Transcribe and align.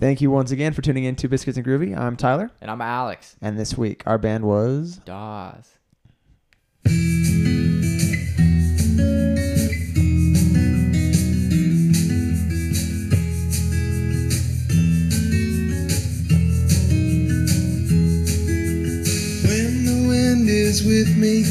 Thank 0.00 0.22
you 0.22 0.30
once 0.30 0.50
again 0.50 0.72
for 0.72 0.80
tuning 0.80 1.04
in 1.04 1.14
to 1.16 1.28
Biscuits 1.28 1.58
and 1.58 1.66
Groovy. 1.66 1.94
I'm 1.94 2.16
Tyler, 2.16 2.50
And 2.62 2.70
I'm 2.70 2.80
Alex 2.80 3.36
and 3.42 3.58
this 3.58 3.76
week 3.76 4.02
our 4.06 4.16
band 4.16 4.44
was 4.44 4.98
Dawes. 5.04 5.76
When 19.44 19.84
the 19.84 20.06
wind 20.08 20.48
is 20.48 20.82
with 20.82 21.14
me, 21.18 21.44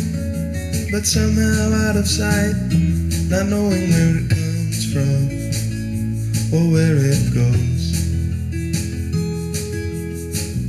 but 0.91 1.05
somehow 1.05 1.87
out 1.87 1.97
of 1.97 2.07
sight, 2.07 2.55
not 3.29 3.45
knowing 3.45 3.91
where 3.91 4.17
it 4.17 4.29
comes 4.31 4.91
from 4.91 5.29
or 6.51 6.71
where 6.73 6.97
it 6.97 7.31
goes. 7.31 7.78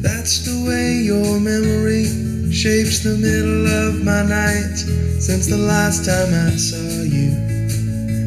That's 0.01 0.47
the 0.47 0.65
way 0.67 0.97
your 0.97 1.39
memory 1.39 2.09
shapes 2.51 3.05
the 3.05 3.19
middle 3.21 3.67
of 3.67 4.03
my 4.03 4.23
nights 4.25 4.89
since 5.21 5.47
the 5.47 5.59
last 5.59 6.07
time 6.07 6.33
I 6.33 6.57
saw 6.57 7.05
you 7.05 7.37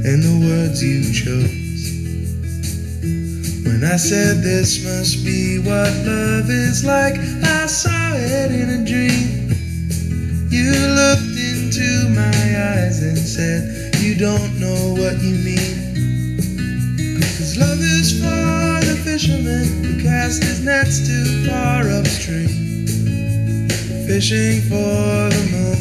and 0.05 0.21
the 0.21 0.37
words 0.45 0.83
you 0.83 1.01
chose. 1.11 1.49
When 3.65 3.83
I 3.83 3.97
said 3.97 4.43
this 4.43 4.85
must 4.85 5.25
be 5.25 5.57
what 5.65 5.89
love 6.05 6.47
is 6.51 6.85
like, 6.85 7.17
I 7.41 7.65
saw 7.65 8.13
it 8.17 8.51
in 8.51 8.69
a 8.69 8.85
dream. 8.85 9.49
You 10.53 10.69
looked 10.77 11.33
into 11.41 12.07
my 12.13 12.37
eyes 12.77 13.01
and 13.01 13.17
said, 13.17 13.95
You 13.95 14.13
don't 14.13 14.59
know 14.59 14.93
what 14.93 15.17
you 15.23 15.41
mean. 15.41 15.73
Cause 17.17 17.57
love 17.57 17.79
is 17.79 18.21
the 18.21 18.72
fisherman 19.13 19.67
who 19.83 20.01
cast 20.01 20.41
his 20.41 20.65
nets 20.65 21.05
too 21.05 21.45
far 21.47 21.87
upstream. 21.87 22.87
Fishing 24.07 24.59
for 24.61 25.29
the 25.29 25.43
moon 25.53 25.77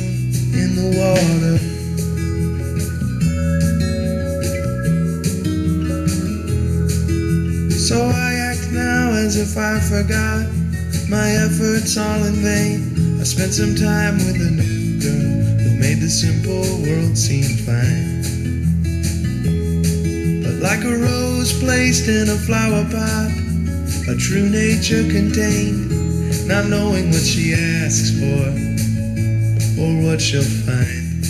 in 0.52 0.76
the 0.76 0.88
water. 1.00 1.56
So 7.72 7.96
I 8.04 8.34
act 8.50 8.70
now 8.70 9.12
as 9.12 9.38
if 9.40 9.56
I 9.56 9.80
forgot 9.80 10.44
my 11.08 11.30
efforts 11.46 11.96
all 11.96 12.24
in 12.24 12.34
vain. 12.34 13.18
I 13.18 13.24
spent 13.24 13.54
some 13.54 13.74
time 13.74 14.18
with 14.18 14.36
a 14.42 14.50
new 14.60 15.00
girl 15.00 15.40
who 15.56 15.80
made 15.80 16.00
the 16.00 16.10
simple 16.10 16.68
world 16.84 17.16
seem 17.16 17.48
fine. 17.64 18.11
Like 20.62 20.84
a 20.84 20.96
rose 20.96 21.52
placed 21.58 22.06
in 22.06 22.28
a 22.28 22.38
flower 22.38 22.84
pot, 22.84 23.32
a 24.06 24.14
true 24.16 24.48
nature 24.48 25.02
contained, 25.10 25.90
not 26.46 26.66
knowing 26.66 27.10
what 27.10 27.22
she 27.22 27.52
asks 27.52 28.12
for 28.14 28.46
or 29.82 30.06
what 30.06 30.20
she'll 30.20 30.46
find. 30.62 31.26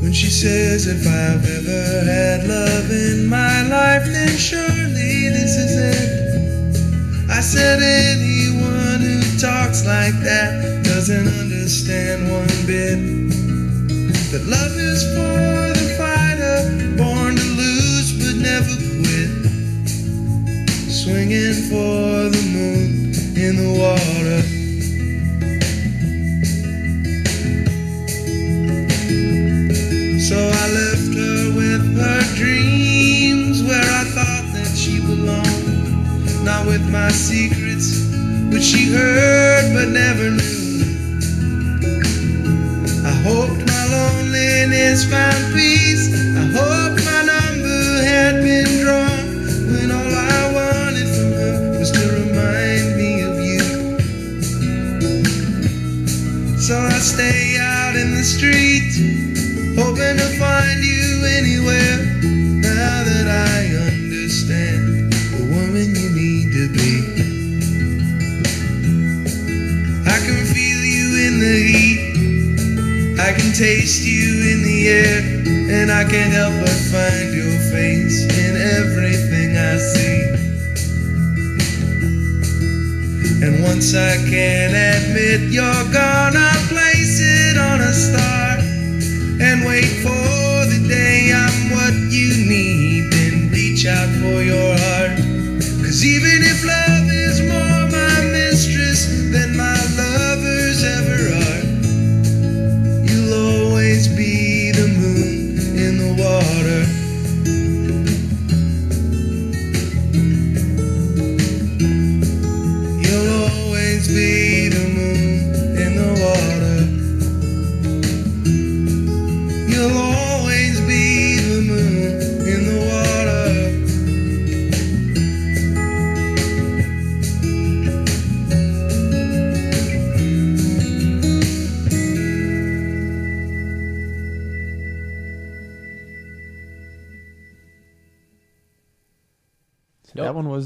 When 0.00 0.12
she 0.12 0.30
says 0.30 0.86
if 0.86 1.04
I've 1.08 1.44
ever 1.44 2.04
had 2.06 2.46
love 2.46 2.88
in 2.88 3.26
my 3.26 3.62
life, 3.62 4.04
then 4.06 4.36
surely 4.38 5.30
this 5.34 5.56
is 5.58 5.74
it. 5.76 7.28
I 7.28 7.40
said 7.40 7.82
anyone 7.82 9.00
who 9.00 9.20
talks 9.40 9.84
like 9.84 10.14
that 10.22 10.84
doesn't 10.84 11.26
understand 11.26 12.30
one 12.30 12.46
bit. 12.64 13.00
That 14.30 14.46
love 14.46 14.76
is 14.78 15.02
for 15.16 15.77
Swinging 21.28 21.62
for 21.68 22.30
the 22.30 22.42
moon 22.54 23.12
in 23.36 23.56
the 23.60 23.68
water. 23.78 24.40
So 30.18 30.36
I 30.36 30.66
left 30.72 31.12
her 31.12 31.52
with 31.54 31.84
her 31.98 32.22
dreams 32.34 33.62
where 33.62 33.78
I 33.78 34.04
thought 34.04 34.46
that 34.54 34.74
she 34.74 35.00
belonged. 35.00 36.44
Not 36.46 36.66
with 36.66 36.88
my 36.90 37.10
secrets, 37.10 38.08
which 38.50 38.62
she 38.62 38.90
heard 38.90 39.74
but 39.74 39.88
never 39.88 40.30
knew. 40.30 40.80
I 43.04 43.12
hoped 43.28 43.66
my 43.66 43.84
loneliness 43.90 45.04
found 45.04 45.54
peace. 45.54 45.67
Hoping 59.78 60.16
to 60.18 60.28
find 60.42 60.82
you 60.82 61.22
anywhere. 61.38 61.98
Now 62.58 62.96
that 63.06 63.26
I 63.30 63.70
understand 63.86 65.12
the 65.38 65.44
woman 65.54 65.94
you 65.94 66.10
need 66.10 66.46
to 66.58 66.64
be, 66.74 66.92
I 70.02 70.18
can 70.26 70.42
feel 70.50 70.80
you 70.82 71.06
in 71.26 71.34
the 71.46 71.56
heat, 71.70 72.02
I 73.20 73.30
can 73.38 73.54
taste 73.54 74.02
you 74.02 74.50
in 74.50 74.58
the 74.66 74.80
air, 74.88 75.18
and 75.78 75.92
I 75.92 76.02
can't 76.02 76.32
help 76.32 76.54
but 76.58 76.78
find 76.90 77.30
your 77.34 77.58
face 77.70 78.26
in 78.26 78.52
everything 78.58 79.56
I 79.56 79.76
see. 79.78 80.18
And 83.46 83.62
once 83.62 83.94
I 83.94 84.16
can 84.28 84.74
admit 84.74 85.52
you're 85.52 85.64
I'll 85.64 86.66
place 86.66 87.20
it 87.22 87.56
on 87.56 87.80
a 87.80 87.92
star 87.92 88.37
and 89.40 89.64
wait 89.64 89.86
for 90.02 90.66
the 90.66 90.84
day 90.88 91.32
I'm 91.32 91.70
what 91.70 91.94
you 92.10 92.28
need. 92.48 93.12
Then 93.12 93.50
reach 93.50 93.86
out 93.86 94.08
for 94.20 94.42
your 94.42 94.76
heart. 94.78 95.18
Cause 95.82 96.04
even 96.04 96.42
if 96.42 96.64
love 96.64 96.97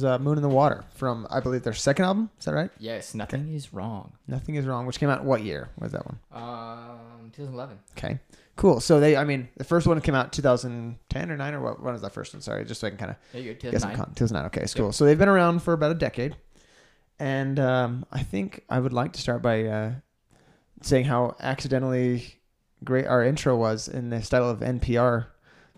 was 0.02 0.10
uh, 0.10 0.18
Moon 0.22 0.36
in 0.36 0.42
the 0.42 0.48
Water 0.48 0.84
from 0.94 1.26
I 1.30 1.40
believe 1.40 1.62
their 1.62 1.72
second 1.72 2.04
album. 2.04 2.30
Is 2.38 2.44
that 2.44 2.54
right? 2.54 2.70
Yes, 2.78 3.14
nothing 3.14 3.52
is 3.54 3.72
wrong. 3.72 4.12
Nothing 4.26 4.56
is 4.56 4.66
wrong, 4.66 4.86
which 4.86 4.98
came 4.98 5.08
out 5.08 5.24
what 5.24 5.42
year? 5.42 5.70
Was 5.78 5.92
that 5.92 6.04
one? 6.04 6.18
Um, 6.32 7.30
2011. 7.34 7.78
Okay, 7.96 8.18
cool. 8.56 8.80
So 8.80 9.00
they, 9.00 9.16
I 9.16 9.24
mean, 9.24 9.48
the 9.56 9.64
first 9.64 9.86
one 9.86 10.00
came 10.00 10.14
out 10.14 10.32
2010 10.32 11.30
or 11.30 11.36
nine 11.36 11.54
or 11.54 11.60
what? 11.60 11.82
When 11.82 11.92
was 11.92 12.02
that 12.02 12.12
first 12.12 12.34
one? 12.34 12.42
Sorry, 12.42 12.64
just 12.64 12.80
so 12.80 12.86
I 12.86 12.90
can 12.90 12.98
kind 12.98 13.10
of 13.12 13.16
yeah, 13.32 13.40
you 13.40 13.54
go, 13.54 13.70
Guess 13.70 13.84
I'm 13.84 13.90
2009. 13.92 13.96
con- 13.96 14.14
2009. 14.14 14.46
Okay, 14.46 14.66
so 14.66 14.78
cool. 14.78 14.92
So 14.92 15.04
they've 15.04 15.18
been 15.18 15.28
around 15.28 15.62
for 15.62 15.72
about 15.72 15.90
a 15.92 15.94
decade, 15.96 16.36
and 17.18 17.58
um, 17.58 18.04
I 18.12 18.22
think 18.22 18.64
I 18.68 18.80
would 18.80 18.92
like 18.92 19.12
to 19.14 19.20
start 19.20 19.42
by 19.42 19.64
uh, 19.64 19.92
saying 20.82 21.04
how 21.06 21.36
accidentally 21.40 22.34
great 22.84 23.06
our 23.06 23.22
intro 23.24 23.56
was 23.56 23.86
in 23.88 24.10
the 24.10 24.22
style 24.22 24.48
of 24.50 24.60
NPR, 24.60 25.26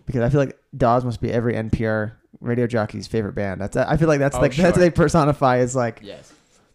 because 0.05 0.21
I 0.21 0.29
feel 0.29 0.39
like 0.39 0.57
Dawes 0.75 1.05
must 1.05 1.21
be 1.21 1.31
every 1.31 1.53
NPR 1.53 2.13
radio 2.41 2.67
jockey's 2.67 3.07
favorite 3.07 3.33
band. 3.35 3.61
That's 3.61 3.75
I 3.77 3.97
feel 3.97 4.07
like 4.07 4.19
that's 4.19 4.35
Oh, 4.35 4.41
like 4.41 4.55
that's 4.55 4.77
what 4.77 4.81
they 4.81 4.89
personify 4.91 5.57
is 5.59 5.75
like 5.75 5.99
Yes. 6.03 6.31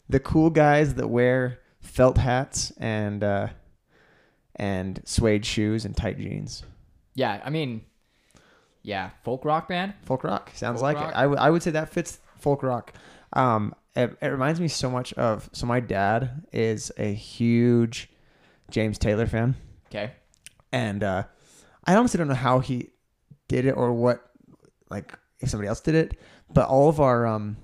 the 0.09 0.21
cool 0.21 0.51
guys 0.51 0.95
that 0.95 1.09
wear 1.09 1.59
felt 1.81 2.19
hats 2.19 2.73
and 2.79 3.23
uh, 3.25 3.49
and 4.57 5.01
suede 5.05 5.45
shoes 5.47 5.85
and 5.85 5.97
tight 5.97 6.19
jeans. 6.19 6.63
Yeah, 7.15 7.41
I 7.45 7.51
mean, 7.51 7.83
yeah, 8.83 9.11
folk 9.25 9.45
rock 9.45 9.69
band. 9.69 9.95
Folk 10.05 10.25
rock 10.25 10.51
sounds 10.55 10.81
Folk 10.81 10.83
like 10.83 10.97
rock. 10.97 11.11
it. 11.11 11.17
I, 11.17 11.23
w- 11.23 11.41
I 11.41 11.51
would 11.51 11.63
say 11.63 11.71
that 11.73 11.89
fits 11.91 12.19
folk 12.39 12.63
rock. 12.63 12.93
Um, 13.33 13.75
it, 13.97 14.17
it 14.23 14.27
reminds 14.29 14.61
me 14.61 14.69
so 14.69 14.91
much 14.91 15.13
of. 15.15 15.49
So 15.53 15.67
my 15.67 15.81
dad 15.81 16.47
is 16.53 16.93
a 16.97 17.13
huge 17.13 18.09
James 18.71 18.99
Taylor 18.99 19.27
fan, 19.27 19.57
Okay. 19.89 20.13
and 20.73 21.03
uh, 21.03 21.25
I 21.85 21.95
honestly 21.97 22.19
don't 22.19 22.29
know 22.29 22.35
how 22.35 22.61
he 22.61 22.91
did 23.49 23.65
it 23.67 23.73
or 23.73 23.93
what, 23.93 24.23
like 24.91 25.19
if 25.41 25.51
somebody 25.51 25.69
else 25.69 25.81
did 25.81 25.95
it. 25.95 26.19
But 26.53 26.69
all 26.69 26.89
of 26.89 27.01
our 27.01 27.27
um, 27.27 27.57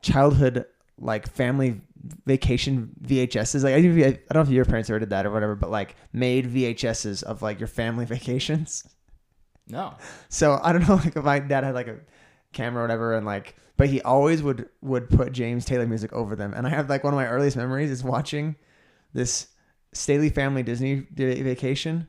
childhood 0.00 0.66
like 0.98 1.28
family 1.28 1.80
vacation 2.26 2.94
VHSs. 3.04 3.62
Like 3.62 3.74
I, 3.74 3.82
don't 3.82 3.96
know 3.96 4.04
if 4.04 4.18
I 4.30 4.34
don't 4.34 4.44
know 4.44 4.50
if 4.50 4.54
your 4.54 4.64
parents 4.64 4.90
ever 4.90 4.98
did 4.98 5.10
that 5.10 5.26
or 5.26 5.30
whatever, 5.30 5.54
but 5.54 5.70
like 5.70 5.96
made 6.12 6.52
VHSs 6.52 7.22
of 7.22 7.42
like 7.42 7.58
your 7.58 7.68
family 7.68 8.04
vacations. 8.06 8.88
No. 9.68 9.94
So 10.28 10.58
I 10.62 10.72
don't 10.72 10.86
know, 10.86 10.94
like 11.04 11.16
if 11.16 11.24
my 11.24 11.38
dad 11.38 11.64
had 11.64 11.74
like 11.74 11.88
a 11.88 11.98
camera 12.52 12.82
or 12.82 12.84
whatever, 12.84 13.14
and 13.14 13.26
like, 13.26 13.56
but 13.76 13.88
he 13.88 14.00
always 14.02 14.42
would 14.42 14.68
would 14.80 15.08
put 15.10 15.32
James 15.32 15.64
Taylor 15.64 15.86
music 15.86 16.12
over 16.12 16.36
them. 16.36 16.52
And 16.54 16.66
I 16.66 16.70
have 16.70 16.88
like 16.88 17.04
one 17.04 17.12
of 17.12 17.16
my 17.16 17.26
earliest 17.26 17.56
memories 17.56 17.90
is 17.90 18.04
watching 18.04 18.56
this 19.12 19.48
Staley 19.92 20.30
family 20.30 20.62
Disney 20.62 21.06
vacation 21.14 22.08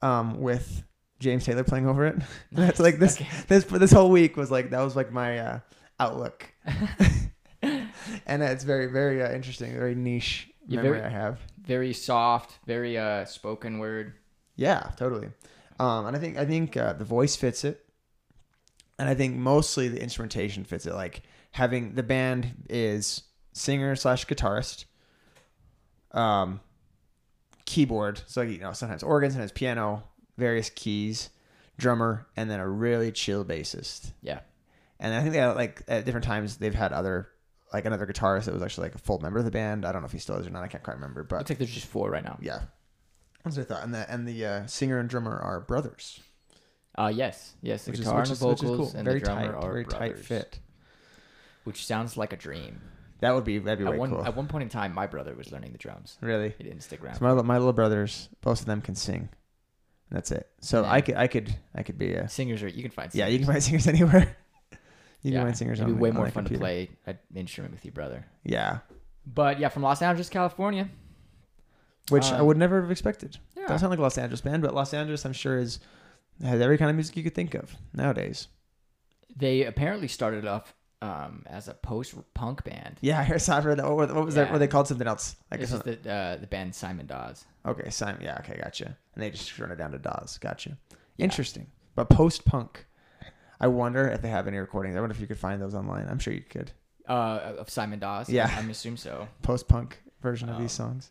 um, 0.00 0.40
with 0.40 0.82
James 1.22 1.44
Taylor 1.44 1.64
playing 1.64 1.86
over 1.86 2.04
it. 2.06 2.16
That's 2.52 2.80
like 2.80 2.98
this 2.98 3.14
Okay. 3.16 3.28
this 3.48 3.64
this 3.64 3.92
whole 3.92 4.10
week 4.10 4.36
was 4.36 4.50
like 4.50 4.70
that 4.70 4.80
was 4.80 4.94
like 4.96 5.10
my 5.12 5.38
uh, 5.38 5.60
outlook. 6.00 6.52
and 7.62 8.42
it's 8.42 8.64
very 8.64 8.86
very 8.86 9.22
uh, 9.22 9.30
interesting, 9.32 9.72
very 9.72 9.94
niche 9.94 10.50
Yeah, 10.66 10.82
memory 10.82 10.98
very- 10.98 11.10
I 11.10 11.10
have. 11.10 11.38
Very 11.64 11.92
soft, 11.92 12.58
very 12.66 12.98
uh 12.98 13.24
spoken 13.24 13.78
word. 13.78 14.14
Yeah, 14.56 14.90
totally. 14.96 15.28
Um, 15.78 16.06
and 16.06 16.16
I 16.16 16.18
think 16.18 16.36
I 16.36 16.44
think 16.44 16.76
uh, 16.76 16.92
the 16.94 17.04
voice 17.04 17.36
fits 17.36 17.64
it, 17.64 17.84
and 18.98 19.08
I 19.08 19.14
think 19.14 19.36
mostly 19.36 19.88
the 19.88 20.02
instrumentation 20.02 20.64
fits 20.64 20.86
it. 20.86 20.94
Like 20.94 21.22
having 21.52 21.94
the 21.94 22.02
band 22.02 22.64
is 22.68 23.22
singer 23.52 23.94
slash 23.96 24.26
guitarist, 24.26 24.84
um, 26.12 26.60
keyboard. 27.64 28.22
So 28.26 28.42
you 28.42 28.58
know 28.58 28.72
sometimes 28.72 29.02
organs, 29.02 29.34
sometimes 29.34 29.52
piano, 29.52 30.02
various 30.38 30.70
keys, 30.70 31.30
drummer, 31.78 32.26
and 32.36 32.50
then 32.50 32.60
a 32.60 32.68
really 32.68 33.12
chill 33.12 33.44
bassist. 33.44 34.12
Yeah. 34.22 34.40
And 35.00 35.14
I 35.14 35.20
think 35.20 35.32
they 35.32 35.38
had, 35.40 35.56
like 35.56 35.82
at 35.88 36.04
different 36.04 36.24
times 36.24 36.56
they've 36.58 36.74
had 36.74 36.92
other 36.92 37.28
like 37.72 37.84
another 37.86 38.06
guitarist 38.06 38.44
that 38.44 38.54
was 38.54 38.62
actually 38.62 38.86
like 38.88 38.94
a 38.94 38.98
full 38.98 39.18
member 39.20 39.38
of 39.38 39.44
the 39.44 39.50
band. 39.50 39.84
I 39.86 39.92
don't 39.92 40.02
know 40.02 40.06
if 40.06 40.12
he 40.12 40.18
still 40.18 40.36
is 40.36 40.46
or 40.46 40.50
not. 40.50 40.62
I 40.62 40.68
can't 40.68 40.84
quite 40.84 40.94
remember, 40.94 41.24
but 41.24 41.38
Looks 41.38 41.50
like 41.50 41.58
there's 41.58 41.70
just 41.72 41.86
four 41.86 42.10
right 42.10 42.22
now. 42.24 42.38
yeah. 42.40 42.60
That's 43.44 43.56
what 43.56 43.62
I 43.62 43.74
thought. 43.74 43.84
And 43.84 43.94
the 43.94 44.08
and 44.12 44.28
the 44.28 44.46
uh, 44.46 44.66
singer 44.66 44.98
and 44.98 45.08
drummer 45.08 45.36
are 45.38 45.60
brothers, 45.60 46.20
Uh 46.96 47.10
yes. 47.12 47.54
Yes, 47.62 47.84
the 47.84 47.90
which 47.90 48.00
is 48.00 48.04
guitar 48.06 48.20
which 48.20 48.28
and 48.30 48.38
the 48.38 48.46
which 48.46 48.62
is 48.62 48.68
vocals 48.70 48.90
cool. 48.92 48.98
and 48.98 49.04
very 49.06 49.18
the 49.18 49.24
drummer 49.24 49.46
tight, 49.46 49.54
are 49.54 49.72
very 49.72 49.84
tight 49.84 49.98
brothers, 50.10 50.26
fit. 50.26 50.58
Which 51.64 51.84
sounds 51.86 52.16
like 52.16 52.32
a 52.32 52.36
dream. 52.36 52.80
That 53.20 53.34
would 53.34 53.44
be 53.44 53.58
that'd 53.58 53.78
be 53.84 53.90
At 53.90 53.98
one 53.98 54.10
cool. 54.10 54.24
at 54.24 54.36
one 54.36 54.46
point 54.48 54.62
in 54.64 54.68
time 54.68 54.94
my 54.94 55.06
brother 55.08 55.34
was 55.34 55.50
learning 55.50 55.72
the 55.72 55.78
drums. 55.78 56.18
really. 56.20 56.54
He 56.58 56.62
didn't 56.64 56.80
stick 56.82 57.02
around. 57.02 57.16
So 57.16 57.24
my 57.24 57.42
my 57.42 57.58
little 57.58 57.72
brothers, 57.72 58.28
both 58.42 58.60
of 58.60 58.66
them 58.66 58.80
can 58.82 58.94
sing. 58.94 59.28
That's 60.12 60.30
it. 60.30 60.46
So 60.60 60.82
Yeah. 60.82 60.92
I 60.92 61.00
could 61.00 61.14
I 61.16 61.26
could 61.26 61.54
I 61.74 61.82
could 61.82 61.98
be 61.98 62.12
a 62.14 62.28
Singers 62.28 62.62
are 62.62 62.68
you 62.68 62.82
can 62.82 62.90
find 62.92 63.12
yeah. 63.14 63.24
singers. 63.24 63.32
You 63.32 63.38
can 63.38 63.46
find 63.52 63.62
singers 63.62 63.86
anywhere. 63.94 64.36
You 65.22 65.32
yeah. 65.32 65.38
can 65.38 65.46
find 65.48 65.56
singers. 65.58 65.80
It'd 65.80 65.86
be 65.88 65.94
the- 65.94 65.98
way 66.00 66.10
on 66.10 66.16
more 66.16 66.30
fun 66.30 66.44
to 66.44 66.58
play 66.58 66.90
an 67.06 67.18
instrument 67.34 67.72
with 67.74 67.84
your 67.84 67.92
brother. 67.92 68.26
Yeah, 68.44 68.78
But 69.26 69.58
yeah, 69.58 69.68
from 69.68 69.82
Los 69.82 70.02
Angeles, 70.02 70.28
California. 70.28 70.88
which 72.10 72.26
I 72.26 72.38
Um, 72.38 72.46
would 72.46 72.56
never 72.58 72.80
have 72.82 72.90
expected. 72.90 73.38
Yeah. 73.56 73.62
Doesn't 73.62 73.78
sound 73.78 73.90
like 73.90 73.98
a 74.00 74.02
Los 74.02 74.18
Angeles 74.18 74.40
band, 74.42 74.62
but 74.62 74.74
Los 74.74 74.92
Angeles, 74.92 75.24
I'm 75.24 75.32
sure, 75.32 75.58
is 75.58 75.78
has 76.42 76.60
every 76.60 76.76
kind 76.76 76.90
of 76.90 76.96
music 76.96 77.16
you 77.16 77.22
could 77.22 77.34
think 77.34 77.54
of 77.54 77.76
nowadays. 77.94 78.48
They 79.34 79.64
apparently 79.64 80.08
started 80.08 80.44
off 80.46 80.74
um, 81.02 81.42
as 81.46 81.68
a 81.68 81.74
post-punk 81.74 82.64
band. 82.64 82.96
Yeah, 83.00 83.20
I 83.20 83.24
for 83.24 83.74
that. 83.74 83.84
What, 83.84 83.96
was- 83.96 84.12
what 84.12 84.24
was 84.24 84.34
that? 84.36 84.46
Yeah. 84.46 84.52
What 84.52 84.58
they 84.58 84.68
called 84.68 84.88
something 84.88 85.06
else? 85.06 85.36
Like 85.50 85.60
this 85.60 85.70
some- 85.70 85.82
is 85.84 85.98
the 86.02 86.10
uh, 86.10 86.36
the 86.36 86.46
band 86.46 86.74
Simon 86.74 87.06
Dawes. 87.06 87.44
okay, 87.66 87.90
Simon. 87.90 88.22
Yeah, 88.22 88.38
okay, 88.40 88.58
gotcha. 88.62 88.96
And 89.14 89.22
they 89.22 89.30
just 89.30 89.48
turned 89.54 89.72
it 89.72 89.76
down 89.76 89.92
to 89.92 89.98
Dawes. 89.98 90.38
Gotcha. 90.40 90.78
Yeah. 91.16 91.24
Interesting. 91.24 91.66
But 91.94 92.08
post 92.08 92.44
punk, 92.44 92.86
I 93.60 93.66
wonder 93.66 94.08
if 94.08 94.22
they 94.22 94.30
have 94.30 94.46
any 94.48 94.56
recordings. 94.58 94.96
I 94.96 95.00
wonder 95.00 95.14
if 95.14 95.20
you 95.20 95.26
could 95.26 95.38
find 95.38 95.60
those 95.60 95.74
online. 95.74 96.08
I'm 96.08 96.18
sure 96.18 96.32
you 96.32 96.40
could. 96.40 96.72
Uh, 97.08 97.54
of 97.58 97.68
Simon 97.68 97.98
Dawes. 97.98 98.30
Yeah. 98.30 98.50
I'm 98.56 98.70
assume 98.70 98.96
so. 98.96 99.28
Post 99.42 99.68
punk 99.68 100.00
version 100.22 100.48
of 100.48 100.56
these 100.58 100.78
Um, 100.80 100.86
songs. 100.94 101.10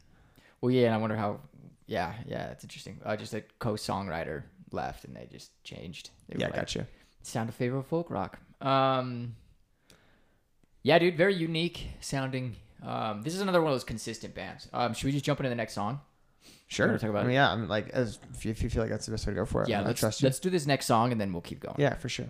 Well, 0.62 0.72
yeah, 0.72 0.86
and 0.88 0.96
I 0.96 0.98
wonder 0.98 1.16
how. 1.18 1.40
Yeah, 1.88 2.14
yeah, 2.26 2.48
it's 2.52 2.64
interesting. 2.64 3.00
Uh, 3.04 3.18
just 3.18 3.34
a 3.34 3.42
co-songwriter 3.60 4.44
left, 4.72 5.04
and 5.04 5.14
they 5.16 5.28
just 5.30 5.52
changed. 5.66 6.10
They 6.30 6.36
were 6.36 6.40
Yeah, 6.42 6.46
like, 6.48 6.56
gotcha. 6.56 6.88
Sound 7.24 7.50
of 7.50 7.56
favorite 7.56 7.84
folk 7.84 8.10
rock. 8.10 8.40
Um, 8.62 9.36
yeah, 10.84 11.00
dude, 11.00 11.18
very 11.18 11.36
unique 11.36 11.88
sounding. 12.00 12.56
Um, 12.84 13.22
this 13.22 13.36
is 13.36 13.42
another 13.42 13.62
one 13.62 13.72
of 13.72 13.76
those 13.76 13.84
consistent 13.84 14.34
bands. 14.34 14.68
Um, 14.74 14.94
should 14.94 15.06
we 15.06 15.12
just 15.12 15.26
jump 15.26 15.40
into 15.40 15.50
the 15.50 15.56
next 15.56 15.74
song? 15.74 16.02
Sure. 16.68 16.98
talk 16.98 17.10
about 17.10 17.20
I 17.20 17.24
mean, 17.24 17.32
it? 17.32 17.36
yeah, 17.36 17.52
I'm 17.52 17.68
like, 17.68 17.90
as 17.90 18.18
if 18.34 18.46
you, 18.46 18.52
if 18.52 18.64
you 18.64 18.70
feel 18.70 18.82
like 18.82 18.90
that's 18.90 19.06
the 19.06 19.12
best 19.12 19.28
way 19.28 19.34
to 19.34 19.40
go 19.40 19.46
for 19.46 19.64
it, 19.64 19.70
yeah, 19.70 19.82
I 19.82 19.86
let's 19.86 20.00
trust 20.00 20.22
you. 20.22 20.28
let's 20.28 20.40
do 20.40 20.50
this 20.50 20.66
next 20.66 20.86
song, 20.86 21.12
and 21.12 21.20
then 21.20 21.34
we'll 21.34 21.42
keep 21.42 21.60
going. 21.60 21.76
Yeah, 21.78 21.96
for 21.96 22.10
sure. 22.10 22.30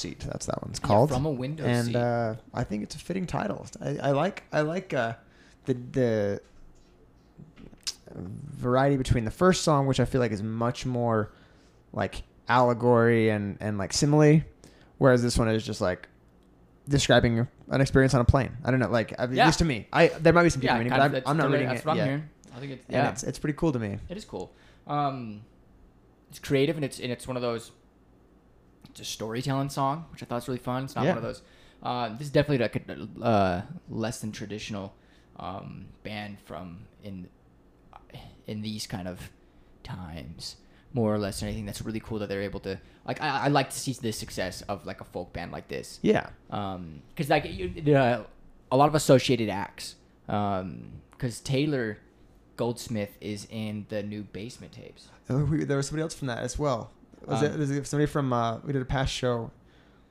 Seat. 0.00 0.20
That's 0.20 0.46
that 0.46 0.62
one's 0.62 0.78
called. 0.78 1.10
From 1.10 1.26
a 1.26 1.30
Window 1.30 1.64
and 1.64 1.86
Seat. 1.86 1.96
uh, 1.96 2.34
I 2.52 2.64
think 2.64 2.82
it's 2.82 2.94
a 2.94 2.98
fitting 2.98 3.26
title. 3.26 3.66
I, 3.80 3.96
I 3.98 4.10
like 4.10 4.42
I 4.52 4.62
like 4.62 4.92
uh, 4.94 5.14
the 5.66 5.74
the 5.74 6.40
variety 8.14 8.96
between 8.96 9.24
the 9.24 9.30
first 9.30 9.62
song, 9.62 9.86
which 9.86 10.00
I 10.00 10.04
feel 10.04 10.20
like 10.20 10.32
is 10.32 10.42
much 10.42 10.84
more 10.86 11.32
like 11.92 12.22
allegory 12.48 13.30
and 13.30 13.56
and 13.60 13.78
like 13.78 13.92
simile, 13.92 14.42
whereas 14.98 15.22
this 15.22 15.38
one 15.38 15.48
is 15.48 15.64
just 15.64 15.80
like 15.80 16.08
describing 16.88 17.46
an 17.68 17.80
experience 17.80 18.14
on 18.14 18.20
a 18.20 18.24
plane. 18.24 18.56
I 18.64 18.70
don't 18.70 18.80
know, 18.80 18.88
like 18.90 19.14
at 19.18 19.30
Yeah. 19.32 19.46
least 19.46 19.58
to 19.60 19.64
me. 19.64 19.86
I 19.92 20.08
there 20.08 20.32
might 20.32 20.42
be 20.44 20.50
some 20.50 20.60
meaning, 20.60 20.88
kind 20.88 20.90
but 20.90 20.96
of, 20.98 21.02
I'm, 21.04 21.12
that's 21.12 21.28
I'm 21.28 21.36
not 21.36 21.44
the- 21.44 21.50
reading 21.52 21.68
that's 21.68 21.80
it 21.80 21.86
what 21.86 21.92
I'm 21.92 21.98
yet. 21.98 22.06
hearing. 22.06 22.28
I 22.54 22.58
think 22.58 22.72
it's 22.72 22.84
And 22.88 22.94
yeah, 22.94 23.10
it's 23.10 23.22
it's 23.22 23.38
pretty 23.38 23.56
cool 23.56 23.72
to 23.72 23.78
me. 23.78 23.98
it 24.08 24.16
is 24.16 24.24
cool. 24.24 24.52
Um, 24.86 25.42
it's 26.30 26.38
creative 26.40 26.76
and 26.76 26.84
it's 26.84 26.98
and 26.98 27.12
it's 27.12 27.28
one 27.28 27.36
of 27.36 27.42
those. 27.42 27.70
It's 28.90 29.00
a 29.00 29.04
storytelling 29.04 29.70
song, 29.70 30.06
which 30.12 30.22
I 30.22 30.26
thought 30.26 30.36
was 30.36 30.48
really 30.48 30.58
fun. 30.60 30.84
It's 30.84 30.94
not 30.96 31.04
Yeah. 31.04 31.10
one 31.10 31.18
of 31.18 31.22
those. 31.24 31.42
Uh, 31.82 32.08
this 32.10 32.22
is 32.26 32.30
definitely 32.30 32.58
like 32.58 32.76
a 32.76 33.24
uh, 33.24 33.62
less 33.88 34.20
than 34.20 34.32
traditional 34.32 34.94
um, 35.38 35.86
band 36.02 36.38
from 36.44 36.80
in 37.02 37.28
in 38.46 38.62
these 38.62 38.86
kind 38.86 39.06
of 39.08 39.30
times, 39.82 40.56
more 40.92 41.14
or 41.14 41.18
less. 41.18 41.42
I 41.42 41.62
that's 41.66 41.80
really 41.82 42.00
cool 42.00 42.18
that 42.18 42.28
they're 42.28 42.42
able 42.42 42.60
to 42.60 42.78
like. 43.06 43.20
I, 43.22 43.44
I 43.44 43.48
like 43.48 43.70
to 43.70 43.78
see 43.78 43.92
the 43.92 44.12
success 44.12 44.62
of 44.62 44.84
like 44.84 45.00
a 45.00 45.04
folk 45.04 45.32
band 45.32 45.52
like 45.52 45.68
this. 45.68 45.98
Yeah. 46.02 46.28
Um, 46.50 47.02
because 47.14 47.30
like 47.30 47.44
you, 47.46 47.94
uh, 47.96 48.24
a 48.70 48.76
lot 48.76 48.88
of 48.88 48.94
associated 48.94 49.48
acts. 49.48 49.96
Um, 50.28 51.00
because 51.12 51.40
Taylor 51.40 51.98
Goldsmith 52.56 53.10
is 53.20 53.46
in 53.50 53.84
the 53.88 54.02
new 54.02 54.22
Basement 54.22 54.72
tapes. 54.72 55.08
Oh, 55.28 55.44
we, 55.44 55.64
there 55.64 55.76
was 55.76 55.86
somebody 55.88 56.02
else 56.02 56.14
from 56.14 56.28
that 56.28 56.38
as 56.38 56.58
well. 56.58 56.90
Was 57.26 57.42
Um, 57.42 57.44
it, 57.52 57.58
was 57.58 57.70
it 57.70 57.86
somebody 57.86 58.06
from? 58.10 58.32
Uh, 58.32 58.58
we 58.64 58.72
did 58.72 58.82
a 58.82 58.86
past 58.86 59.12
show. 59.12 59.50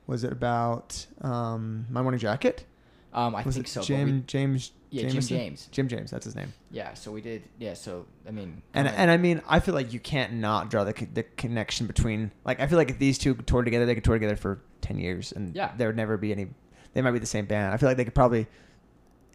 Was 0.06 0.24
it 0.24 0.32
about 0.32 1.06
um, 1.20 1.86
my 1.90 2.02
morning 2.02 2.18
jacket? 2.20 2.66
Um, 3.12 3.34
I 3.34 3.42
was 3.42 3.54
think 3.56 3.66
it 3.66 3.70
so. 3.70 3.82
Jim 3.82 4.06
we- 4.18 4.20
James? 4.26 4.72
yeah, 4.90 5.08
Jim 5.08 5.20
James. 5.20 5.68
Jim 5.72 5.88
James. 5.88 6.10
That's 6.12 6.24
his 6.24 6.36
name. 6.36 6.52
Yeah, 6.70 6.94
so 6.94 7.10
we 7.12 7.20
did. 7.20 7.42
Yeah, 7.58 7.74
so 7.74 8.06
I 8.26 8.30
mean, 8.30 8.62
And 8.74 8.86
kinda- 8.86 9.00
and 9.00 9.10
I 9.10 9.16
mean, 9.16 9.42
I 9.48 9.58
feel 9.60 9.74
like 9.74 9.92
you 9.92 9.98
can't 10.00 10.34
not 10.34 10.70
draw 10.70 10.84
the 10.84 10.92
the 11.12 11.24
connection 11.36 11.86
between. 11.86 12.30
Like, 12.44 12.60
I 12.60 12.66
feel 12.68 12.78
like 12.78 12.90
if 12.90 12.98
these 12.98 13.18
two 13.18 13.34
toured 13.34 13.64
together, 13.66 13.86
they 13.86 13.94
could 13.94 14.04
tour 14.04 14.14
together 14.14 14.36
for 14.36 14.60
ten 14.80 14.98
years, 14.98 15.32
and 15.32 15.54
Yeah. 15.56 15.72
there 15.76 15.88
would 15.88 15.96
never 15.96 16.16
be 16.16 16.30
any. 16.32 16.48
They 16.94 17.02
might 17.02 17.10
be 17.12 17.18
the 17.18 17.26
same 17.26 17.46
band. 17.46 17.74
I 17.74 17.76
feel 17.76 17.88
like 17.88 17.96
they 17.96 18.04
could 18.04 18.14
probably, 18.14 18.46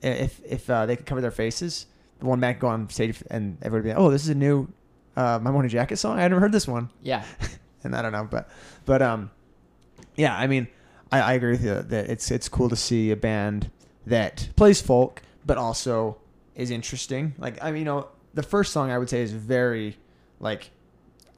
if 0.02 0.42
if 0.46 0.70
uh, 0.70 0.86
they 0.86 0.96
could 0.96 1.06
cover 1.06 1.22
their 1.22 1.32
faces, 1.32 1.86
the 2.20 2.26
one 2.26 2.40
band 2.40 2.56
could 2.56 2.62
go 2.62 2.68
on 2.68 2.90
stage 2.90 3.22
and 3.30 3.58
everybody 3.62 3.90
would 3.90 3.96
be 3.96 4.00
like, 4.02 4.08
oh, 4.08 4.12
this 4.12 4.24
is 4.24 4.30
a 4.30 4.36
new, 4.36 4.68
uh, 5.16 5.40
my 5.42 5.52
morning 5.52 5.70
jacket 5.70 5.98
song. 5.98 6.18
I 6.20 6.28
never 6.28 6.40
heard 6.42 6.52
this 6.52 6.68
one. 6.68 6.90
yeah, 7.02 7.24
and 7.86 7.96
I 7.96 8.02
don't 8.02 8.12
know, 8.12 8.28
but 8.30 8.50
but 8.86 9.02
um, 9.02 9.32
yeah, 10.16 10.36
I 10.36 10.48
mean, 10.48 10.68
I, 11.12 11.22
I 11.22 11.34
agree 11.34 11.52
with 11.52 11.64
you 11.64 11.82
that 11.82 12.10
it's 12.10 12.32
it's 12.32 12.50
cool 12.50 12.70
to 12.70 12.76
see 12.76 13.12
a 13.12 13.16
band 13.16 13.70
that 14.06 14.50
plays 14.56 14.82
folk 14.82 15.22
but 15.46 15.58
also 15.58 16.18
is 16.56 16.72
interesting. 16.72 17.34
Like 17.38 17.64
I 17.64 17.72
mean, 17.72 17.80
you 17.80 17.86
know, 17.86 18.08
the 18.34 18.44
first 18.44 18.74
song 18.74 18.92
I 18.92 18.98
would 18.98 19.10
say 19.10 19.22
is 19.22 19.32
very 19.32 19.98
like 20.40 20.72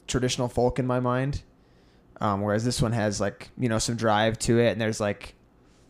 traditional 0.08 0.48
folk 0.48 0.80
in 0.80 0.88
my 0.88 1.00
mind, 1.00 1.42
um, 2.22 2.42
whereas 2.42 2.64
this 2.66 2.82
one 2.82 2.94
has 2.94 3.20
like 3.22 3.50
you 3.58 3.70
know 3.70 3.80
some 3.80 3.96
drive 3.96 4.40
to 4.40 4.60
it, 4.60 4.72
and 4.72 4.82
there's 4.82 5.00
like. 5.00 5.34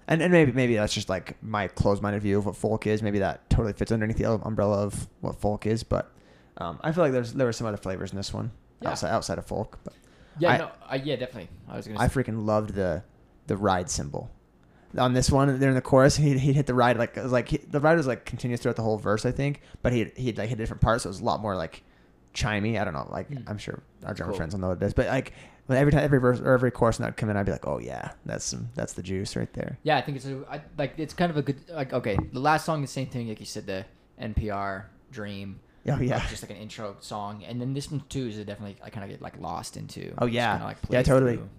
And, 0.10 0.22
and 0.22 0.32
maybe 0.32 0.54
maybe 0.54 0.76
that's 0.78 0.94
just 0.94 1.10
like 1.10 1.36
my 1.44 1.68
closed-minded 1.68 2.22
view 2.22 2.38
of 2.38 2.46
what 2.46 2.56
folk 2.56 2.88
is. 2.88 3.04
Maybe 3.04 3.20
that 3.20 3.50
totally 3.50 3.74
fits 3.74 3.92
underneath 3.92 4.16
the 4.18 4.32
umbrella 4.32 4.78
of 4.86 5.06
what 5.20 5.36
folk 5.36 5.66
is. 5.66 5.84
But 5.84 6.10
um, 6.56 6.80
I 6.82 6.94
feel 6.94 7.04
like 7.04 7.12
there's 7.12 7.34
there 7.34 7.46
were 7.46 7.52
some 7.52 7.68
other 7.68 7.76
flavors 7.76 8.12
in 8.12 8.16
this 8.16 8.34
one 8.34 8.52
Yeah. 8.82 8.92
outside 8.92 9.10
outside 9.12 9.38
of 9.38 9.46
folk. 9.46 9.78
But 9.84 9.92
yeah, 10.40 10.52
I- 10.52 10.58
no, 10.58 10.72
I, 10.88 10.96
yeah, 10.98 11.16
definitely. 11.16 11.50
I 11.70 11.78
was 11.78 11.88
gonna. 11.88 12.00
I 12.00 12.08
say, 12.08 12.14
freaking 12.24 12.46
loved 12.46 12.74
the 12.74 13.04
the 13.48 13.58
ride 13.58 13.90
cymbal. 13.90 14.30
On 14.98 15.14
this 15.14 15.30
one, 15.30 15.60
they're 15.60 15.70
in 15.70 15.76
the 15.76 15.82
chorus. 15.82 16.16
He'd, 16.16 16.40
he'd 16.40 16.56
hit 16.56 16.66
the 16.66 16.74
ride 16.74 16.98
like 16.98 17.18
it 17.18 17.24
was 17.24 17.32
like 17.32 17.50
he, 17.50 17.58
the 17.58 17.80
ride 17.80 17.98
was 17.98 18.08
like 18.08 18.26
continuous 18.26 18.62
throughout 18.62 18.78
the 18.78 18.84
whole 18.84 18.98
verse, 18.98 19.26
I 19.26 19.32
think. 19.32 19.62
But 19.82 19.92
he 19.94 20.06
he'd 20.16 20.38
like 20.38 20.50
hit 20.50 20.56
a 20.56 20.62
different 20.62 20.82
parts, 20.82 21.04
so 21.04 21.08
it 21.08 21.12
was 21.12 21.20
a 21.20 21.26
lot 21.26 21.42
more 21.42 21.56
like 21.56 21.84
chimey. 22.34 22.80
I 22.80 22.86
don't 22.86 22.94
know, 22.94 23.08
like 23.12 23.30
Mm. 23.30 23.44
I'm 23.48 23.58
sure 23.58 23.82
our 24.06 24.14
German 24.14 24.32
Cool. 24.32 24.38
friends 24.38 24.54
will 24.54 24.62
know 24.62 24.70
what 24.70 24.82
it 24.82 24.86
is. 24.86 24.94
But 24.94 25.08
like 25.08 25.34
when 25.66 25.78
every 25.78 25.92
time 25.92 26.04
every 26.04 26.20
verse 26.20 26.40
or 26.40 26.54
every 26.54 26.72
chorus 26.72 27.00
would 27.00 27.18
come 27.18 27.30
in, 27.30 27.36
I'd 27.36 27.46
be 27.46 27.52
like, 27.52 27.68
oh 27.68 27.80
yeah, 27.80 28.12
that's 28.26 28.46
some 28.46 28.70
that's 28.76 28.94
the 28.94 29.04
juice 29.04 29.36
right 29.36 29.52
there. 29.54 29.78
yeah, 29.84 29.98
I 29.98 30.02
think 30.02 30.18
it's 30.18 30.26
a, 30.26 30.42
I, 30.50 30.62
like 30.78 30.94
it's 30.98 31.14
kind 31.14 31.30
of 31.30 31.38
a 31.38 31.42
good 31.42 31.58
like 31.70 31.92
okay. 31.94 32.18
The 32.32 32.40
last 32.40 32.66
song 32.66 32.82
the 32.82 32.88
same 32.88 33.08
thing 33.08 33.28
like 33.28 33.40
you 33.42 33.46
said 33.46 33.66
the 33.68 33.86
NPR 34.22 34.86
Dream. 35.12 35.60
Oh 35.90 36.00
yeah, 36.02 36.18
like, 36.18 36.30
just 36.30 36.44
like 36.44 36.52
an 36.52 36.58
intro 36.58 36.96
song, 37.00 37.44
and 37.46 37.62
then 37.62 37.74
this 37.74 37.90
one 37.92 38.04
too 38.10 38.28
is 38.28 38.38
definitely 38.38 38.78
I 38.84 38.90
kind 38.90 39.04
of 39.04 39.10
get 39.10 39.22
like 39.22 39.40
lost 39.40 39.78
into. 39.78 40.14
Oh, 40.18 40.26
yeah. 40.26 40.52
kinda, 40.54 40.66
like, 40.66 40.78
Yeah, 40.90 41.02
totally. 41.04 41.38
through. 41.38 41.50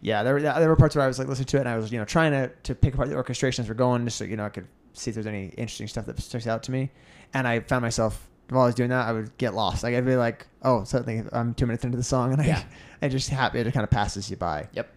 yeah. 0.00 0.22
There 0.22 0.34
were 0.34 0.40
there 0.40 0.68
were 0.68 0.76
parts 0.76 0.96
where 0.96 1.04
I 1.04 1.08
was 1.08 1.18
like 1.18 1.28
listening 1.28 1.46
to 1.46 1.56
it, 1.58 1.60
and 1.60 1.68
I 1.68 1.76
was 1.76 1.92
you 1.92 1.98
know 1.98 2.04
trying 2.04 2.32
to 2.32 2.48
to 2.64 2.74
pick 2.74 2.94
apart 2.94 3.08
the 3.08 3.14
orchestrations 3.14 3.68
we're 3.68 3.74
going, 3.74 4.04
just 4.04 4.16
so 4.18 4.24
you 4.24 4.36
know 4.36 4.44
I 4.44 4.48
could 4.48 4.66
see 4.94 5.10
if 5.10 5.14
there's 5.14 5.26
any 5.26 5.46
interesting 5.56 5.86
stuff 5.88 6.06
that 6.06 6.18
sticks 6.20 6.46
out 6.46 6.62
to 6.64 6.72
me. 6.72 6.90
And 7.34 7.46
I 7.48 7.60
found 7.60 7.82
myself 7.82 8.28
while 8.50 8.62
I 8.64 8.66
was 8.66 8.74
doing 8.74 8.90
that, 8.90 9.06
I 9.08 9.12
would 9.12 9.36
get 9.38 9.54
lost. 9.54 9.82
Like 9.82 9.94
I'd 9.94 10.04
be 10.04 10.16
like, 10.16 10.46
oh, 10.62 10.84
suddenly 10.84 11.22
I'm 11.32 11.54
two 11.54 11.64
minutes 11.66 11.84
into 11.84 11.96
the 11.96 12.02
song, 12.04 12.32
and 12.32 12.42
I, 12.42 12.46
Yeah. 12.46 12.62
I 13.02 13.08
just 13.08 13.30
happy 13.30 13.58
it 13.60 13.72
kind 13.72 13.84
of 13.84 13.90
passes 13.90 14.28
you 14.30 14.36
by. 14.36 14.68
Yep. 14.72 14.90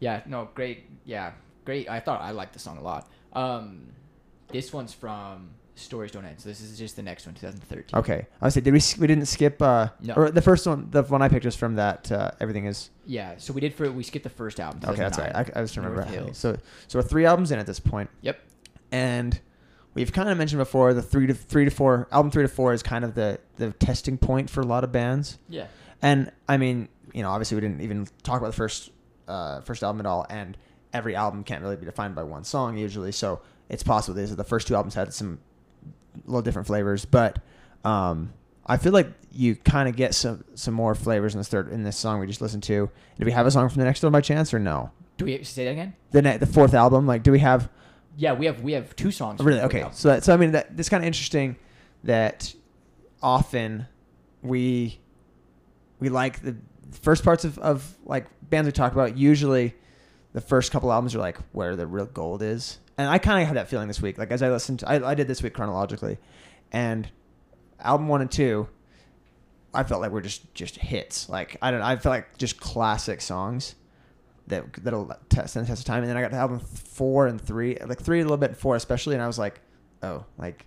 Yeah. 0.00 0.22
No. 0.26 0.48
Great. 0.54 0.84
Yeah. 1.04 1.32
Great. 1.64 1.88
I 1.88 2.00
thought 2.00 2.20
I 2.22 2.30
liked 2.32 2.54
the 2.54 2.58
song 2.58 2.78
a 2.78 2.82
lot. 2.82 3.08
Um, 3.34 3.92
this 4.48 4.72
one's 4.72 4.92
from 4.92 5.50
Stories 5.80 6.10
Don't 6.12 6.24
End. 6.24 6.40
So 6.40 6.48
this 6.48 6.60
is 6.60 6.78
just 6.78 6.96
the 6.96 7.02
next 7.02 7.26
one, 7.26 7.34
2013. 7.34 7.98
Okay, 7.98 8.26
I 8.40 8.44
was 8.44 8.54
say, 8.54 8.60
did 8.60 8.72
we 8.74 8.80
we 8.98 9.06
didn't 9.06 9.26
skip? 9.26 9.60
Uh, 9.60 9.88
No. 10.00 10.14
Or 10.14 10.30
the 10.30 10.42
first 10.42 10.66
one, 10.66 10.88
the 10.90 11.02
one 11.02 11.22
I 11.22 11.28
picked 11.28 11.44
was 11.44 11.56
from 11.56 11.76
that. 11.76 12.10
Uh, 12.12 12.30
Everything 12.40 12.66
is 12.66 12.90
Yeah. 13.06 13.34
So 13.38 13.52
we 13.52 13.60
did 13.60 13.74
for 13.74 13.90
we 13.90 14.02
skipped 14.02 14.24
the 14.24 14.30
first 14.30 14.60
album. 14.60 14.80
okay. 14.84 14.96
That's 14.96 15.18
right. 15.18 15.34
I, 15.34 15.40
I 15.40 15.62
just 15.62 15.76
remember. 15.76 16.02
Hills. 16.02 16.38
So 16.38 16.56
so 16.88 16.98
we're 16.98 17.02
three 17.02 17.26
albums 17.26 17.50
in 17.50 17.58
at 17.58 17.66
this 17.66 17.80
point. 17.80 18.10
Yep. 18.22 18.38
and 18.92 19.40
we've 19.94 20.12
kind 20.12 20.28
of 20.28 20.38
mentioned 20.38 20.58
before 20.58 20.94
the 20.94 21.02
three 21.02 21.26
to 21.26 21.34
three 21.34 21.64
to 21.64 21.70
four 21.70 22.08
album 22.12 22.30
three 22.30 22.44
to 22.44 22.48
four 22.48 22.72
is 22.72 22.82
kind 22.82 23.04
of 23.04 23.14
the 23.14 23.38
the 23.56 23.72
testing 23.72 24.16
point 24.18 24.48
for 24.50 24.60
a 24.60 24.66
lot 24.66 24.84
of 24.84 24.92
bands 24.92 25.38
Yeah. 25.48 25.66
and 26.02 26.30
i 26.48 26.56
mean 26.56 26.88
you 27.12 27.22
know 27.22 27.30
obviously 27.30 27.56
we 27.56 27.60
didn't 27.62 27.80
even 27.80 28.06
talk 28.22 28.38
about 28.40 28.48
the 28.48 28.56
first 28.56 28.90
uh, 29.28 29.60
first 29.62 29.82
album 29.82 30.00
at 30.00 30.06
all 30.06 30.26
and 30.30 30.56
every 30.92 31.14
album 31.16 31.44
can't 31.44 31.62
really 31.62 31.76
be 31.76 31.86
defined 31.86 32.14
by 32.14 32.22
one 32.22 32.42
song 32.44 32.76
usually 32.76 33.12
so 33.12 33.40
it's 33.68 33.82
possible 33.82 34.14
that 34.14 34.36
the 34.36 34.44
first 34.44 34.66
two 34.68 34.74
albums 34.74 34.94
had 34.94 35.12
some 35.14 35.38
little 36.26 36.42
different 36.42 36.66
flavors 36.66 37.04
but 37.04 37.38
um 37.84 38.32
I 38.66 38.76
feel 38.76 38.92
like 38.92 39.08
you 39.32 39.56
kind 39.56 39.88
of 39.88 39.96
get 39.96 40.14
some 40.14 40.44
some 40.54 40.74
more 40.74 40.94
flavors 40.94 41.34
in 41.34 41.40
this 41.40 41.48
third 41.48 41.72
in 41.72 41.82
this 41.82 41.96
song 41.96 42.20
we 42.20 42.26
just 42.28 42.40
listened 42.40 42.62
to. 42.64 42.88
Do 43.18 43.26
we 43.26 43.32
have 43.32 43.44
a 43.46 43.50
song 43.50 43.68
from 43.68 43.80
the 43.80 43.84
next 43.84 44.00
one 44.02 44.12
by 44.12 44.20
chance 44.20 44.54
or 44.54 44.60
no? 44.60 44.92
Do 45.16 45.24
we 45.24 45.42
say 45.42 45.64
that 45.64 45.72
again? 45.72 45.94
The 46.12 46.22
ne- 46.22 46.36
the 46.36 46.46
fourth 46.46 46.72
album, 46.72 47.04
like, 47.06 47.24
do 47.24 47.32
we 47.32 47.40
have 47.40 47.68
Yeah, 48.16 48.32
we 48.34 48.46
have 48.46 48.62
we 48.62 48.72
have 48.72 48.94
two 48.94 49.10
songs. 49.10 49.40
Oh, 49.40 49.44
really? 49.44 49.60
Okay. 49.62 49.80
album. 49.80 49.94
So, 49.96 50.08
that, 50.08 50.24
so 50.24 50.32
I 50.32 50.36
mean, 50.36 50.52
that 50.52 50.68
it's 50.76 50.88
kind 50.88 51.02
of 51.02 51.06
interesting 51.06 51.56
that 52.04 52.54
often 53.22 53.86
we 54.42 55.00
we 55.98 56.08
like 56.08 56.40
the 56.40 56.56
first 56.92 57.24
parts 57.24 57.44
of, 57.44 57.58
of 57.58 57.96
like 58.04 58.26
bands 58.50 58.66
we 58.66 58.72
talk 58.72 58.92
about. 58.92 59.16
Usually, 59.16 59.74
the 60.32 60.40
first 60.40 60.70
couple 60.70 60.92
albums 60.92 61.14
are 61.14 61.18
like 61.18 61.38
where 61.52 61.74
the 61.74 61.86
real 61.88 62.06
gold 62.06 62.40
is, 62.42 62.78
and 63.00 63.08
I 63.08 63.18
kind 63.18 63.40
of 63.40 63.48
had 63.48 63.56
that 63.56 63.68
feeling 63.68 63.88
this 63.88 64.02
week. 64.02 64.18
Like 64.18 64.30
as 64.30 64.42
I 64.42 64.50
listened, 64.50 64.80
to, 64.80 64.88
I, 64.88 65.10
I 65.10 65.14
did 65.14 65.26
this 65.26 65.42
week 65.42 65.54
chronologically, 65.54 66.18
and 66.70 67.08
album 67.80 68.08
one 68.08 68.20
and 68.20 68.30
two, 68.30 68.68
I 69.72 69.84
felt 69.84 70.00
like 70.00 70.10
were 70.10 70.20
just 70.20 70.52
just 70.54 70.76
hits. 70.76 71.28
Like 71.28 71.56
I 71.62 71.70
don't, 71.70 71.82
I 71.82 71.96
felt 71.96 72.12
like 72.12 72.36
just 72.36 72.60
classic 72.60 73.20
songs 73.20 73.74
that 74.48 74.72
that'll 74.84 75.10
test 75.28 75.50
stand 75.52 75.66
the 75.66 75.70
test 75.70 75.82
of 75.82 75.86
time. 75.86 76.02
And 76.02 76.10
then 76.10 76.16
I 76.16 76.20
got 76.22 76.32
to 76.32 76.36
album 76.36 76.60
four 76.60 77.26
and 77.26 77.40
three, 77.40 77.76
like 77.86 78.00
three 78.02 78.20
a 78.20 78.22
little 78.22 78.36
bit, 78.36 78.56
four 78.56 78.76
especially, 78.76 79.14
and 79.14 79.22
I 79.22 79.26
was 79.26 79.38
like, 79.38 79.60
oh, 80.02 80.24
like 80.38 80.66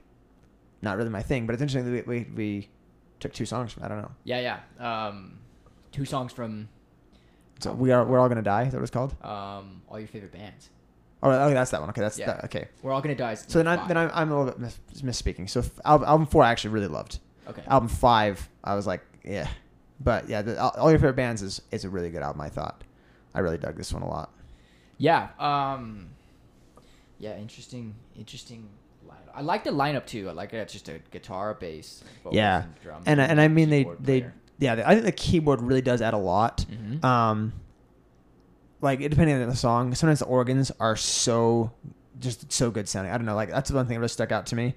not 0.81 0.97
really 0.97 1.09
my 1.09 1.21
thing. 1.21 1.45
But 1.45 1.53
it's 1.53 1.61
interesting 1.61 1.93
that 1.93 2.07
we 2.07 2.19
we, 2.19 2.27
we 2.35 2.69
took 3.19 3.33
two 3.33 3.45
songs 3.45 3.73
from. 3.73 3.83
I 3.83 3.87
don't 3.89 4.01
know. 4.01 4.11
Yeah, 4.23 4.59
yeah. 4.79 5.07
Um, 5.07 5.39
two 5.91 6.05
songs 6.05 6.33
from 6.33 6.67
So 7.59 7.73
we 7.73 7.91
are 7.91 8.03
we're 8.03 8.19
all 8.19 8.27
gonna 8.29 8.41
die. 8.41 8.63
Is 8.63 8.71
that 8.71 8.77
what 8.77 8.83
it's 8.83 8.91
called? 8.91 9.15
um 9.23 9.81
all 9.87 9.99
your 9.99 10.07
favorite 10.07 10.31
bands. 10.31 10.69
Oh, 11.25 11.31
okay, 11.31 11.53
that's 11.53 11.71
that 11.71 11.79
one. 11.81 11.89
Okay, 11.91 12.01
that's 12.01 12.19
Yeah. 12.19 12.27
that. 12.27 12.43
Okay. 12.45 12.67
We're 12.81 12.91
all 12.91 13.01
gonna 13.01 13.15
die. 13.15 13.31
is 13.33 13.45
So 13.47 13.59
then 13.59 13.67
I 13.67 13.75
then 13.87 13.95
five. 13.95 14.11
I'm, 14.11 14.11
I'm 14.13 14.31
a 14.31 14.37
little 14.43 14.51
bit 14.51 14.59
mis- 14.59 15.01
misspeaking. 15.01 15.49
So 15.49 15.61
f- 15.61 15.79
album, 15.85 16.07
album 16.07 16.27
four 16.27 16.43
I 16.43 16.51
actually 16.51 16.71
really 16.71 16.87
loved. 16.87 17.19
okay. 17.47 17.63
Album 17.67 17.89
five 17.89 18.47
I 18.63 18.75
was 18.75 18.85
like, 18.85 19.01
yeah, 19.23 19.47
but 19.99 20.27
yeah, 20.29 20.41
the, 20.41 20.61
all 20.61 20.71
all 20.77 20.89
your 20.89 20.99
favorite 20.99 21.15
bands 21.15 21.41
is 21.41 21.61
is 21.71 21.85
a 21.85 21.89
really 21.89 22.09
good 22.09 22.21
album. 22.21 22.41
I 22.41 22.49
thought. 22.49 22.83
I 23.33 23.39
really 23.39 23.57
dug 23.57 23.75
this 23.77 23.91
one 23.93 24.03
a 24.03 24.07
lot. 24.07 24.31
Yeah. 24.97 25.29
Um. 25.39 26.09
Yeah. 27.19 27.37
Interesting. 27.37 27.95
Interesting. 28.15 28.67
Lineup. 29.07 29.31
I 29.33 29.41
like 29.41 29.63
the 29.63 29.71
lineup 29.71 30.05
too. 30.05 30.29
I 30.29 30.33
like 30.33 30.53
it. 30.53 30.57
It's 30.57 30.73
just 30.73 30.87
a 30.89 30.99
guitar, 31.11 31.53
bass, 31.53 32.03
vocals, 32.23 32.35
Yeah. 32.35 32.63
and 32.63 32.81
drums. 32.81 33.03
and 33.07 33.19
and 33.21 33.41
I 33.41 33.47
mean 33.47 33.69
they 33.69 33.79
keyboard 33.83 33.97
they 34.05 34.19
player. 34.21 34.33
yeah 34.59 34.83
I 34.85 34.93
think 34.93 35.05
the 35.05 35.11
keyboard 35.11 35.61
really 35.61 35.81
does 35.81 36.01
add 36.01 36.13
a 36.13 36.17
lot. 36.17 36.65
Mhm. 36.69 37.03
Um, 37.03 37.53
like 38.83 38.99
depending 38.99 39.41
on 39.41 39.49
the 39.49 39.55
song, 39.55 39.95
sometimes 39.95 40.19
the 40.19 40.25
organs 40.25 40.71
are 40.79 40.95
so 40.95 41.71
just 42.19 42.51
so 42.51 42.69
good 42.69 42.87
sounding. 42.87 43.11
I 43.11 43.17
don't 43.17 43.25
know, 43.25 43.35
like 43.35 43.49
that's 43.49 43.69
the 43.69 43.75
one 43.75 43.87
thing 43.87 43.95
that 43.95 43.99
really 44.01 44.09
stuck 44.09 44.31
out 44.31 44.45
to 44.47 44.55
me. 44.55 44.75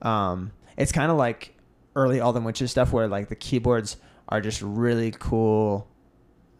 Um, 0.00 0.52
it's 0.76 0.92
kind 0.92 1.10
of 1.10 1.18
like 1.18 1.54
early 1.94 2.20
All 2.20 2.32
Them 2.32 2.44
Witches 2.44 2.70
stuff 2.70 2.92
where 2.92 3.06
like 3.08 3.28
the 3.28 3.36
keyboards 3.36 3.96
are 4.28 4.40
just 4.40 4.62
really 4.62 5.10
cool 5.10 5.86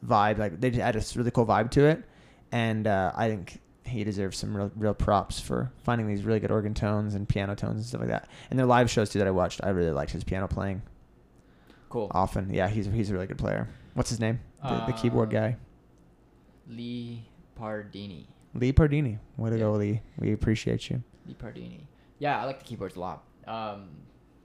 vibe. 0.07 0.39
Like 0.39 0.61
they 0.61 0.71
just 0.71 0.83
add 0.83 0.97
a 0.97 1.03
really 1.19 1.31
cool 1.31 1.47
vibe 1.47 1.71
to 1.73 1.87
it, 1.87 2.03
and 2.53 2.87
uh, 2.87 3.13
I 3.15 3.29
think 3.29 3.61
he 3.85 4.05
deserves 4.05 4.37
some 4.39 4.57
real 4.57 4.71
real 4.77 4.95
props 4.95 5.41
for 5.41 5.73
finding 5.85 6.07
these 6.07 6.23
really 6.25 6.41
good 6.41 6.51
organ 6.51 6.75
tones 6.75 7.15
and 7.15 7.29
piano 7.29 7.55
tones 7.55 7.77
and 7.77 7.85
stuff 7.87 8.01
like 8.01 8.11
that. 8.11 8.29
And 8.51 8.59
their 8.59 8.67
live 8.67 8.91
shows 8.91 9.11
too 9.11 9.19
that 9.19 9.27
I 9.29 9.33
watched, 9.33 9.61
I 9.65 9.71
really 9.71 9.91
liked 9.91 10.13
his 10.13 10.25
piano 10.25 10.47
playing 10.49 10.83
Cool. 11.89 12.09
often. 12.13 12.53
Yeah, 12.53 12.69
he's 12.69 12.87
he's 12.87 13.11
a 13.11 13.15
really 13.15 13.27
good 13.27 13.39
player. 13.39 13.69
What's 13.95 14.11
his 14.11 14.21
name? 14.21 14.41
The, 14.63 14.85
the 14.87 14.93
keyboard 14.93 15.29
Uh, 15.35 15.41
guy, 15.41 15.57
Lee 16.69 17.25
Pardini. 17.59 18.27
Lee 18.55 18.73
Pardini. 18.73 19.19
Way 19.37 19.51
to 19.51 19.57
Yeah. 19.57 19.63
go, 19.63 19.73
Lee. 19.73 20.01
We 20.19 20.33
appreciate 20.33 20.91
you. 20.91 21.03
Lee 21.27 21.35
Pardini. 21.35 21.81
Yeah, 22.19 22.41
I 22.41 22.45
like 22.45 22.59
the 22.61 22.65
keyboards 22.65 22.97
a 22.97 23.01
lot. 23.01 23.25
Um, 23.47 23.89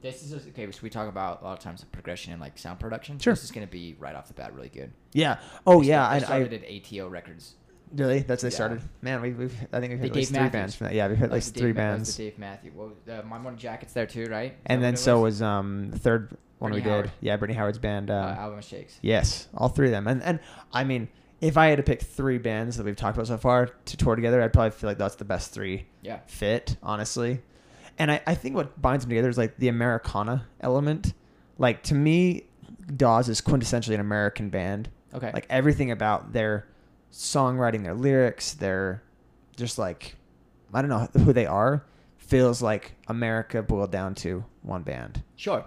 this 0.01 0.23
is 0.23 0.33
okay. 0.47 0.71
So 0.71 0.79
we 0.83 0.89
talk 0.89 1.09
about 1.09 1.41
a 1.41 1.45
lot 1.45 1.53
of 1.57 1.59
times 1.63 1.81
the 1.81 1.87
progression 1.87 2.31
and 2.33 2.41
like 2.41 2.57
sound 2.57 2.79
production. 2.79 3.19
Sure. 3.19 3.33
This 3.33 3.43
is 3.43 3.51
gonna 3.51 3.67
be 3.67 3.95
right 3.99 4.15
off 4.15 4.27
the 4.27 4.33
bat 4.33 4.53
really 4.53 4.69
good. 4.69 4.91
Yeah. 5.13 5.39
Oh 5.65 5.81
They 5.81 5.87
yeah. 5.89 6.05
start- 6.07 6.09
they 6.09 6.13
I, 6.13 6.15
I 6.37 6.39
started 6.41 6.63
at 6.63 6.69
ATO 6.69 7.07
Records. 7.09 7.55
really 7.95 8.19
that's 8.19 8.41
they 8.41 8.49
Yeah. 8.49 8.55
started. 8.55 8.81
Man, 9.01 9.21
we, 9.21 9.31
we've 9.33 9.55
I 9.73 9.79
think 9.79 9.91
we've 9.91 9.99
hit 9.99 10.09
at 10.11 10.15
least 10.15 10.31
Dave 10.31 10.37
three 10.37 10.43
Matthews. 10.45 10.51
bands 10.51 10.75
from 10.75 10.87
that. 10.87 10.93
Yeah, 10.93 11.07
we've 11.07 11.17
hit 11.17 11.25
at 11.25 11.31
was 11.31 11.47
least 11.47 11.55
three 11.55 11.73
Ma- 11.73 11.77
bands. 11.77 12.15
the 12.17 12.23
Dave 12.23 12.39
Matthews. 12.39 12.73
What 12.75 12.87
was, 12.89 12.97
uh, 13.09 13.23
My 13.27 13.37
Morning 13.37 13.59
Jacket's 13.59 13.93
there 13.93 14.05
too, 14.05 14.25
right? 14.25 14.51
Is 14.51 14.57
And 14.67 14.83
then 14.83 14.93
it 14.95 14.97
so 14.97 15.21
was 15.21 15.41
um 15.41 15.89
the 15.91 15.99
third 15.99 16.37
one 16.59 16.71
we 16.73 16.81
Howard. 16.81 17.05
did. 17.05 17.11
Yeah, 17.21 17.37
Brittany 17.37 17.57
Howard's 17.57 17.77
band. 17.79 18.09
uh, 18.09 18.13
Um, 18.13 18.23
Alabama 18.39 18.61
Shakes. 18.61 18.99
yes, 19.01 19.47
all 19.55 19.69
three 19.69 19.87
of 19.87 19.91
them. 19.91 20.07
And 20.07 20.21
and 20.23 20.39
I 20.73 20.83
mean, 20.83 21.07
if 21.41 21.57
I 21.57 21.67
had 21.67 21.77
to 21.77 21.83
pick 21.83 22.01
three 22.01 22.37
bands 22.37 22.77
that 22.77 22.85
we've 22.85 22.95
talked 22.95 23.17
about 23.17 23.27
so 23.27 23.37
far 23.37 23.67
to 23.67 23.97
tour 23.97 24.15
together, 24.15 24.41
I'd 24.41 24.53
probably 24.53 24.71
feel 24.71 24.89
like 24.89 24.97
that's 24.97 25.15
the 25.15 25.25
best 25.25 25.51
three 25.53 25.85
Yeah. 26.01 26.19
fit, 26.27 26.77
honestly. 26.81 27.41
And 27.99 28.11
I, 28.11 28.21
I 28.27 28.35
think 28.35 28.55
what 28.55 28.79
binds 28.81 29.03
them 29.05 29.09
together 29.09 29.29
is 29.29 29.37
like 29.37 29.57
the 29.57 29.67
Americana 29.69 30.47
element. 30.61 31.13
Like 31.57 31.83
to 31.83 31.95
me, 31.95 32.43
Dawes 32.95 33.27
is 33.29 33.41
quintessentially 33.41 33.93
an 33.95 33.99
American 33.99 34.49
band. 34.49 34.89
Okay. 35.13 35.31
Like 35.33 35.45
everything 35.49 35.91
about 35.91 36.33
their 36.33 36.67
songwriting, 37.11 37.83
their 37.83 37.93
lyrics, 37.95 38.53
their 38.53 39.01
just 39.55 39.77
like 39.77 40.15
I 40.73 40.81
don't 40.81 40.89
know 40.89 41.07
who 41.23 41.33
they 41.33 41.45
are 41.45 41.85
feels 42.17 42.61
like 42.61 42.93
America 43.07 43.63
boiled 43.63 43.91
down 43.91 44.13
to 44.15 44.43
one 44.61 44.83
band. 44.83 45.23
sure. 45.35 45.65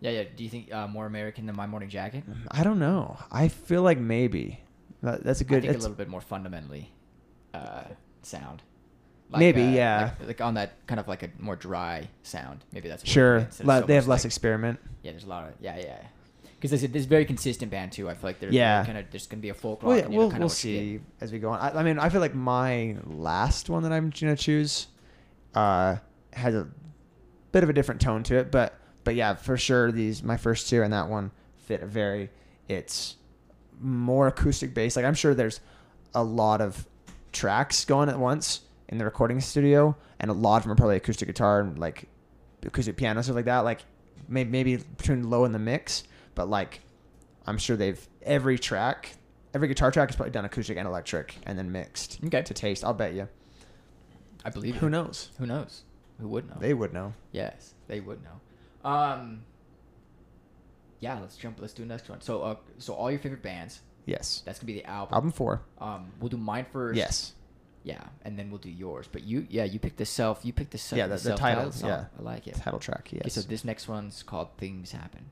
Yeah, 0.00 0.10
yeah. 0.12 0.24
Do 0.36 0.44
you 0.44 0.48
think 0.50 0.72
uh, 0.72 0.86
more 0.86 1.06
American 1.06 1.44
than 1.46 1.56
My 1.56 1.66
Morning 1.66 1.88
Jacket? 1.88 2.22
I 2.52 2.62
don't 2.62 2.78
know. 2.78 3.18
I 3.32 3.48
feel 3.48 3.82
like 3.82 3.98
maybe 3.98 4.60
that, 5.02 5.22
that's 5.24 5.40
a 5.40 5.44
good. 5.44 5.58
I 5.64 5.68
think 5.68 5.74
a 5.74 5.78
little 5.78 5.96
bit 5.96 6.08
more 6.08 6.20
fundamentally 6.20 6.90
uh, 7.54 7.84
sound. 8.22 8.62
Maybe, 9.30 9.62
uh, 9.62 9.70
yeah. 9.70 10.10
Like, 10.20 10.28
like 10.28 10.40
on 10.40 10.54
that 10.54 10.86
kind 10.86 10.98
of 10.98 11.06
like 11.06 11.22
a 11.22 11.30
more 11.38 11.56
dry 11.56 12.08
sound. 12.22 12.64
Maybe 12.72 12.88
that's 12.88 13.02
what 13.02 13.08
sure. 13.08 13.38
Le- 13.62 13.80
so 13.80 13.86
they 13.86 13.94
have 13.94 14.08
less 14.08 14.20
like- 14.20 14.26
experiment. 14.26 14.80
Yeah, 15.02 15.12
there's 15.12 15.24
a 15.24 15.28
lot 15.28 15.48
of 15.48 15.54
yeah, 15.60 15.76
yeah. 15.78 15.98
Because 16.56 16.70
there's 16.70 16.82
a, 16.84 16.88
there's 16.88 17.04
a 17.04 17.08
very 17.08 17.24
consistent 17.24 17.70
band 17.70 17.92
too. 17.92 18.08
I 18.08 18.14
feel 18.14 18.22
like 18.30 18.40
there's 18.40 18.52
Yeah. 18.54 18.84
kind 18.84 18.98
of 18.98 19.04
there's 19.10 19.26
gonna 19.26 19.42
be 19.42 19.50
a 19.50 19.54
folk 19.54 19.82
rock. 19.82 19.88
Well, 19.88 19.96
yeah, 19.98 20.04
and, 20.04 20.12
you 20.14 20.18
know, 20.20 20.26
we'll 20.28 20.38
we'll 20.38 20.48
see 20.48 21.00
as 21.20 21.30
we 21.30 21.38
go 21.38 21.50
on. 21.50 21.60
I, 21.60 21.80
I 21.80 21.82
mean, 21.82 21.98
I 21.98 22.08
feel 22.08 22.20
like 22.20 22.34
my 22.34 22.96
last 23.04 23.68
one 23.70 23.82
that 23.84 23.92
I'm 23.92 24.10
gonna 24.10 24.34
choose 24.34 24.88
uh, 25.54 25.96
has 26.32 26.54
a 26.54 26.66
bit 27.52 27.62
of 27.62 27.68
a 27.70 27.72
different 27.72 28.00
tone 28.00 28.22
to 28.24 28.36
it, 28.36 28.50
but 28.50 28.74
but 29.04 29.14
yeah, 29.14 29.34
for 29.34 29.56
sure 29.56 29.92
these 29.92 30.22
my 30.22 30.36
first 30.36 30.68
two 30.68 30.82
and 30.82 30.92
that 30.92 31.08
one 31.08 31.30
fit 31.58 31.82
a 31.82 31.86
very. 31.86 32.30
It's 32.66 33.16
more 33.80 34.26
acoustic 34.28 34.74
bass. 34.74 34.96
Like 34.96 35.04
I'm 35.04 35.14
sure 35.14 35.34
there's 35.34 35.60
a 36.14 36.22
lot 36.22 36.60
of 36.60 36.86
tracks 37.32 37.84
going 37.84 38.08
at 38.08 38.18
once 38.18 38.62
in 38.88 38.98
the 38.98 39.04
recording 39.04 39.40
studio, 39.40 39.96
and 40.20 40.30
a 40.30 40.34
lot 40.34 40.56
of 40.58 40.62
them 40.64 40.72
are 40.72 40.76
probably 40.76 40.96
acoustic 40.96 41.28
guitar 41.28 41.60
and 41.60 41.78
like 41.78 42.08
acoustic 42.64 42.96
piano 42.96 43.22
stuff 43.22 43.36
like 43.36 43.44
that. 43.44 43.60
Like 43.60 43.80
maybe 44.28 44.50
maybe 44.50 44.76
between 44.76 45.28
low 45.30 45.44
in 45.44 45.52
the 45.52 45.58
mix, 45.58 46.04
but 46.34 46.48
like 46.48 46.80
I'm 47.46 47.58
sure 47.58 47.76
they've 47.76 48.06
every 48.22 48.58
track, 48.58 49.14
every 49.54 49.68
guitar 49.68 49.90
track 49.90 50.10
is 50.10 50.16
probably 50.16 50.32
done 50.32 50.44
acoustic 50.44 50.76
and 50.76 50.86
electric 50.88 51.36
and 51.44 51.58
then 51.58 51.70
mixed 51.72 52.18
Okay. 52.24 52.42
to 52.42 52.54
taste. 52.54 52.84
I'll 52.84 52.94
bet 52.94 53.14
you. 53.14 53.28
I 54.44 54.50
believe 54.50 54.76
Who 54.76 54.88
knows? 54.88 55.30
Who 55.38 55.46
knows? 55.46 55.82
Who 56.20 56.28
would 56.28 56.48
know? 56.48 56.56
They 56.58 56.74
would 56.74 56.92
know. 56.92 57.12
Yes, 57.32 57.74
they 57.86 58.00
would 58.00 58.20
know. 58.22 58.88
Um. 58.90 59.42
Yeah, 61.00 61.18
let's 61.20 61.36
jump. 61.36 61.60
Let's 61.60 61.72
do 61.72 61.82
the 61.82 61.88
next 61.88 62.08
one. 62.08 62.20
So, 62.20 62.42
uh, 62.42 62.56
so 62.78 62.94
all 62.94 63.10
your 63.10 63.20
favorite 63.20 63.42
bands. 63.42 63.80
Yes. 64.06 64.42
That's 64.44 64.58
gonna 64.58 64.66
be 64.66 64.74
the 64.80 64.86
album. 64.86 65.14
Album 65.14 65.30
four. 65.32 65.62
Um, 65.78 66.10
we'll 66.20 66.30
do 66.30 66.36
mine 66.38 66.66
first. 66.72 66.96
Yes. 66.96 67.32
Yeah, 67.84 68.02
and 68.22 68.38
then 68.38 68.50
we'll 68.50 68.58
do 68.58 68.70
yours. 68.70 69.06
But 69.10 69.22
you, 69.22 69.46
yeah, 69.48 69.64
you 69.64 69.78
picked 69.78 69.96
the 69.98 70.04
self. 70.04 70.44
You 70.44 70.52
picked 70.52 70.72
the 70.72 70.78
self. 70.78 70.98
Yeah, 70.98 71.06
the- 71.06 71.14
the 71.14 71.20
self-titled 71.20 71.72
title, 71.74 71.88
yeah. 71.88 72.04
I 72.18 72.22
like 72.22 72.46
it. 72.46 72.54
Title 72.56 72.80
track. 72.80 73.08
Yes. 73.12 73.22
Okay, 73.22 73.30
so 73.30 73.40
this 73.42 73.64
next 73.64 73.86
one's 73.88 74.22
called 74.22 74.48
"Things 74.58 74.92
Happen." 74.92 75.26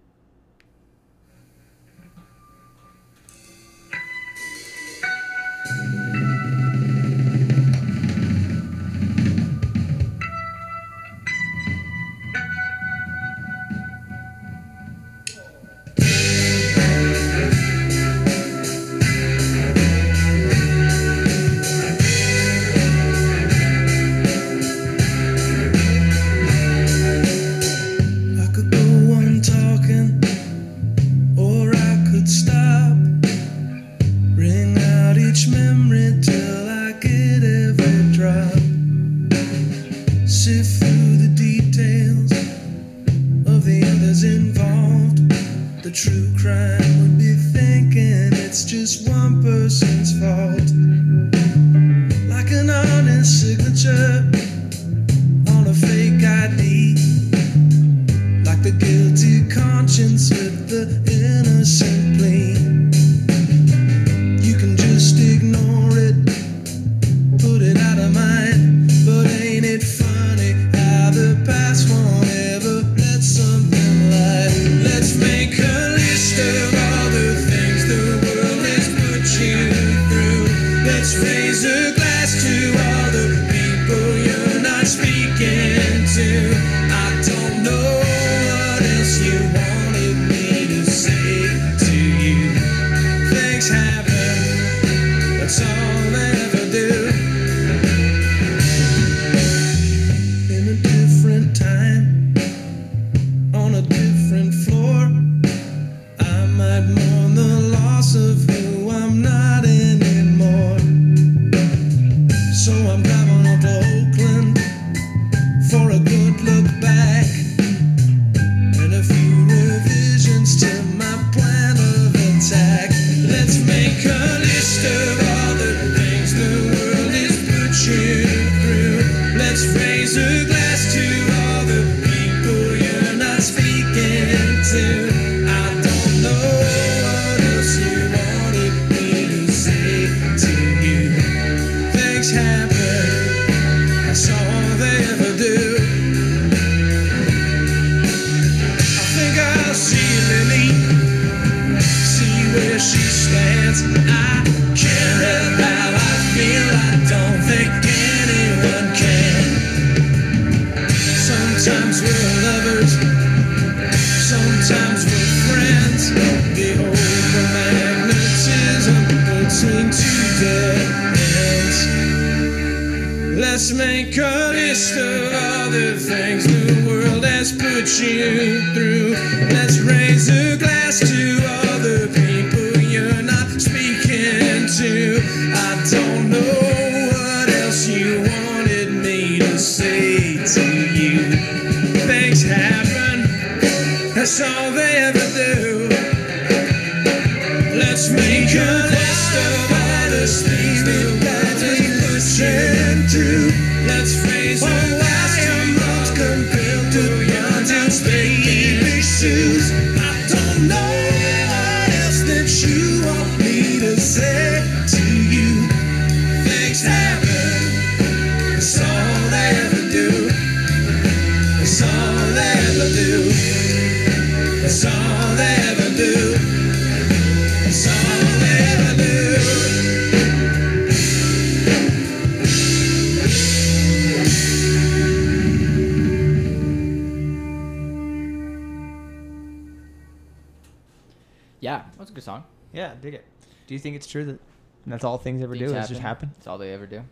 You 243.76 243.80
think 243.80 243.96
it's 243.96 244.06
true 244.06 244.24
that 244.24 244.40
that's 244.86 245.04
all 245.04 245.18
things 245.18 245.42
ever 245.42 245.56
Things 245.56 245.72
do? 245.72 245.76
Is 245.78 245.88
just 245.88 246.00
happen? 246.00 246.30
That's 246.34 246.46
all 246.46 246.58
they 246.58 246.72
ever 246.72 246.86
do. 246.86 247.02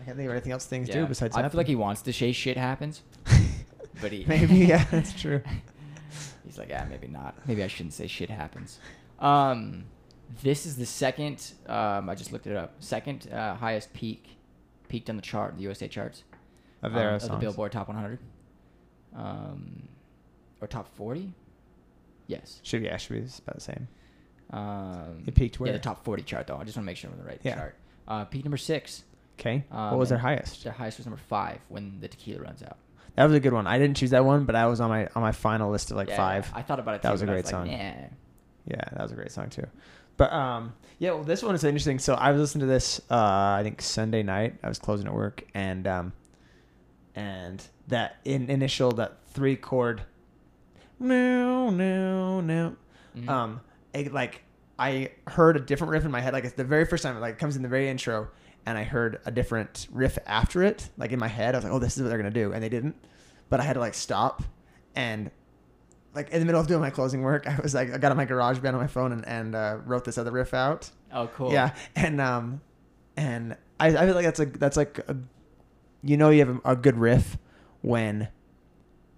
I 0.00 0.04
can't 0.04 0.16
think 0.16 0.26
of 0.26 0.32
anything 0.32 0.52
else 0.52 0.66
things 0.66 0.88
do 0.88 1.06
besides 1.06 1.36
I 1.36 1.40
happen. 1.40 1.50
feel 1.50 1.58
like 1.58 1.66
he 1.66 1.76
wants 1.76 2.02
to 2.02 2.12
say 2.12 2.32
shit 2.32 2.56
happens, 2.56 3.02
but 4.00 4.12
he 4.12 4.24
Maybe, 4.26 4.56
yeah, 4.56 4.84
that's 4.90 5.12
true. 5.12 5.42
He's 6.44 6.58
like, 6.58 6.70
yeah, 6.70 6.86
maybe 6.88 7.06
not. 7.06 7.36
Maybe 7.46 7.62
I 7.62 7.68
shouldn't 7.68 7.92
say 7.92 8.06
shit 8.06 8.30
happens. 8.30 8.80
Um, 9.20 9.84
this 10.42 10.66
is 10.66 10.76
the 10.76 10.86
second. 10.86 11.52
Um, 11.68 12.08
I 12.08 12.14
just 12.14 12.32
looked 12.32 12.46
it 12.46 12.56
up. 12.56 12.74
Second 12.80 13.30
uh, 13.32 13.54
highest 13.54 13.92
peak, 13.92 14.38
peaked 14.88 15.10
on 15.10 15.16
the 15.16 15.22
chart, 15.22 15.56
the 15.56 15.62
USA 15.62 15.86
charts 15.86 16.24
Of 16.82 16.92
their 16.94 17.10
um, 17.10 17.14
of 17.16 17.28
the. 17.28 17.36
Billboard 17.36 17.72
Top 17.72 17.88
100, 17.88 18.18
um, 19.14 19.82
or 20.60 20.66
Top 20.66 20.88
40. 20.96 21.32
Yes. 22.26 22.60
Should 22.62 22.80
be, 22.82 22.86
yeah, 22.86 22.96
should 22.96 23.14
be 23.14 23.28
about 23.44 23.56
the 23.56 23.60
same. 23.60 23.88
Um, 24.52 25.22
It 25.26 25.34
peaked 25.34 25.60
where? 25.60 25.68
Yeah, 25.68 25.72
the 25.74 25.78
top 25.82 26.04
40 26.04 26.22
chart 26.22 26.46
though. 26.46 26.56
I 26.56 26.64
just 26.64 26.76
want 26.76 26.84
to 26.84 26.86
make 26.86 26.96
sure 26.96 27.08
I'm 27.10 27.18
on 27.18 27.24
the 27.24 27.28
right 27.28 27.40
Yeah. 27.42 27.54
chart. 27.56 27.76
Uh, 28.08 28.24
peak 28.24 28.44
number 28.44 28.56
six. 28.56 29.04
Okay. 29.38 29.64
Um, 29.70 29.90
what 29.92 29.98
was 30.00 30.08
their 30.08 30.18
highest? 30.18 30.64
Their 30.64 30.72
highest 30.72 30.98
was 30.98 31.06
number 31.06 31.20
five 31.28 31.60
when 31.68 32.00
the 32.00 32.08
tequila 32.08 32.42
runs 32.42 32.62
out. 32.62 32.76
That 33.16 33.24
was 33.24 33.34
a 33.34 33.40
good 33.40 33.52
one. 33.52 33.66
I 33.66 33.78
didn't 33.78 33.96
choose 33.96 34.10
that 34.10 34.24
one, 34.24 34.44
but 34.44 34.54
I 34.54 34.66
was 34.66 34.80
on 34.80 34.88
my 34.90 35.06
on 35.14 35.22
my 35.22 35.32
final 35.32 35.70
list 35.70 35.90
of 35.90 35.96
like 35.96 36.08
Yeah, 36.08 36.16
five. 36.16 36.50
I 36.54 36.62
thought 36.62 36.78
about 36.78 36.94
it. 36.96 37.02
That 37.02 37.08
too, 37.08 37.12
was 37.12 37.22
a 37.22 37.26
great 37.26 37.44
like, 37.44 37.50
song. 37.50 37.66
Nah. 37.68 37.72
Yeah, 38.66 38.84
that 38.92 39.00
was 39.02 39.12
a 39.12 39.14
great 39.14 39.32
song 39.32 39.48
too. 39.50 39.66
But 40.16 40.32
um, 40.32 40.74
yeah, 40.98 41.12
well, 41.12 41.24
this 41.24 41.42
one 41.42 41.54
is 41.54 41.64
interesting. 41.64 41.98
So 41.98 42.14
I 42.14 42.30
was 42.32 42.40
listening 42.40 42.60
to 42.60 42.66
this. 42.66 43.00
Uh, 43.10 43.14
I 43.58 43.60
think 43.62 43.80
Sunday 43.82 44.22
night. 44.22 44.56
I 44.62 44.68
was 44.68 44.78
closing 44.78 45.06
at 45.06 45.14
work, 45.14 45.44
and 45.54 45.86
um, 45.86 46.12
and 47.14 47.66
that 47.88 48.16
in 48.24 48.50
initial 48.50 48.92
that 48.92 49.18
three 49.28 49.56
chord, 49.56 50.02
no, 50.98 51.70
no, 51.70 52.40
no, 52.40 52.76
um, 53.28 53.60
it, 53.94 54.12
like 54.12 54.42
I 54.78 55.10
heard 55.26 55.56
a 55.56 55.60
different 55.60 55.90
riff 55.92 56.04
in 56.04 56.10
my 56.10 56.20
head. 56.20 56.32
Like 56.32 56.44
it's 56.44 56.54
the 56.54 56.64
very 56.64 56.84
first 56.84 57.02
time. 57.02 57.18
Like 57.20 57.34
it 57.34 57.38
comes 57.38 57.56
in 57.56 57.62
the 57.62 57.68
very 57.68 57.88
intro, 57.88 58.28
and 58.66 58.76
I 58.78 58.84
heard 58.84 59.20
a 59.26 59.30
different 59.30 59.88
riff 59.90 60.18
after 60.26 60.62
it. 60.62 60.88
Like 60.96 61.12
in 61.12 61.18
my 61.18 61.28
head, 61.28 61.54
I 61.54 61.58
was 61.58 61.64
like, 61.64 61.72
oh, 61.72 61.78
this 61.78 61.96
is 61.96 62.02
what 62.02 62.08
they're 62.08 62.18
gonna 62.18 62.30
do, 62.30 62.52
and 62.52 62.62
they 62.62 62.68
didn't. 62.68 62.96
But 63.48 63.60
I 63.60 63.64
had 63.64 63.74
to 63.74 63.80
like 63.80 63.94
stop 63.94 64.42
and 64.94 65.30
like 66.14 66.30
in 66.30 66.40
the 66.40 66.44
middle 66.46 66.60
of 66.60 66.66
doing 66.66 66.80
my 66.80 66.90
closing 66.90 67.22
work, 67.22 67.46
I 67.46 67.60
was 67.62 67.72
like, 67.74 67.92
I 67.92 67.98
got 67.98 68.10
on 68.10 68.16
my 68.16 68.26
GarageBand 68.26 68.72
on 68.74 68.80
my 68.80 68.86
phone 68.88 69.12
and, 69.12 69.26
and 69.28 69.54
uh, 69.54 69.78
wrote 69.84 70.04
this 70.04 70.18
other 70.18 70.32
riff 70.32 70.52
out. 70.54 70.90
Oh, 71.12 71.28
cool. 71.28 71.52
Yeah, 71.52 71.72
and 71.94 72.20
um, 72.20 72.60
and 73.16 73.56
I, 73.78 73.88
I 73.88 74.06
feel 74.06 74.14
like 74.14 74.24
that's 74.24 74.40
a 74.40 74.46
that's 74.46 74.76
like 74.76 74.98
a, 75.08 75.16
you 76.02 76.16
know 76.16 76.30
you 76.30 76.40
have 76.44 76.60
a, 76.64 76.72
a 76.72 76.76
good 76.76 76.96
riff 76.96 77.38
when 77.82 78.28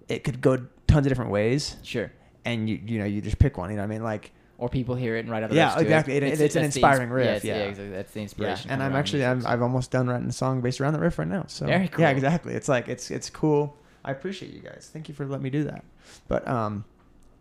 it 0.09 0.23
could 0.25 0.41
go 0.41 0.59
tons 0.87 1.07
of 1.07 1.11
different 1.11 1.31
ways, 1.31 1.77
Sure. 1.83 2.13
and 2.45 2.69
you 2.69 2.79
you 2.85 2.99
know 2.99 3.05
you 3.07 3.21
just 3.23 3.39
pick 3.39 3.57
one. 3.57 3.71
You 3.71 3.77
know 3.77 3.83
what 3.83 3.87
I 3.87 3.95
mean? 3.95 4.03
Like 4.03 4.33
Or 4.63 4.69
people 4.69 4.95
hear 4.95 5.17
it 5.17 5.21
and 5.21 5.31
write 5.31 5.43
other 5.43 5.55
Yeah, 5.55 5.71
riffs 5.71 5.75
to 5.75 5.81
it. 5.81 5.83
exactly. 5.83 6.17
It- 6.17 6.23
it's 6.23 6.33
an 6.33 6.39
that's 6.41 6.55
the 6.55 6.61
inspiring 6.65 7.11
riff, 7.11 7.25
Yeah, 7.27 7.31
it's- 7.37 7.45
yeah. 7.45 7.65
exactly. 7.65 7.91
That's 7.91 8.13
the 8.13 8.19
yeah, 8.21 8.23
inspiration. 8.23 8.71
and 8.71 8.83
I'm 8.83 8.95
actually 8.95 9.25
I'm, 9.27 9.45
I've 9.47 9.61
almost 9.63 9.91
done 9.91 10.07
writing 10.09 10.29
a 10.29 10.33
song 10.33 10.61
based 10.61 10.81
around 10.81 10.93
that 10.95 11.01
riff 11.01 11.19
right 11.19 11.29
now. 11.29 11.45
So 11.49 11.67
Very 11.67 11.89
cool. 11.89 12.03
yeah, 12.03 12.11
exactly. 12.11 12.55
It's 12.55 12.69
like 12.69 12.87
it's 12.89 13.11
it's 13.11 13.29
cool. 13.29 13.77
I 14.05 14.11
appreciate 14.13 14.53
you 14.53 14.61
guys. 14.61 14.89
Thank 14.93 15.09
you 15.09 15.15
for 15.15 15.27
letting 15.27 15.43
me 15.43 15.51
do 15.51 15.65
that. 15.65 15.85
But 16.29 16.47
um, 16.49 16.85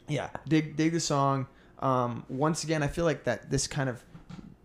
yeah, 0.08 0.30
dig 0.48 0.76
dig 0.76 0.94
the 0.94 1.00
song. 1.00 1.48
Um, 1.80 2.24
once 2.30 2.64
again, 2.64 2.84
I 2.84 2.88
feel 2.88 3.06
like 3.06 3.24
that 3.26 3.50
this 3.50 3.68
kind 3.68 3.88
of 3.90 4.04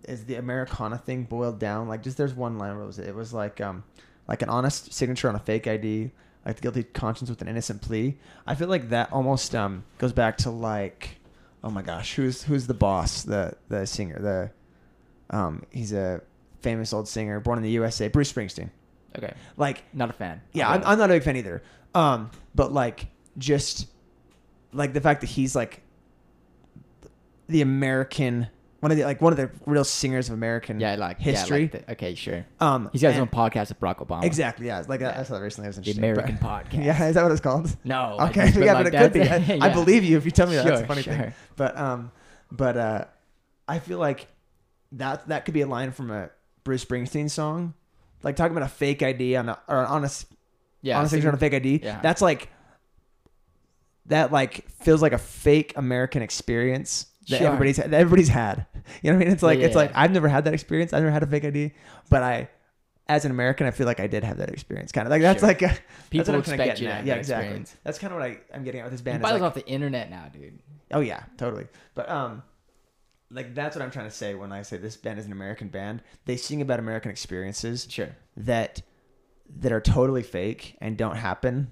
is 0.08 0.24
the 0.24 0.36
Americana 0.36 0.98
thing 0.98 1.24
boiled 1.24 1.58
down. 1.58 1.88
Like 1.88 2.02
just 2.02 2.16
there's 2.16 2.34
one 2.34 2.58
line 2.58 2.74
where 2.74 2.84
it 2.84 2.86
was 2.86 2.98
it 2.98 3.14
was 3.14 3.32
like 3.34 3.60
um 3.60 3.84
like 4.28 4.40
an 4.42 4.48
honest 4.48 4.92
signature 4.94 5.28
on 5.28 5.34
a 5.34 5.38
fake 5.40 5.66
ID, 5.66 6.10
like 6.46 6.56
the 6.56 6.62
guilty 6.62 6.84
conscience 6.84 7.28
with 7.28 7.42
an 7.42 7.48
innocent 7.48 7.82
plea. 7.82 8.16
I 8.46 8.54
feel 8.54 8.68
like 8.68 8.88
that 8.90 9.12
almost 9.12 9.54
um 9.54 9.84
goes 9.98 10.12
back 10.12 10.36
to 10.38 10.50
like 10.50 11.18
oh 11.64 11.70
my 11.70 11.82
gosh 11.82 12.14
who's 12.14 12.42
who's 12.44 12.66
the 12.66 12.74
boss 12.74 13.22
the 13.22 13.54
the 13.68 13.86
singer 13.86 14.18
the 14.20 15.36
um 15.36 15.62
he's 15.70 15.92
a 15.92 16.20
famous 16.60 16.92
old 16.92 17.08
singer 17.08 17.40
born 17.40 17.58
in 17.58 17.62
the 17.64 17.70
USA 17.70 18.08
Bruce 18.08 18.32
Springsteen. 18.32 18.70
Okay. 19.16 19.32
Like 19.56 19.84
Not 19.92 20.10
a 20.10 20.12
fan. 20.12 20.40
yeah, 20.52 20.68
I'm, 20.68 20.82
I'm 20.84 20.98
not 20.98 21.10
a 21.10 21.14
big 21.14 21.22
fan 21.22 21.36
either. 21.36 21.62
Um, 21.94 22.30
but 22.54 22.72
like 22.72 23.06
just 23.38 23.86
like 24.72 24.92
the 24.92 25.00
fact 25.00 25.20
that 25.22 25.28
he's 25.28 25.54
like 25.56 25.82
the 27.48 27.62
American 27.62 28.48
one 28.86 28.92
of 28.92 28.98
the 28.98 29.04
like 29.04 29.20
one 29.20 29.32
of 29.32 29.36
the 29.36 29.50
real 29.66 29.82
singers 29.82 30.28
of 30.28 30.34
American 30.34 30.78
yeah, 30.78 30.94
like 30.94 31.18
history. 31.18 31.62
Yeah, 31.64 31.68
like 31.72 31.86
the, 31.86 31.92
okay, 31.94 32.14
sure. 32.14 32.46
um, 32.60 32.88
He's 32.92 33.02
got 33.02 33.10
his 33.14 33.20
own 33.20 33.26
podcast 33.26 33.70
with 33.70 33.80
Barack 33.80 33.96
Obama. 34.06 34.22
Exactly. 34.22 34.66
Yeah. 34.66 34.84
Like 34.86 35.00
Yeah. 35.00 35.18
I 35.18 35.24
saw 35.24 35.34
that 35.34 35.42
recently. 35.42 35.66
It 35.66 35.76
was 35.76 35.84
The. 35.84 35.98
American 35.98 36.38
but- 36.40 36.66
podcast. 36.70 36.84
Yeah. 36.84 37.08
Is 37.08 37.14
that 37.16 37.22
what 37.24 37.32
it's 37.32 37.40
called? 37.40 37.76
No. 37.82 38.16
Okay. 38.28 38.52
yeah, 38.64 38.74
like, 38.74 38.84
but 38.84 38.94
it 38.94 38.98
could 38.98 39.12
be. 39.12 39.22
I, 39.60 39.66
I 39.66 39.72
believe 39.72 40.04
you 40.04 40.16
if 40.16 40.24
you 40.24 40.30
tell 40.30 40.46
me 40.46 40.54
that. 40.54 40.64
That's 40.64 40.76
a 40.82 40.86
Sure, 40.86 40.86
funny 40.86 41.02
thing. 41.02 41.34
But 41.56 41.76
um, 41.76 42.12
but 42.52 42.76
uh, 42.76 43.04
I 43.66 43.80
feel 43.80 43.98
like 43.98 44.28
that 44.92 45.26
that 45.26 45.46
could 45.46 45.54
be 45.54 45.62
a 45.62 45.66
line 45.66 45.90
from 45.90 46.12
a 46.12 46.30
Bruce 46.62 46.84
Springsteen 46.84 47.28
song, 47.28 47.74
like 48.22 48.36
talking 48.36 48.56
about 48.56 48.66
a 48.66 48.72
fake 48.72 49.02
ID 49.02 49.34
on 49.34 49.48
a 49.48 49.58
or 49.66 49.84
on 49.84 50.04
a 50.04 50.10
Yeah. 50.82 51.00
on 51.00 51.06
a 51.06 51.08
signature 51.08 51.28
on 51.28 51.34
a 51.34 51.38
fake 51.38 51.54
ID. 51.54 51.80
Yeah. 51.82 52.00
That's 52.02 52.22
like 52.22 52.50
that 54.06 54.30
like 54.30 54.70
feels 54.70 55.02
like 55.02 55.12
a 55.12 55.18
fake 55.18 55.72
American 55.74 56.22
experience 56.22 57.06
that 57.28 57.38
Sure. 57.38 57.46
everybody's 57.48 57.76
that 57.78 57.92
everybody's 57.92 58.28
had. 58.28 58.66
You 59.02 59.10
know 59.10 59.16
what 59.18 59.22
I 59.22 59.24
mean? 59.26 59.32
It's 59.34 59.42
like 59.42 59.58
Yeah, 59.60 59.66
it's 59.66 59.76
like. 59.76 59.92
I've 59.94 60.10
never 60.12 60.28
had 60.28 60.44
that 60.44 60.54
experience. 60.54 60.92
I've 60.92 61.02
never 61.02 61.12
had 61.12 61.22
a 61.22 61.26
fake 61.26 61.44
ID, 61.44 61.72
but 62.10 62.22
I. 62.22 62.48
As 63.08 63.24
an 63.24 63.30
American, 63.30 63.68
I 63.68 63.70
feel 63.70 63.86
like 63.86 64.00
I 64.00 64.08
did 64.08 64.24
have 64.24 64.38
that 64.38 64.48
experience. 64.50 64.90
Kind 64.90 65.06
of 65.06 65.12
like 65.12 65.22
that's 65.22 65.38
Sure. 65.38 65.46
like 65.46 65.62
a, 65.62 65.66
that's 65.68 65.80
People 66.10 66.26
what 66.34 66.34
I'm 66.48 66.54
expect 66.54 66.80
you 66.80 66.88
to 66.88 66.92
have 66.94 67.06
Yeah, 67.06 67.14
that 67.14 67.20
exactly. 67.20 67.44
experience. 67.46 67.76
That's 67.84 67.98
kind 68.00 68.12
of 68.12 68.18
what 68.18 68.28
I, 68.28 68.38
I'm 68.52 68.64
getting 68.64 68.80
at 68.80 68.84
with 68.84 68.92
this 68.94 69.00
band. 69.00 69.22
buy 69.22 69.30
like- 69.30 69.42
off 69.42 69.54
the 69.54 69.64
internet 69.64 70.10
now, 70.10 70.24
dude. 70.32 70.58
Oh 70.90 70.98
yeah, 70.98 71.22
totally. 71.36 71.68
But 71.94 72.08
um, 72.10 72.42
like 73.30 73.54
that's 73.54 73.76
what 73.76 73.82
I'm 73.84 73.92
trying 73.92 74.06
to 74.06 74.10
say 74.10 74.34
when 74.34 74.50
I 74.50 74.62
say 74.62 74.76
this 74.76 74.96
band 74.96 75.20
is 75.20 75.26
an 75.26 75.30
American 75.30 75.68
band. 75.68 76.02
They 76.24 76.36
sing 76.36 76.60
about 76.60 76.80
American 76.80 77.12
experiences 77.12 77.86
Sure. 77.88 78.08
that 78.38 78.82
that 79.60 79.70
are 79.70 79.80
totally 79.80 80.24
fake 80.24 80.76
and 80.80 80.96
don't 80.96 81.14
happen, 81.14 81.70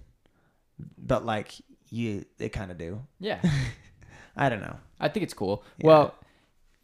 but 0.97 1.27
like 1.27 1.53
you, 1.91 2.25
they 2.39 2.49
kind 2.49 2.71
of 2.71 2.79
do. 2.79 3.01
Yeah. 3.19 3.41
I 4.37 4.49
don't 4.49 4.61
know. 4.61 4.77
I 5.01 5.09
think 5.09 5.25
it's 5.25 5.35
cool. 5.35 5.65
Yeah. 5.79 5.87
Well, 5.89 6.15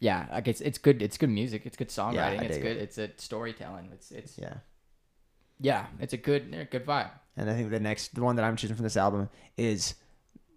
yeah, 0.01 0.25
like 0.31 0.47
it's 0.47 0.61
it's 0.61 0.79
good. 0.79 1.01
It's 1.03 1.17
good 1.17 1.29
music. 1.29 1.61
It's 1.65 1.77
good 1.77 1.89
songwriting. 1.89 2.41
I 2.41 2.45
it's 2.45 2.57
good. 2.57 2.77
it. 2.77 2.81
It's 2.81 2.97
a 2.97 3.09
storytelling. 3.17 3.89
It's 3.93 4.09
it's 4.11 4.35
yeah. 4.37 4.55
Yeah. 5.59 5.85
It's 5.99 6.13
a 6.13 6.17
good 6.17 6.47
yeah, 6.51 6.63
good 6.63 6.87
vibe. 6.87 7.11
And 7.37 7.49
I 7.49 7.53
think 7.53 7.69
the 7.69 7.79
next, 7.79 8.15
the 8.15 8.23
one 8.23 8.35
that 8.35 8.43
I'm 8.43 8.55
choosing 8.55 8.75
from 8.75 8.83
this 8.83 8.97
album 8.97 9.29
is 9.57 9.93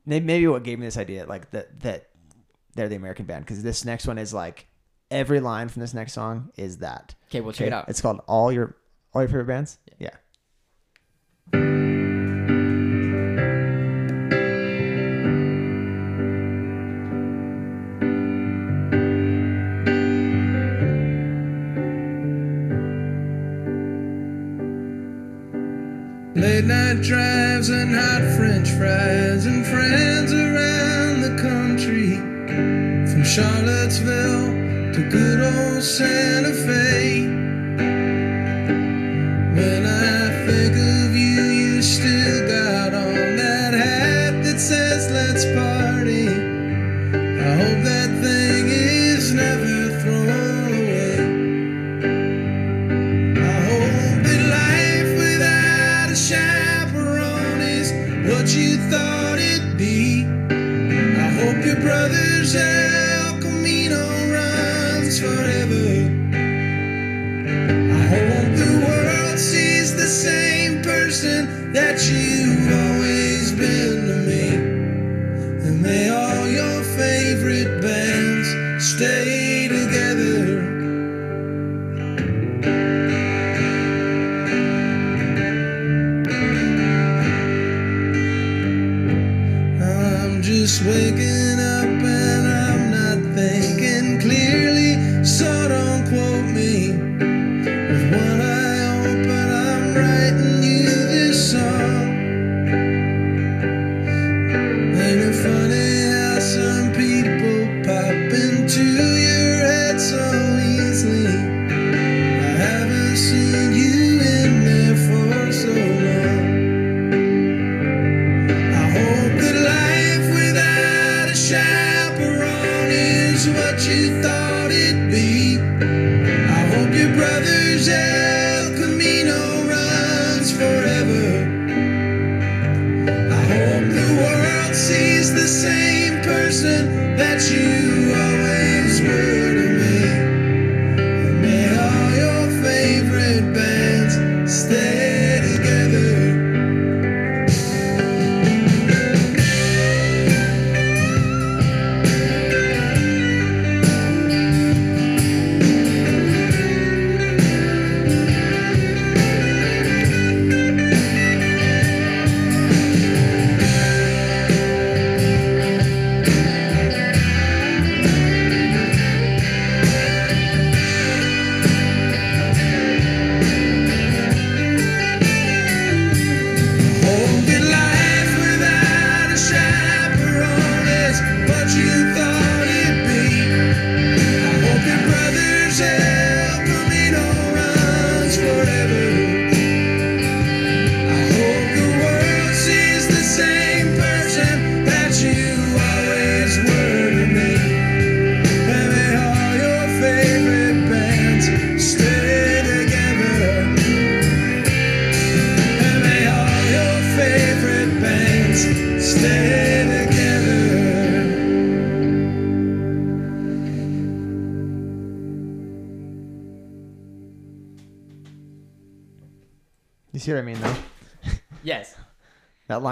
maybe 0.07 0.47
what 0.49 0.63
gave 0.63 0.79
me 0.79 0.87
this 0.87 0.97
idea, 0.97 1.27
like 1.27 1.51
that 1.51 1.79
that 1.81 2.09
they're 2.75 2.89
the 2.89 2.97
American 2.97 3.27
band, 3.27 3.45
because 3.45 3.63
this 3.63 3.85
next 3.85 4.07
one 4.07 4.17
is 4.17 4.33
like 4.33 4.67
every 5.11 5.41
line 5.41 5.69
from 5.69 5.81
this 5.81 5.93
next 5.93 6.15
song 6.15 6.51
is 6.57 6.79
that. 6.79 7.15
Okay, 7.29 7.43
we'll 7.43 7.53
check 7.53 7.67
it 7.67 7.73
out. 7.75 7.91
It's 7.91 8.01
called 8.01 8.23
all 8.27 8.51
your 8.51 8.77
all 9.13 9.21
your 9.21 9.29
favorite 9.29 9.45
bands. 9.45 9.77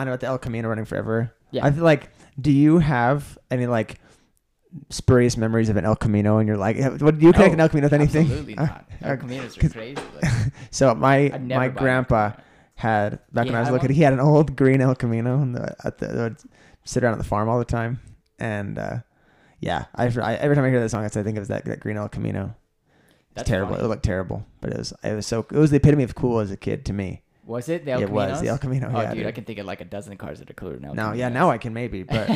Line 0.03 0.09
about 0.09 0.21
the 0.21 0.27
El 0.27 0.39
Camino 0.39 0.69
running 0.69 0.85
forever. 0.85 1.33
Yeah. 1.51 1.67
I 1.67 1.71
feel 1.71 1.85
like, 1.85 2.11
do 2.41 2.51
you 2.51 2.79
have 2.79 3.39
any 3.51 3.67
like 3.67 4.01
spurious 4.91 5.37
memories 5.37 5.69
of 5.69 5.77
an 5.77 5.85
El 5.85 5.97
Camino? 5.97 6.39
And 6.39 6.49
you're 6.49 6.57
like, 6.57 6.79
what 7.01 7.19
do 7.19 7.27
you 7.27 7.33
connect 7.33 7.51
No, 7.51 7.55
an 7.55 7.61
El 7.61 7.69
Camino 7.69 7.87
with 7.87 7.93
anything? 7.93 8.27
Absolutely 8.27 8.55
not. 8.55 8.89
Our 9.05 9.17
communities 9.17 9.57
are 9.59 9.69
crazy. 9.69 10.03
Like, 10.23 10.33
So 10.71 10.95
my 10.95 11.39
my 11.41 11.67
El 11.67 11.73
grandpa 11.73 12.33
had 12.75 13.21
back 13.33 13.45
He 13.45 13.51
when 13.51 13.57
I 13.57 13.61
was 13.61 13.71
looking, 13.71 13.91
he 13.91 14.03
had 14.03 14.13
an 14.13 14.21
old 14.21 14.57
green 14.57 14.81
El 14.81 14.95
Camino, 14.95 15.41
and 15.41 15.55
the, 15.55 15.77
at 15.85 15.99
the 15.99 16.07
would 16.09 16.37
sit 16.85 17.05
around 17.05 17.13
at 17.13 17.19
the 17.19 17.25
farm 17.25 17.49
all 17.49 17.59
the 17.59 17.65
time, 17.65 18.01
and 18.39 18.79
uh, 18.79 18.97
yeah, 19.61 19.85
I, 19.95 20.07
I 20.07 20.35
every 20.35 20.57
time 20.57 20.65
I 20.65 20.71
hear 20.71 20.81
that 20.81 20.89
song, 20.89 21.05
I 21.05 21.09
think 21.09 21.37
it 21.37 21.39
was 21.39 21.49
that, 21.49 21.65
that 21.67 21.81
green 21.81 21.97
El 21.97 22.09
Camino. 22.09 22.57
It's 22.87 23.35
That's 23.35 23.49
terrible. 23.49 23.75
funny. 23.75 23.85
It 23.85 23.89
looked 23.89 24.03
terrible, 24.03 24.45
but 24.61 24.73
it 24.73 24.79
was 24.79 24.93
it 25.05 25.15
was 25.15 25.27
so 25.27 25.47
it 25.51 25.57
was 25.57 25.71
the 25.71 25.77
epitome 25.77 26.03
of 26.03 26.15
cool 26.15 26.41
as 26.41 26.51
a 26.51 26.57
kid 26.57 26.85
to 26.87 26.93
me. 26.93 27.23
Was 27.45 27.69
it 27.69 27.85
the 27.85 27.91
El 27.93 28.01
Camino? 28.03 28.23
it 28.23 28.31
was 28.31 28.41
the 28.41 28.49
El 28.49 28.59
Camino. 28.59 28.91
Oh, 28.95 29.01
yeah, 29.01 29.09
dude, 29.09 29.19
dude. 29.19 29.27
I 29.27 29.33
can 29.33 29.45
think 29.45 29.59
of 29.59 29.67
like 29.67 29.81
a 29.81 29.85
dozen 29.85 30.17
cars 30.17 30.39
that 30.39 30.49
are 30.51 30.55
cooler 30.55 30.79
now. 30.79 30.93
now, 30.93 31.13
yeah, 31.13 31.29
now 31.29 31.51
I 31.51 31.59
can 31.59 31.73
maybe, 31.75 32.03
but 32.05 32.29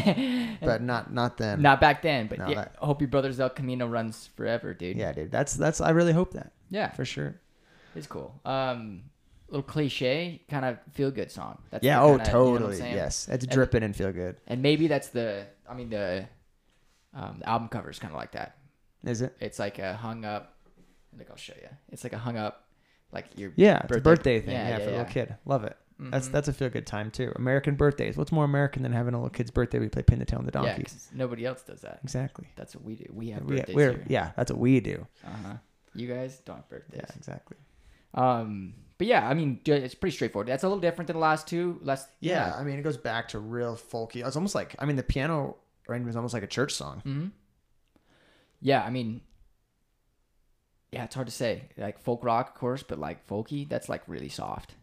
but 0.60 0.82
not 0.82 1.12
not 1.12 1.36
then. 1.36 1.62
Not 1.62 1.80
back 1.80 2.02
then, 2.02 2.26
but 2.26 2.38
No, 2.38 2.48
yeah, 2.48 2.54
that- 2.56 2.76
I 2.82 2.86
hope 2.86 3.00
your 3.00 3.08
brother's 3.08 3.38
El 3.38 3.50
Camino 3.50 3.86
runs 3.86 4.28
forever, 4.36 4.74
dude. 4.74 4.96
yeah, 4.96 5.12
dude. 5.12 5.30
That's 5.30 5.54
that's. 5.54 5.80
I 5.80 5.90
really 5.90 6.12
hope 6.12 6.32
that 6.32 6.52
yeah, 6.70 6.90
for 6.90 7.04
sure. 7.04 7.40
it's 7.94 8.08
cool. 8.08 8.34
Um, 8.44 9.04
little 9.48 9.62
cliche, 9.62 10.42
kind 10.50 10.64
of 10.64 10.78
feel 10.92 11.12
good 11.12 11.30
song. 11.30 11.58
That's 11.70 11.84
yeah. 11.84 12.00
the 12.00 12.04
Oh, 12.04 12.16
kinda- 12.18 12.24
you 12.26 12.32
know 12.32 12.42
what 12.42 12.48
I'm 12.50 12.58
totally. 12.58 12.76
saying? 12.78 12.94
yes, 12.96 13.28
it's 13.30 13.46
dripping 13.46 13.84
and 13.84 13.94
feel 13.94 14.12
good. 14.12 14.40
And 14.48 14.60
maybe 14.60 14.88
that's 14.88 15.08
the, 15.10 15.46
I 15.70 15.74
mean 15.74 15.90
the, 15.90 16.26
um, 17.14 17.36
the 17.38 17.48
album 17.48 17.68
cover 17.68 17.88
is 17.90 18.00
kind 18.00 18.12
of 18.12 18.18
like 18.18 18.32
that. 18.32 18.56
Is 19.04 19.22
it? 19.22 19.36
It's 19.38 19.60
like 19.60 19.78
a 19.78 19.94
hung 19.94 20.24
up. 20.24 20.56
Like 21.16 21.30
I'll 21.30 21.36
show 21.36 21.54
you. 21.62 21.68
It's 21.92 22.02
like 22.02 22.12
a 22.12 22.18
hung 22.18 22.36
up, 22.36 22.65
like 23.12 23.26
your 23.38 23.52
Yeah, 23.56 23.76
it's 23.78 23.84
a 23.84 23.88
Birthday- 23.88 24.02
birthday 24.02 24.40
thing. 24.40 24.50
yeah, 24.54 24.68
Yeah, 24.68 24.78
yeah, 24.78 24.84
for 24.84 24.88
a 24.90 24.92
little 24.92 25.04
kid. 25.06 25.36
Love 25.44 25.64
it. 25.64 25.76
That's 25.98 26.28
Mhm. 26.28 26.32
that's 26.32 26.48
a 26.48 26.52
feel 26.52 26.68
good 26.68 26.86
time 26.86 27.10
too. 27.10 27.32
American 27.36 27.74
birthdays. 27.74 28.18
What's 28.18 28.30
more 28.30 28.44
American 28.44 28.82
than 28.82 28.92
having 28.92 29.14
a 29.14 29.16
little 29.18 29.30
kid's 29.30 29.50
birthday? 29.50 29.78
We 29.78 29.88
play 29.88 30.02
pin 30.02 30.18
the 30.18 30.26
tail 30.26 30.38
on 30.40 30.44
the 30.44 30.52
yeah. 30.62 30.76
nobody 31.14 31.46
else 31.46 31.62
does 31.62 31.80
that. 31.80 32.00
Exactly. 32.02 32.48
That's 32.54 32.74
what 32.76 32.84
we 32.84 32.96
do. 32.96 33.06
We 33.14 33.30
have 33.30 33.44
We, 33.44 33.56
birthdays 33.56 33.74
here. 33.76 34.04
yeah. 34.06 34.32
That's 34.36 34.52
what 34.52 34.60
we 34.60 34.80
do. 34.80 35.06
Uh 35.24 35.30
huh. 35.30 35.54
You 35.94 36.06
guys 36.08 36.38
don't 36.40 36.56
have 36.56 36.68
birthdays. 36.68 37.00
Yeah, 37.02 37.16
exactly. 37.16 37.56
Um, 38.12 38.74
but 38.98 39.06
yeah, 39.06 39.26
I 39.26 39.32
mean, 39.32 39.60
it's 39.64 39.94
pretty 39.94 40.14
straightforward. 40.14 40.48
That's 40.48 40.64
a 40.64 40.68
little 40.68 40.80
different 40.82 41.06
than 41.06 41.14
the 41.16 41.20
last 41.20 41.46
two. 41.46 41.78
Less, 41.82 42.06
Yeah, 42.20 42.54
I 42.54 42.62
mean, 42.62 42.78
it 42.78 42.82
goes 42.82 42.98
back 42.98 43.28
to 43.28 43.38
real 43.38 43.74
folky. 43.76 44.26
It's 44.26 44.36
almost 44.36 44.54
like 44.54 44.76
I 44.78 44.84
mean, 44.84 44.96
the 44.96 45.02
piano 45.02 45.56
arrangement 45.88 46.10
is 46.10 46.16
almost 46.16 46.34
like 46.34 46.42
a 46.42 46.46
church 46.46 46.72
song. 46.74 47.00
hmm 47.04 47.26
Yeah, 48.60 48.82
I 48.82 48.90
mean, 48.90 49.22
yeah, 50.92 51.04
it's 51.04 51.14
hard 51.14 51.26
to 51.26 51.32
say. 51.32 51.62
Like 51.76 51.98
folk 51.98 52.24
rock, 52.24 52.50
of 52.50 52.54
course, 52.54 52.82
but 52.82 52.98
like 52.98 53.26
folky, 53.26 53.68
that's 53.68 53.88
like 53.88 54.02
really 54.06 54.28
soft. 54.28 54.74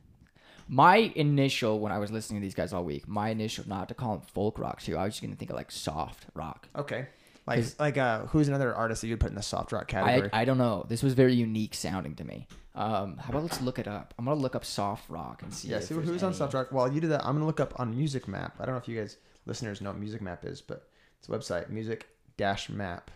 My 0.67 1.11
initial 1.15 1.79
when 1.79 1.91
I 1.91 1.99
was 1.99 2.11
listening 2.11 2.41
to 2.41 2.45
these 2.45 2.55
guys 2.55 2.73
all 2.73 2.83
week, 2.83 3.07
my 3.07 3.29
initial 3.29 3.65
not 3.67 3.89
to 3.89 3.93
call 3.93 4.17
them 4.17 4.25
folk 4.33 4.57
rock 4.59 4.81
too. 4.81 4.97
I 4.97 5.05
was 5.05 5.13
just 5.15 5.23
gonna 5.23 5.35
think 5.35 5.51
of 5.51 5.57
like 5.57 5.71
soft 5.71 6.25
rock. 6.33 6.67
Okay. 6.75 7.07
Like 7.45 7.65
like 7.79 7.97
uh, 7.97 8.21
who's 8.27 8.47
another 8.47 8.73
artist 8.73 9.01
that 9.01 9.07
you'd 9.07 9.19
put 9.19 9.29
in 9.29 9.35
the 9.35 9.41
soft 9.41 9.71
rock 9.71 9.87
category? 9.87 10.29
I, 10.31 10.41
I 10.41 10.45
don't 10.45 10.57
know. 10.57 10.85
This 10.87 11.03
was 11.03 11.13
very 11.13 11.33
unique 11.33 11.73
sounding 11.73 12.15
to 12.15 12.23
me. 12.23 12.47
Um, 12.75 13.17
how 13.17 13.29
about 13.29 13.43
let's 13.43 13.61
look 13.61 13.79
it 13.79 13.87
up? 13.87 14.13
I'm 14.17 14.25
gonna 14.25 14.39
look 14.39 14.55
up 14.55 14.65
soft 14.65 15.09
rock 15.09 15.43
and 15.43 15.53
see. 15.53 15.67
Yeah, 15.67 15.79
see 15.79 15.93
who's 15.93 16.23
on 16.23 16.33
Soft 16.33 16.53
Rock. 16.53 16.71
While 16.71 16.91
you 16.91 17.01
do 17.01 17.09
that, 17.09 17.25
I'm 17.25 17.33
gonna 17.33 17.45
look 17.45 17.59
up 17.59 17.79
on 17.79 17.95
Music 17.95 18.27
Map. 18.27 18.55
I 18.59 18.65
don't 18.65 18.73
know 18.73 18.79
if 18.79 18.87
you 18.87 18.97
guys 18.97 19.17
listeners 19.45 19.81
know 19.81 19.89
what 19.89 19.99
Music 19.99 20.21
Map 20.21 20.45
is, 20.45 20.61
but 20.61 20.87
it's 21.19 21.27
a 21.27 21.31
website, 21.31 21.69
Music 21.69 22.07
Dash 22.37 22.69
Map, 22.69 23.11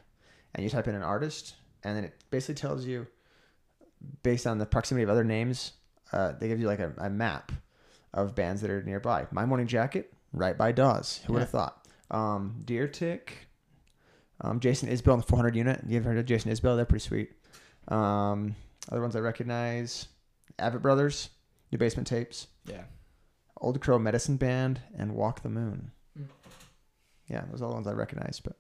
and 0.54 0.64
you 0.64 0.70
type 0.70 0.88
in 0.88 0.96
an 0.96 1.02
artist, 1.02 1.56
and 1.84 1.96
then 1.96 2.04
it 2.04 2.14
basically 2.30 2.56
tells 2.56 2.86
you, 2.86 3.08
based 4.24 4.48
on 4.48 4.58
the 4.58 4.66
proximity 4.66 5.04
of 5.04 5.10
other 5.10 5.24
names, 5.24 5.74
uh, 6.14 6.34
they 6.40 6.48
give 6.48 6.60
you 6.60 6.68
like 6.68 6.80
a, 6.80 6.94
a 6.98 7.10
map 7.10 7.52
of 8.14 8.36
bands 8.36 8.62
that 8.62 8.70
are 8.70 8.84
nearby. 8.84 9.28
My 9.32 9.46
Morning 9.46 9.68
Jacket, 9.68 10.14
right 10.34 10.58
by 10.58 10.72
Dawes. 10.72 11.22
Who 11.26 11.34
would 11.34 11.40
have 11.42 11.50
thought? 11.50 11.86
Um, 12.10 12.62
Deer 12.66 12.88
Tick, 12.88 13.48
um, 14.42 14.60
Jason 14.60 14.90
Isbell 14.90 15.14
on 15.14 15.20
the 15.20 15.26
400 15.26 15.56
unit. 15.56 15.82
You 15.88 15.98
ever 15.98 16.10
heard 16.10 16.18
of 16.18 16.26
Jason 16.26 16.52
Isbell? 16.52 16.76
They're 16.76 16.86
pretty 16.86 17.06
sweet. 17.06 17.32
Um, 17.88 18.56
other 18.92 19.02
ones 19.02 19.16
I 19.16 19.20
recognize, 19.20 20.08
Avett 20.60 20.82
Brothers, 20.82 21.30
New 21.72 21.78
Basement 21.78 22.08
Tapes. 22.08 22.48
Yeah. 22.66 22.84
Old 23.60 23.82
Crow 23.82 23.98
Medicine 23.98 24.38
Band 24.38 24.82
and 24.98 25.16
Walk 25.16 25.42
the 25.42 25.50
Moon. 25.50 25.92
Mm. 26.18 26.28
Yeah, 27.28 27.44
those 27.50 27.62
are 27.62 27.66
all 27.66 27.72
the 27.72 27.76
ones 27.76 27.88
I 27.88 27.94
recognize. 27.94 28.40
But 28.40 28.58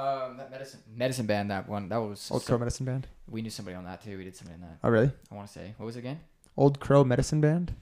Um, 0.00 0.36
that 0.38 0.50
medicine 0.50 0.80
medicine 0.94 1.26
band. 1.26 1.50
That 1.50 1.68
one. 1.68 1.88
That 1.88 1.98
was. 1.98 2.30
Old 2.30 2.42
so- 2.42 2.46
Crow 2.48 2.58
Medicine 2.58 2.86
Band. 2.86 3.06
we 3.28 3.42
knew 3.42 3.50
somebody 3.50 3.76
on 3.76 3.84
that 3.84 4.02
too. 4.02 4.16
We 4.16 4.24
did 4.24 4.36
something 4.36 4.54
in 4.54 4.60
that. 4.62 4.78
Oh, 4.82 4.88
really? 4.88 5.10
I 5.30 5.34
want 5.34 5.46
to 5.48 5.52
say. 5.52 5.74
What 5.76 5.86
was 5.86 5.96
it 5.96 6.00
again? 6.00 6.20
Old 6.56 6.80
Crow 6.80 7.04
Medicine 7.04 7.40
Band. 7.40 7.74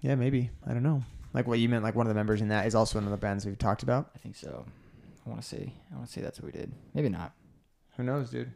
Yeah, 0.00 0.14
maybe. 0.14 0.50
I 0.66 0.72
don't 0.72 0.82
know. 0.82 1.02
Like 1.32 1.46
what 1.46 1.58
you 1.58 1.68
meant. 1.68 1.82
Like 1.82 1.94
one 1.94 2.06
of 2.06 2.08
the 2.08 2.14
members 2.14 2.40
in 2.40 2.48
that 2.48 2.66
is 2.66 2.74
also 2.74 2.98
one 2.98 3.04
of 3.04 3.10
the 3.10 3.16
bands 3.16 3.44
we've 3.46 3.58
talked 3.58 3.82
about. 3.82 4.10
I 4.14 4.18
think 4.18 4.36
so. 4.36 4.64
I 5.26 5.30
want 5.30 5.40
to 5.42 5.46
say. 5.48 5.72
I 5.90 5.96
want 5.96 6.06
to 6.06 6.12
say 6.12 6.20
that's 6.20 6.40
what 6.40 6.52
we 6.52 6.58
did. 6.58 6.72
Maybe 6.92 7.08
not. 7.08 7.32
Who 7.96 8.02
knows, 8.02 8.30
dude? 8.30 8.52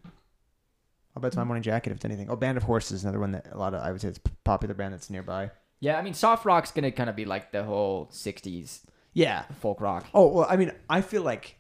I'll 1.17 1.23
bet 1.23 1.29
it's 1.29 1.37
My 1.37 1.45
Morning 1.45 1.63
Jacket 1.63 1.91
if 1.91 1.97
it's 1.97 2.05
anything. 2.05 2.29
Oh, 2.31 2.37
Band 2.37 2.59
of 2.59 2.65
Horses, 2.65 3.03
another 3.03 3.19
one 3.19 3.33
that 3.33 3.49
a 3.51 3.59
lot 3.59 3.75
of 3.75 3.83
I 3.83 3.91
would 3.91 4.01
say 4.01 4.09
it's 4.09 4.19
a 4.19 4.31
popular 4.45 4.75
band 4.75 4.95
that's 4.95 5.11
nearby. 5.11 5.51
Yeah, 5.81 5.99
I 5.99 6.03
mean, 6.03 6.15
soft 6.15 6.45
rock's 6.45 6.71
gonna 6.71 6.93
kind 6.93 7.09
of 7.11 7.17
be 7.17 7.25
like 7.25 7.51
the 7.51 7.65
whole 7.65 8.07
'60s 8.13 8.81
Yeah. 9.19 9.43
folk 9.61 9.81
rock. 9.81 10.07
Oh 10.15 10.29
well, 10.29 10.47
I 10.49 10.57
mean, 10.57 10.73
I 10.89 11.01
feel 11.01 11.23
like 11.23 11.57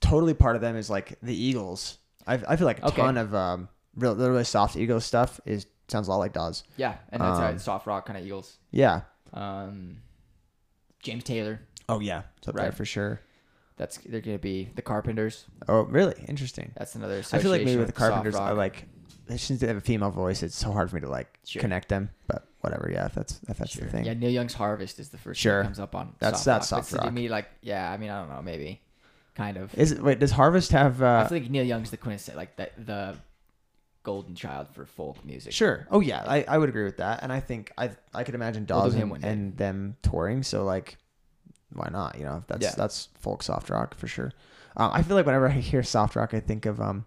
totally 0.00 0.34
part 0.34 0.56
of 0.56 0.62
them 0.62 0.76
is 0.76 0.88
like 0.90 1.18
the 1.22 1.34
Eagles. 1.34 1.98
I 2.26 2.34
I 2.48 2.56
feel 2.56 2.66
like 2.66 2.80
a 2.82 2.86
Okay. 2.88 3.02
ton 3.02 3.16
of 3.16 3.34
um 3.34 3.68
real 3.96 4.14
really 4.16 4.44
soft 4.44 4.76
Eagles 4.76 5.04
stuff 5.04 5.40
is 5.44 5.66
sounds 5.88 6.08
a 6.08 6.10
lot 6.10 6.18
like 6.18 6.32
Dawes. 6.32 6.62
Yeah, 6.76 6.96
and 7.10 7.20
that's 7.20 7.38
Um, 7.38 7.54
uh, 7.56 7.58
soft 7.58 7.86
rock 7.86 8.06
kind 8.06 8.18
of 8.18 8.24
Eagles. 8.24 8.58
Yeah. 8.70 9.02
Um, 9.32 10.02
James 11.02 11.24
Taylor. 11.24 11.60
Oh 11.88 12.00
yeah, 12.00 12.22
it's 12.38 12.48
up 12.48 12.54
there 12.54 12.66
Right. 12.66 12.74
for 12.74 12.84
sure. 12.84 13.20
That's 13.76 13.98
they're 13.98 14.20
gonna 14.20 14.38
be 14.38 14.70
the 14.74 14.82
Carpenters. 14.82 15.46
Oh 15.68 15.82
really? 15.82 16.14
Interesting. 16.28 16.72
That's 16.76 16.94
another. 16.94 17.18
I 17.32 17.38
feel 17.38 17.50
like 17.50 17.64
maybe 17.64 17.78
with 17.78 17.88
the 17.94 17.98
soft 17.98 18.10
Carpenters, 18.12 18.36
I 18.36 18.52
like 18.52 18.86
since 19.36 19.60
they 19.60 19.66
have 19.68 19.76
a 19.76 19.80
female 19.80 20.10
voice, 20.10 20.42
it's 20.42 20.56
so 20.56 20.72
hard 20.72 20.90
for 20.90 20.96
me 20.96 21.02
to 21.02 21.08
like 21.10 21.38
Sure. 21.44 21.60
connect 21.60 21.88
them. 21.88 22.10
But 22.26 22.46
whatever, 22.60 22.90
yeah, 22.92 23.06
if 23.06 23.14
that's 23.14 23.40
if 23.48 23.58
that's 23.58 23.72
Sure. 23.72 23.84
the 23.84 23.90
thing. 23.90 24.04
Yeah, 24.04 24.14
Neil 24.14 24.30
Young's 24.30 24.54
Harvest 24.54 24.98
is 24.98 25.08
the 25.10 25.18
first 25.18 25.38
thing 25.42 25.50
Sure. 25.50 25.58
that 25.62 25.64
comes 25.64 25.80
up 25.80 25.94
on. 25.94 26.14
That's- 26.18 26.42
soft 26.44 26.44
that's 26.44 26.72
rock. 26.72 26.80
soft 26.84 26.92
But 26.92 26.98
to 26.98 27.04
rock. 27.06 27.14
me, 27.14 27.28
like, 27.28 27.48
yeah, 27.62 27.90
I 27.90 27.96
mean, 27.96 28.10
I 28.10 28.20
don't 28.20 28.30
know, 28.30 28.42
maybe, 28.42 28.80
kind 29.34 29.56
of. 29.56 29.74
Is 29.78 29.92
it 29.92 30.02
wait? 30.02 30.18
Does 30.18 30.32
Harvest 30.32 30.72
have? 30.72 31.02
I 31.02 31.22
uh 31.22 31.28
feel 31.28 31.38
like 31.40 31.50
Neil 31.50 31.64
Young's 31.64 31.90
the 31.90 31.96
quintessence, 31.96 32.36
like 32.36 32.56
the 32.56 32.70
the 32.78 33.16
golden 34.02 34.34
child 34.34 34.68
for 34.72 34.86
folk 34.86 35.22
music. 35.24 35.52
Sure. 35.52 35.86
Oh 35.90 36.00
yeah, 36.00 36.24
I, 36.26 36.44
I 36.48 36.56
would 36.58 36.68
agree 36.70 36.84
with 36.84 36.96
that, 36.98 37.22
and 37.22 37.32
I 37.32 37.40
think 37.40 37.72
I 37.76 37.90
I 38.14 38.24
could 38.24 38.34
imagine 38.34 38.66
We'll 38.68 38.80
Dawes 38.82 38.94
him 38.94 39.12
and, 39.12 39.24
and 39.24 39.56
them 39.56 39.96
touring. 40.02 40.42
So 40.42 40.64
like, 40.64 40.96
why 41.72 41.88
not? 41.92 42.16
You 42.18 42.24
know, 42.24 42.44
that's 42.46 42.62
Yeah. 42.62 42.74
that's 42.76 43.08
folk 43.20 43.42
soft 43.42 43.68
rock 43.70 43.94
for 43.94 44.06
sure. 44.06 44.32
Um, 44.76 44.90
I 44.94 45.02
feel 45.02 45.16
like 45.16 45.26
whenever 45.26 45.48
I 45.48 45.52
hear 45.52 45.82
soft 45.82 46.16
rock, 46.16 46.32
I 46.32 46.40
think 46.40 46.64
of 46.66 46.80
um 46.80 47.04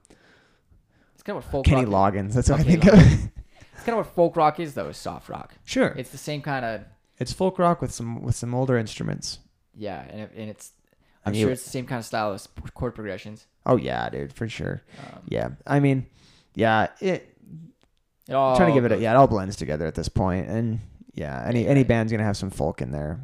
It's 1.15 1.23
kind 1.23 1.37
of 1.37 1.45
folk 1.45 1.65
Kenny 1.65 1.85
rock. 1.85 2.13
Loggins. 2.13 2.33
That's 2.33 2.49
what 2.49 2.59
I 2.59 2.63
Okay, 2.63 2.75
think 2.77 2.85
of. 2.93 3.29
It's 3.83 3.85
kind 3.85 3.99
of 3.99 4.05
what 4.05 4.15
folk 4.15 4.37
rock 4.37 4.61
is, 4.61 4.75
though. 4.75 4.87
Is 4.87 4.95
soft 4.97 5.27
rock. 5.27 5.55
sure, 5.65 5.87
it's, 5.97 6.09
the 6.09 6.17
same 6.17 6.41
kind 6.41 6.63
of 6.63 6.81
it's 7.19 7.33
folk 7.33 7.59
rock 7.59 7.81
with 7.81 7.91
some 7.91 8.21
with 8.21 8.33
some 8.35 8.55
older 8.55 8.77
instruments. 8.77 9.39
yeah, 9.75 10.05
and, 10.09 10.21
it, 10.21 10.31
and 10.37 10.49
it's. 10.49 10.71
I 11.25 11.29
I'm 11.29 11.33
mean, 11.33 11.41
sure 11.41 11.51
it's 11.51 11.63
the 11.63 11.69
same 11.69 11.85
kind 11.85 11.99
of 11.99 12.05
style 12.05 12.31
as 12.31 12.47
chord 12.73 12.95
progressions. 12.95 13.45
Oh 13.65 13.75
yeah, 13.75 14.09
dude, 14.09 14.31
for 14.31 14.47
sure. 14.47 14.83
Um, 14.99 15.21
Yeah, 15.27 15.49
I 15.67 15.81
mean, 15.81 16.05
yeah, 16.55 16.87
it 17.01 17.35
it 18.27 18.33
all 18.33 18.55
trying 18.55 18.69
to 18.69 18.73
give 18.73 18.85
it 18.85 18.93
a, 18.93 18.97
yeah, 18.97 19.11
it 19.11 19.15
all 19.15 19.27
blends 19.27 19.57
together 19.57 19.85
at 19.85 19.95
this 19.95 20.07
point, 20.07 20.47
and 20.47 20.79
yeah, 21.13 21.43
any 21.45 21.67
any 21.67 21.83
band's 21.83 22.11
gonna 22.11 22.23
have 22.23 22.37
some 22.37 22.49
folk 22.51 22.81
in 22.81 22.91
there. 22.91 23.19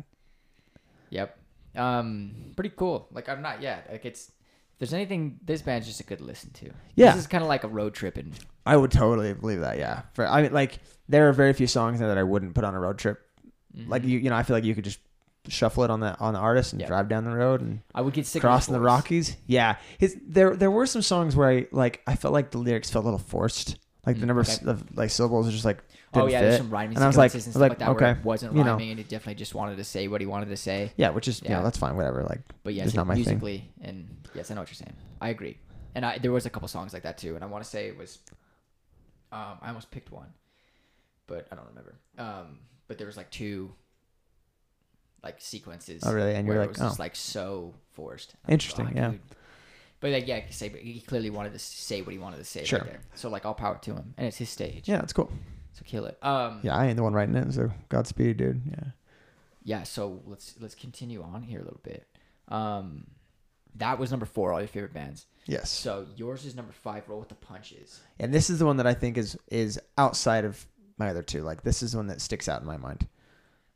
Yep. 1.10 1.38
Um, 1.76 2.52
pretty 2.56 2.72
cool. 2.76 3.08
Like 3.14 3.30
I'm 3.30 3.42
not 3.42 3.62
yet. 3.62 3.88
Like 3.90 4.06
it's. 4.06 4.32
There's 4.80 4.94
anything, 4.94 5.40
this 5.46 5.62
band's 5.62 5.86
just 5.88 6.00
a 6.00 6.04
good 6.04 6.22
listen 6.22 6.52
to. 6.52 6.72
Yeah. 6.96 7.12
This 7.12 7.22
is 7.22 7.28
kind 7.28 7.44
of 7.44 7.50
like 7.50 7.64
a 7.64 7.68
road 7.68 7.94
trip, 7.94 8.18
and 8.18 8.34
I 8.66 8.78
would 8.78 8.92
totally 8.92 9.34
believe 9.34 9.60
that. 9.60 9.78
Yeah, 9.78 10.04
for 10.14 10.26
I 10.26 10.42
mean, 10.42 10.54
like 10.54 10.80
there 11.10 11.28
are 11.30 11.34
very 11.34 11.54
few 11.54 11.68
songs 11.68 12.00
that 12.00 12.18
I 12.18 12.24
wouldn't 12.24 12.56
put 12.56 12.64
on 12.64 12.74
a 12.76 12.80
road 12.80 12.98
trip. 12.98 13.20
Like 13.88 14.04
you, 14.04 14.18
you 14.20 14.30
know, 14.30 14.36
I 14.36 14.44
feel 14.44 14.56
like 14.56 14.64
you 14.64 14.74
could 14.74 14.86
just 14.86 15.00
shuffle 15.48 15.84
it 15.84 15.90
on 15.90 16.00
the 16.00 16.18
on 16.20 16.34
the 16.34 16.40
artist 16.40 16.74
and 16.74 16.82
Yeah. 16.82 16.88
drive 16.88 17.08
down 17.10 17.24
the 17.24 17.32
road 17.36 17.62
and 17.62 17.82
I 17.96 18.02
would 18.02 18.14
get 18.14 18.26
sick 18.26 18.42
crossing 18.42 18.74
the. 18.74 18.80
Rockies. 18.80 19.36
Yeah, 19.48 19.76
his 19.98 20.18
there 20.26 20.56
there 20.56 20.72
were 20.72 20.86
some 20.86 21.02
songs 21.02 21.36
where 21.36 21.50
I 21.50 21.68
like 21.72 22.02
I 22.08 22.16
felt 22.16 22.34
like 22.34 22.52
the 22.52 22.58
lyrics 22.58 22.90
felt 22.90 23.04
a 23.04 23.08
little 23.08 23.20
forced. 23.20 23.78
Like 24.06 24.18
the 24.18 24.24
Mm, 24.24 24.28
number 24.28 24.42
okay. 24.42 24.54
of, 24.64 24.68
of 24.68 24.98
like 24.98 25.10
syllables 25.10 25.48
are 25.48 25.52
just 25.52 25.66
like 25.66 25.84
Oh 26.14 26.28
yeah, 26.28 26.40
fit. 26.40 26.46
there's 26.46 26.58
some 26.58 26.70
rhyming 26.70 26.96
And 26.98 27.04
I 27.04 27.08
was 27.08 27.18
like- 27.18 27.32
sequences 27.32 27.56
and 27.56 27.64
I 27.64 27.68
stuff 27.68 27.78
was 27.78 27.88
like, 27.88 27.98
like, 27.98 28.00
that 28.00 28.12
okay, 28.14 28.20
wasn't 28.24 28.56
you 28.56 28.64
know. 28.64 28.72
rhyming, 28.72 28.90
and 28.90 28.98
he 29.00 29.04
definitely 29.04 29.36
just 29.36 29.54
wanted 29.54 29.78
to 29.78 29.84
say 29.84 30.08
what 30.08 30.22
he 30.22 30.28
wanted 30.28 30.50
to 30.50 30.58
say. 30.58 30.92
yeah, 30.98 31.10
which 31.10 31.28
is 31.28 31.42
you 31.42 31.50
Yeah. 31.50 31.58
know 31.58 31.64
that's 31.64 31.78
fine, 31.78 31.96
whatever. 31.96 32.24
Like 32.24 32.42
But 32.64 32.74
yes, 32.74 32.86
Just 32.86 32.96
not 32.96 33.08
my 33.08 33.14
thing. 33.16 33.24
musically, 33.26 33.70
and 33.82 34.08
yes, 34.34 34.50
I 34.50 34.56
know 34.56 34.62
what 34.62 34.70
you're 34.70 34.76
saying. 34.76 34.96
I 35.22 35.30
agree. 35.30 35.58
And 35.96 36.06
I, 36.06 36.18
there 36.18 36.32
was 36.32 36.46
a 36.46 36.50
couple 36.50 36.68
songs 36.68 36.94
like 36.94 37.04
that 37.04 37.18
too, 37.18 37.36
and 37.36 37.44
I 37.44 37.48
want 37.48 37.64
to 37.64 37.70
say 37.70 37.88
it 37.88 37.98
was. 37.98 38.20
Um, 39.32 39.58
I 39.62 39.68
almost 39.68 39.92
picked 39.92 40.12
one, 40.12 40.34
but 41.28 41.48
I 41.52 41.56
don't 41.56 41.68
remember. 41.68 41.96
Um, 42.18 42.60
but 42.88 42.98
there 42.98 43.08
was 43.08 43.18
like 43.18 43.30
two. 43.30 43.72
Like 45.22 45.36
sequences. 45.40 46.04
Oh, 46.06 46.14
really? 46.14 46.34
And 46.34 46.48
you're 46.48 46.58
like, 46.58 46.68
it 46.68 46.70
was 46.70 46.78
just 46.78 47.00
oh. 47.00 47.04
like 47.04 47.16
so 47.16 47.74
forced. 47.92 48.36
I'm 48.48 48.54
Interesting, 48.54 48.86
like, 48.86 48.96
yeah. 48.96 49.10
dude. 49.12 49.20
But 50.00 50.12
like, 50.12 50.28
yeah, 50.30 50.40
say, 50.50 50.70
but 50.70 50.80
he 50.80 51.02
clearly 51.02 51.30
wanted 51.30 51.52
to 51.52 51.60
say 51.60 52.02
what 52.02 52.14
he 52.14 52.18
wanted 52.18 52.38
to 52.38 52.46
say 52.46 52.64
Sure. 52.64 52.80
right 52.80 52.88
there. 52.88 53.02
So 53.16 53.28
like, 53.30 53.46
all 53.46 53.54
power 53.54 53.78
to 53.82 53.96
him, 53.96 54.14
and 54.18 54.28
it's 54.28 54.38
his 54.38 54.50
stage. 54.50 54.88
yeah, 54.88 54.96
that's 55.00 55.12
cool. 55.12 55.30
So 55.74 55.84
kill 55.86 56.06
it. 56.06 56.18
Um. 56.22 56.60
Yeah, 56.64 56.76
I 56.76 56.88
ain't 56.88 56.98
the 56.98 57.04
one 57.04 57.14
writing 57.14 57.36
it, 57.36 57.54
so 57.54 57.72
Godspeed, 57.90 58.38
dude. 58.38 58.62
Yeah. 58.70 58.84
yeah 59.64 59.84
so 59.84 60.22
let's 60.26 60.56
let's 60.60 60.76
continue 60.76 61.22
on 61.22 61.42
here 61.44 61.60
a 61.60 61.64
little 61.64 61.82
bit 61.84 62.08
um 62.48 63.06
that 63.76 64.00
was 64.00 64.10
number 64.10 64.26
four 64.26 64.52
all 64.52 64.60
your 64.60 64.68
favorite 64.68 64.94
bands 64.94 65.28
Yes. 65.46 65.70
so 65.70 66.06
yours 66.16 66.46
is 66.46 66.56
number 66.56 66.72
five 66.74 67.08
roll 67.08 67.20
with 67.20 67.30
the 67.30 67.36
punches 67.36 68.00
And 68.20 68.34
this 68.34 68.50
is 68.50 68.58
the 68.60 68.66
one 68.66 68.78
that 68.78 68.88
I 68.88 68.94
think 68.94 69.18
is 69.18 69.38
is 69.50 69.80
outside 69.98 70.46
of 70.46 70.66
my 70.98 71.10
other 71.10 71.24
two. 71.24 71.42
Like 71.44 71.62
this 71.64 71.82
is 71.84 71.92
the 71.94 71.98
one 71.98 72.08
that 72.08 72.20
sticks 72.22 72.50
out 72.50 72.62
in 72.62 72.68
my 72.68 72.78
mind. 72.78 73.08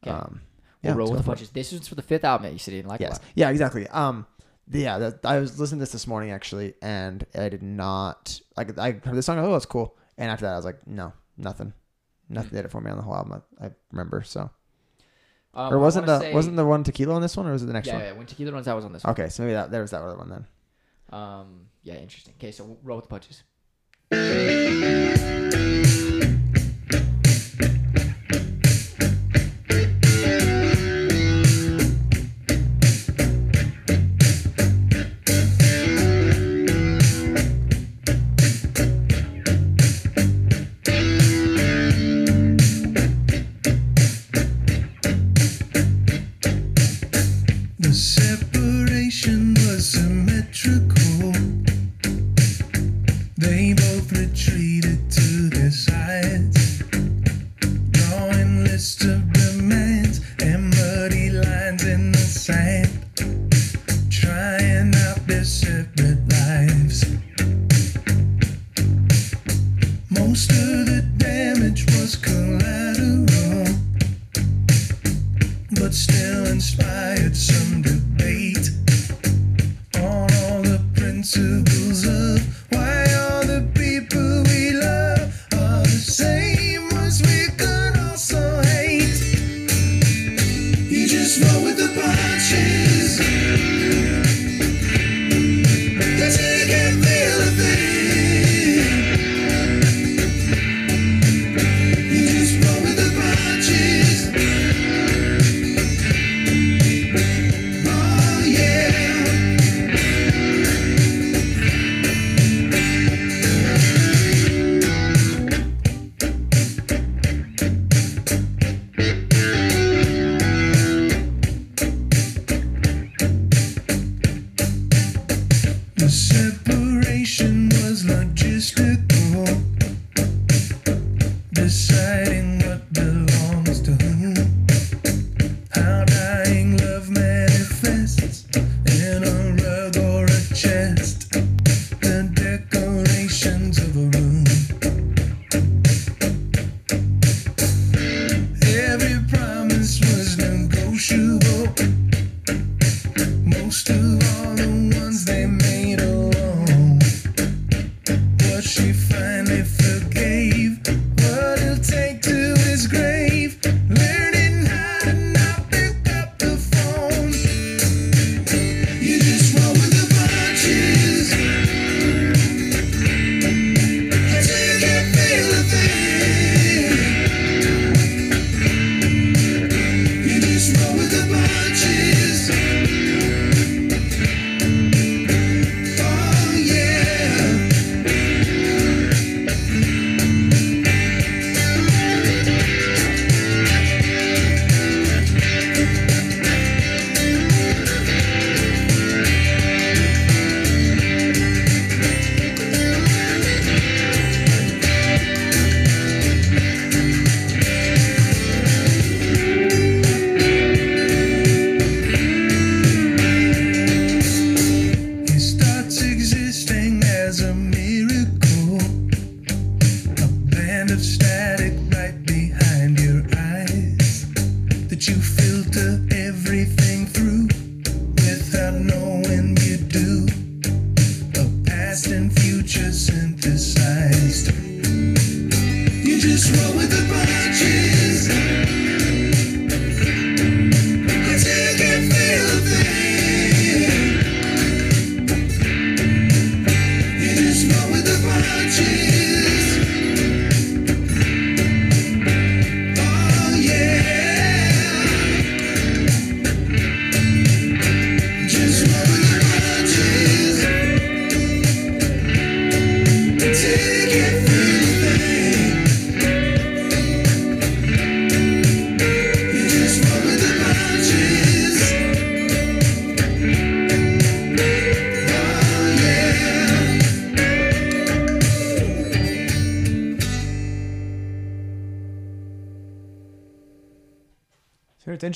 Okay. 0.03 0.11
Um, 0.15 0.41
yeah, 0.81 0.91
yeah, 0.91 0.97
roll 0.97 1.09
with 1.11 1.19
the 1.21 1.25
punches 1.25 1.49
this 1.51 1.71
was 1.71 1.87
for 1.87 1.95
the 1.95 2.01
fifth 2.01 2.23
album 2.25 2.43
that 2.45 2.53
you 2.53 2.59
said 2.59 2.73
you 2.73 2.79
didn't 2.79 2.89
like 2.89 2.99
Yes. 3.01 3.19
Yeah, 3.35 3.49
exactly. 3.49 3.87
Um, 3.87 4.25
yeah, 4.69 4.97
that, 4.97 5.25
I 5.25 5.39
was 5.39 5.59
listening 5.59 5.79
to 5.79 5.83
this 5.83 5.91
this 5.93 6.07
morning 6.07 6.31
actually, 6.31 6.73
and 6.81 7.25
I 7.35 7.49
did 7.49 7.63
not 7.63 8.39
like. 8.57 8.77
I 8.77 8.91
heard 8.91 9.15
the 9.15 9.21
song. 9.21 9.37
Oh, 9.39 9.55
it's 9.55 9.65
cool. 9.65 9.97
And 10.17 10.29
after 10.31 10.45
that, 10.45 10.53
I 10.53 10.55
was 10.55 10.65
like, 10.65 10.85
no, 10.87 11.13
nothing, 11.37 11.73
nothing 12.33 12.51
did 12.51 12.65
it 12.65 12.71
for 12.71 12.81
me 12.81 12.89
on 12.91 12.97
the 12.97 13.03
whole 13.03 13.15
album. 13.15 13.41
I, 13.61 13.65
I 13.67 13.71
remember. 13.91 14.21
So, 14.23 14.49
um, 15.53 15.73
or 15.73 15.79
wasn't 15.79 16.05
the 16.07 16.19
say- 16.19 16.33
wasn't 16.33 16.55
the 16.57 16.65
one 16.65 16.83
tequila 16.83 17.15
on 17.15 17.21
this 17.21 17.35
one, 17.37 17.47
or 17.47 17.51
was 17.51 17.63
it 17.63 17.67
the 17.67 17.73
next 17.73 17.87
yeah, 17.87 17.93
one? 17.95 18.03
yeah 18.03 18.11
when 18.13 18.25
tequila 18.25 18.51
runs 18.51 18.67
out 18.67 18.75
was 18.75 18.85
on 18.85 18.93
this 18.93 19.03
one 19.03 19.11
Okay, 19.11 19.29
so 19.29 19.43
maybe 19.43 19.53
that 19.53 19.71
there 19.71 19.81
was 19.81 19.91
that 19.91 20.01
other 20.01 20.17
one 20.17 20.29
then. 20.29 20.45
um 21.11 21.67
yeah 21.83 21.95
interesting 21.95 22.33
okay 22.37 22.51
so 22.51 22.77
roll 22.83 22.97
with 22.97 23.05
the 23.05 23.09
punches 23.09 23.43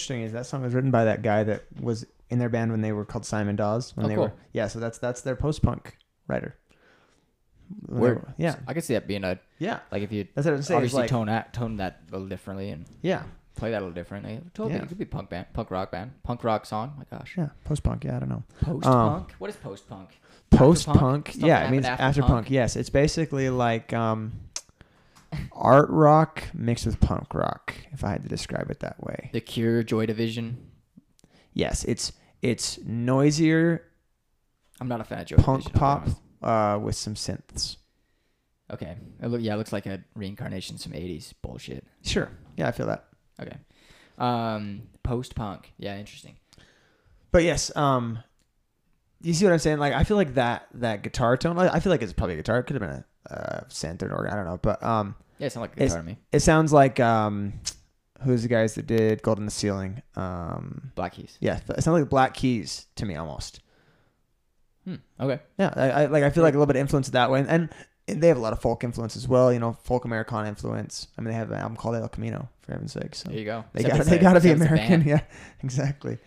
interesting 0.09 0.21
is 0.25 0.33
that 0.33 0.45
song 0.45 0.63
was 0.63 0.73
written 0.73 0.91
by 0.91 1.05
that 1.05 1.21
guy 1.21 1.43
that 1.43 1.63
was 1.81 2.05
in 2.29 2.39
their 2.39 2.49
band 2.49 2.71
when 2.71 2.81
they 2.81 2.91
were 2.91 3.05
called 3.05 3.25
Simon 3.25 3.55
Dawes. 3.55 3.95
When 3.95 4.05
Oh, 4.05 4.09
they 4.09 4.15
cool. 4.15 4.23
were 4.25 4.33
yeah, 4.53 4.67
so 4.67 4.79
that's 4.79 4.97
that's 4.97 5.21
their 5.21 5.35
post 5.35 5.61
punk 5.61 5.97
writer. 6.27 6.55
When 7.85 7.99
Word. 8.01 8.15
were- 8.21 8.33
Yeah, 8.37 8.55
I 8.67 8.73
could 8.73 8.83
see 8.83 8.93
that 8.93 9.07
being 9.07 9.23
a 9.23 9.39
yeah. 9.59 9.79
like 9.91 10.01
if 10.03 10.11
you 10.11 10.27
That's 10.33 10.45
what 10.45 10.53
I'm 10.55 10.61
saying. 10.61 10.77
Obviously 10.77 11.01
like, 11.01 11.09
tone 11.09 11.27
that 11.27 11.53
tone 11.53 11.77
that 11.77 12.01
a 12.09 12.11
little 12.13 12.27
differently 12.27 12.69
and 12.69 12.85
yeah, 13.01 13.23
play 13.55 13.71
that 13.71 13.77
a 13.79 13.83
little 13.83 13.93
differently. 13.93 14.39
Totally, 14.53 14.75
Yeah. 14.75 14.83
it 14.83 14.87
could 14.89 14.97
be 14.97 15.05
punk 15.05 15.29
band, 15.29 15.47
punk 15.53 15.71
rock 15.71 15.91
band, 15.91 16.11
punk 16.23 16.43
rock 16.43 16.65
song. 16.65 16.93
My 16.97 17.17
gosh, 17.17 17.35
yeah. 17.37 17.49
Post 17.65 17.83
punk. 17.83 18.03
Yeah, 18.05 18.17
I 18.17 18.19
don't 18.19 18.29
know. 18.29 18.43
post 18.61 18.85
Um, 18.87 19.09
punk. 19.09 19.31
What 19.39 19.49
is 19.49 19.55
post 19.57 19.89
punk? 19.89 20.09
Post 20.49 20.85
punk? 20.87 21.35
Yeah, 21.35 21.67
it 21.67 21.71
means 21.71 21.85
after 21.85 22.21
punk? 22.21 22.49
Yes, 22.49 22.77
it's 22.77 22.89
basically 22.89 23.49
like 23.49 23.91
um, 23.91 24.31
art 25.51 25.89
rock 25.89 26.43
mixed 26.53 26.85
with 26.85 26.99
punk 26.99 27.33
rock. 27.33 27.75
If 27.91 28.03
I 28.03 28.11
had 28.11 28.23
to 28.23 28.29
describe 28.29 28.69
it 28.69 28.79
that 28.81 29.01
way. 29.03 29.29
The 29.33 29.41
Cure, 29.41 29.83
Joy 29.83 30.05
Division. 30.05 30.57
Yes, 31.53 31.83
it's 31.83 32.13
it's 32.41 32.79
noisier 32.85 33.83
I'm 34.79 34.87
not 34.87 35.01
a 35.01 35.03
fan 35.03 35.19
of 35.19 35.25
Joy 35.25 35.37
punk 35.37 35.63
Division. 35.63 35.79
Pop 35.79 36.07
uh, 36.41 36.79
with 36.79 36.95
some 36.95 37.15
synths. 37.15 37.77
Okay, 38.71 38.97
it 39.21 39.27
look, 39.27 39.41
yeah, 39.41 39.53
it 39.53 39.57
looks 39.57 39.71
like 39.71 39.85
a 39.85 40.03
reincarnation 40.15 40.77
some 40.77 40.91
'80s 40.91 41.33
bullshit. 41.41 41.85
Sure. 42.03 42.29
Yeah, 42.57 42.67
I 42.67 42.71
feel 42.71 42.87
that. 42.87 43.05
Okay, 43.41 43.57
um, 44.17 44.83
post 45.03 45.35
punk. 45.35 45.71
Yeah, 45.77 45.97
interesting. 45.97 46.35
But 47.31 47.43
yes, 47.43 47.75
um, 47.75 48.19
you 49.21 49.33
see 49.33 49.45
what 49.45 49.53
I'm 49.53 49.59
saying? 49.59 49.79
Like, 49.79 49.93
I 49.93 50.03
feel 50.03 50.17
like 50.17 50.33
that 50.35 50.67
that 50.75 51.01
guitar 51.03 51.37
tone. 51.37 51.57
I 51.57 51.67
I 51.75 51.79
feel 51.79 51.91
like 51.91 52.01
it's 52.01 52.13
probably 52.13 52.35
a 52.35 52.37
guitar. 52.37 52.59
It 52.59 52.63
could 52.63 52.79
have 52.81 52.89
been 52.89 53.03
a 53.29 53.33
uh, 53.33 53.61
synth 53.69 54.01
or 54.03 54.07
an 54.07 54.11
organ. 54.13 54.31
I 54.33 54.35
don't 54.35 54.45
know. 54.45 54.59
But 54.61 54.81
um, 54.83 55.15
Yeah, 55.39 55.47
it 55.47 55.49
sounds 55.53 55.61
like 55.61 55.73
a 55.77 55.79
guitar 55.79 55.97
to 55.99 56.03
me. 56.03 56.17
it 56.31 56.39
sounds 56.41 56.71
like 56.73 56.99
um, 56.99 57.53
who's 58.23 58.43
the 58.43 58.47
guys 58.49 58.75
that 58.75 58.87
did 58.87 59.21
Gold 59.21 59.39
in 59.39 59.45
the 59.45 59.51
Ceiling? 59.51 60.01
Um, 60.15 60.91
Black 60.95 61.13
Keys. 61.13 61.37
yeah, 61.41 61.59
it 61.69 61.83
sounds 61.83 61.99
like 61.99 62.09
Black 62.09 62.33
Keys 62.33 62.85
to 62.95 63.05
me 63.05 63.15
almost. 63.15 63.59
Hmm. 64.85 64.95
Okay. 65.19 65.39
Yeah, 65.59 65.73
I, 65.75 65.89
I 65.89 66.05
like. 66.05 66.23
I 66.23 66.29
feel 66.29 66.43
like 66.43 66.53
a 66.53 66.57
little 66.57 66.67
bit 66.67 66.77
of 66.77 66.81
influence 66.81 67.09
that 67.09 67.29
way, 67.29 67.39
and, 67.45 67.69
and 68.07 68.21
they 68.21 68.29
have 68.29 68.37
a 68.37 68.39
lot 68.41 68.53
of 68.53 68.61
folk 68.61 68.85
influence 68.85 69.17
as 69.17 69.27
well. 69.27 69.51
You 69.51 69.59
know, 69.59 69.73
folk 69.83 70.05
Americana 70.05 70.47
influence. 70.47 71.07
I 71.17 71.21
mean, 71.21 71.31
they 71.31 71.37
have 71.37 71.51
an 71.51 71.57
album 71.57 71.75
called 71.75 71.95
El 71.95 72.07
Camino 72.07 72.47
for 72.61 72.71
heaven's 72.71 72.93
sake. 72.93 73.13
So 73.13 73.27
There 73.29 73.37
you 73.37 73.43
go. 73.45 73.65
they 73.73 73.83
got 73.83 74.05
they 74.05 74.17
got 74.17 74.33
to 74.33 74.39
be 74.39 74.49
except 74.51 74.71
it's 74.71 74.71
a 74.71 74.73
American. 74.85 75.01
Yeah, 75.07 75.21
exactly. 75.61 76.17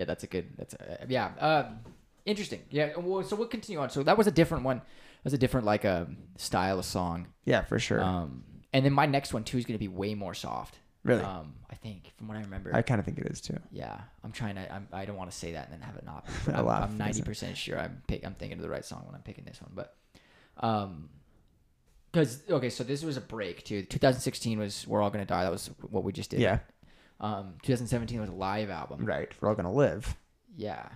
Yeah, 0.00 0.06
that's 0.06 0.24
a 0.24 0.26
good. 0.26 0.46
That's 0.56 0.72
a, 0.74 1.04
yeah. 1.08 1.30
Um, 1.38 1.80
interesting. 2.24 2.62
Yeah. 2.70 2.96
Well, 2.96 3.22
so 3.22 3.36
we'll 3.36 3.48
continue 3.48 3.78
on. 3.80 3.90
So 3.90 4.02
that 4.02 4.16
was 4.16 4.26
a 4.26 4.30
different 4.30 4.64
one. 4.64 4.78
That 4.78 5.24
was 5.24 5.34
a 5.34 5.38
different 5.38 5.66
like 5.66 5.84
a 5.84 6.08
style 6.38 6.78
of 6.78 6.86
song. 6.86 7.26
Yeah, 7.44 7.60
for 7.64 7.78
sure. 7.78 8.02
Um, 8.02 8.44
and 8.72 8.82
then 8.82 8.94
my 8.94 9.04
next 9.04 9.34
one 9.34 9.44
too 9.44 9.58
is 9.58 9.66
going 9.66 9.74
to 9.74 9.78
be 9.78 9.88
way 9.88 10.14
more 10.14 10.32
soft. 10.32 10.78
really, 11.04 11.22
Um, 11.22 11.52
I 11.70 11.74
think 11.74 12.12
from 12.16 12.28
what 12.28 12.38
I 12.38 12.40
remember. 12.40 12.74
I 12.74 12.80
kind 12.80 12.98
of 12.98 13.04
think 13.04 13.18
it 13.18 13.26
is 13.26 13.42
too. 13.42 13.58
yeah, 13.70 14.00
I'm 14.24 14.32
trying 14.32 14.54
to. 14.54 14.72
I'm, 14.72 14.88
I 14.90 15.04
don't 15.04 15.16
want 15.16 15.30
to 15.30 15.36
say 15.36 15.52
that 15.52 15.64
and 15.68 15.74
then 15.74 15.82
have 15.86 15.96
it 15.96 16.04
not. 16.06 16.24
be, 16.26 16.32
but 16.46 16.54
A 16.54 16.58
I'm, 16.60 16.66
laugh, 16.66 16.82
I'm 16.84 16.88
isn't 16.90 16.98
90 16.98 17.22
percent 17.22 17.56
sure 17.58 17.78
I'm 17.78 18.00
pick, 18.06 18.24
I'm 18.24 18.34
thinking 18.34 18.56
of 18.58 18.62
the 18.62 18.70
right 18.70 18.84
song 18.86 19.02
when 19.04 19.14
I'm 19.14 19.20
picking 19.22 19.44
this 19.44 19.60
one. 19.60 19.72
But, 19.74 19.94
um, 20.66 21.10
because 22.10 22.42
okay, 22.50 22.70
so 22.70 22.82
this 22.84 23.04
was 23.04 23.18
a 23.18 23.20
break 23.20 23.64
too. 23.64 23.82
2016 23.82 24.58
was 24.58 24.86
"We're 24.86 25.02
All 25.02 25.10
Gonna 25.10 25.26
Die." 25.26 25.44
That 25.44 25.52
was 25.52 25.68
what 25.90 26.04
we 26.04 26.12
just 26.12 26.30
did. 26.30 26.40
Yeah, 26.40 26.58
Um, 27.20 27.54
2017 27.62 28.20
was 28.20 28.30
a 28.30 28.32
live 28.32 28.70
album. 28.70 29.04
Right. 29.04 29.30
We're 29.40 29.48
all 29.48 29.54
gonna 29.54 29.72
live. 29.72 30.16
Yeah. 30.56 30.86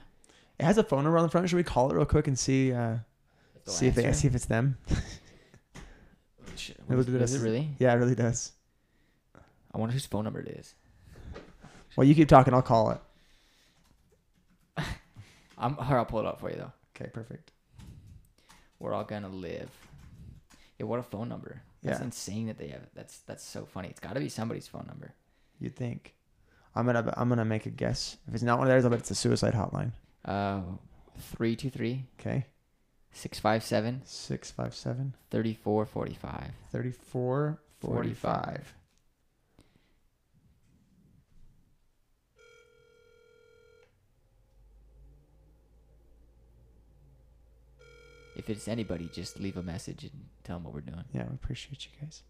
It 0.58 0.64
has 0.64 0.78
a 0.78 0.84
phone 0.84 1.04
number 1.04 1.18
on 1.18 1.24
the 1.24 1.28
front. 1.30 1.48
Should 1.48 1.56
we 1.56 1.62
call 1.64 1.90
it 1.90 1.94
real 1.94 2.06
quick 2.06 2.26
and 2.28 2.38
see 2.38 2.72
uh, 2.72 2.96
see 3.66 3.86
if 3.88 3.94
they 3.94 4.10
see 4.12 4.28
if 4.28 4.34
it's 4.34 4.46
them? 4.46 4.78
Shit, 6.56 6.76
It 6.90 6.94
was- 6.94 7.06
would- 7.08 7.18
Does 7.18 7.34
it 7.34 7.40
really? 7.44 7.70
Yeah, 7.78 7.92
it 7.92 7.96
really 7.96 8.14
does. 8.14 8.52
I 9.74 9.78
wonder 9.78 9.92
whose 9.92 10.06
phone 10.06 10.24
number 10.24 10.40
it 10.40 10.48
is. 10.48 10.74
Well, 11.96 12.06
you 12.06 12.14
keep 12.14 12.28
talking. 12.28 12.54
I'll 12.54 12.62
call 12.62 12.90
it. 12.92 13.00
I'm, 15.58 15.76
here, 15.76 15.96
I'll 15.98 16.04
pull 16.04 16.20
it 16.20 16.26
up 16.26 16.40
for 16.40 16.50
you 16.50 16.56
though. 16.56 16.72
Okay, 16.96 17.10
perfect. 17.12 17.50
We're 18.78 18.92
all 18.94 19.04
gonna 19.04 19.28
live. 19.28 19.68
Yeah, 20.78 20.86
what 20.86 20.98
a 21.00 21.02
phone 21.02 21.28
number. 21.28 21.62
That's 21.82 21.98
Yeah. 22.00 22.04
insane 22.06 22.46
that 22.46 22.58
they 22.58 22.68
have. 22.68 22.82
That's 22.94 23.18
that's 23.20 23.44
so 23.44 23.64
funny. 23.66 23.88
It's 23.88 24.00
got 24.00 24.14
to 24.14 24.20
be 24.20 24.28
somebody's 24.28 24.66
phone 24.68 24.86
number. 24.86 25.12
You'd 25.60 25.76
think. 25.76 26.14
I'm 26.74 26.86
gonna 26.86 27.12
I'm 27.16 27.28
gonna 27.28 27.44
make 27.44 27.66
a 27.66 27.70
guess. 27.70 28.16
If 28.28 28.34
it's 28.34 28.42
not 28.42 28.58
one 28.58 28.66
of 28.66 28.70
theirs, 28.70 28.84
I'll 28.84 28.90
bet 28.90 29.00
it's 29.00 29.10
a 29.10 29.14
suicide 29.14 29.54
hotline. 29.54 29.92
Uh, 30.24 30.62
three 31.18 31.54
two 31.56 31.70
three 31.70 32.04
Okay. 32.20 32.46
six 33.12 33.38
five 33.38 33.62
seven 33.62 34.02
Six 34.04 34.50
five 34.50 34.74
seven 34.74 35.14
thirty 35.30 35.54
four 35.54 35.86
forty 35.86 36.14
five. 36.14 36.50
thirty 36.72 36.90
four 36.90 37.60
forty 37.80 38.12
45. 38.14 38.44
five. 38.44 38.74
If 48.36 48.50
it's 48.50 48.66
anybody, 48.66 49.08
just 49.12 49.38
leave 49.38 49.56
a 49.56 49.62
message 49.62 50.02
and 50.04 50.12
tell 50.42 50.56
them 50.56 50.64
what 50.64 50.74
we're 50.74 50.80
doing. 50.80 51.04
Yeah, 51.12 51.24
we 51.28 51.34
appreciate 51.34 51.84
you 51.86 51.92
guys. 52.00 52.22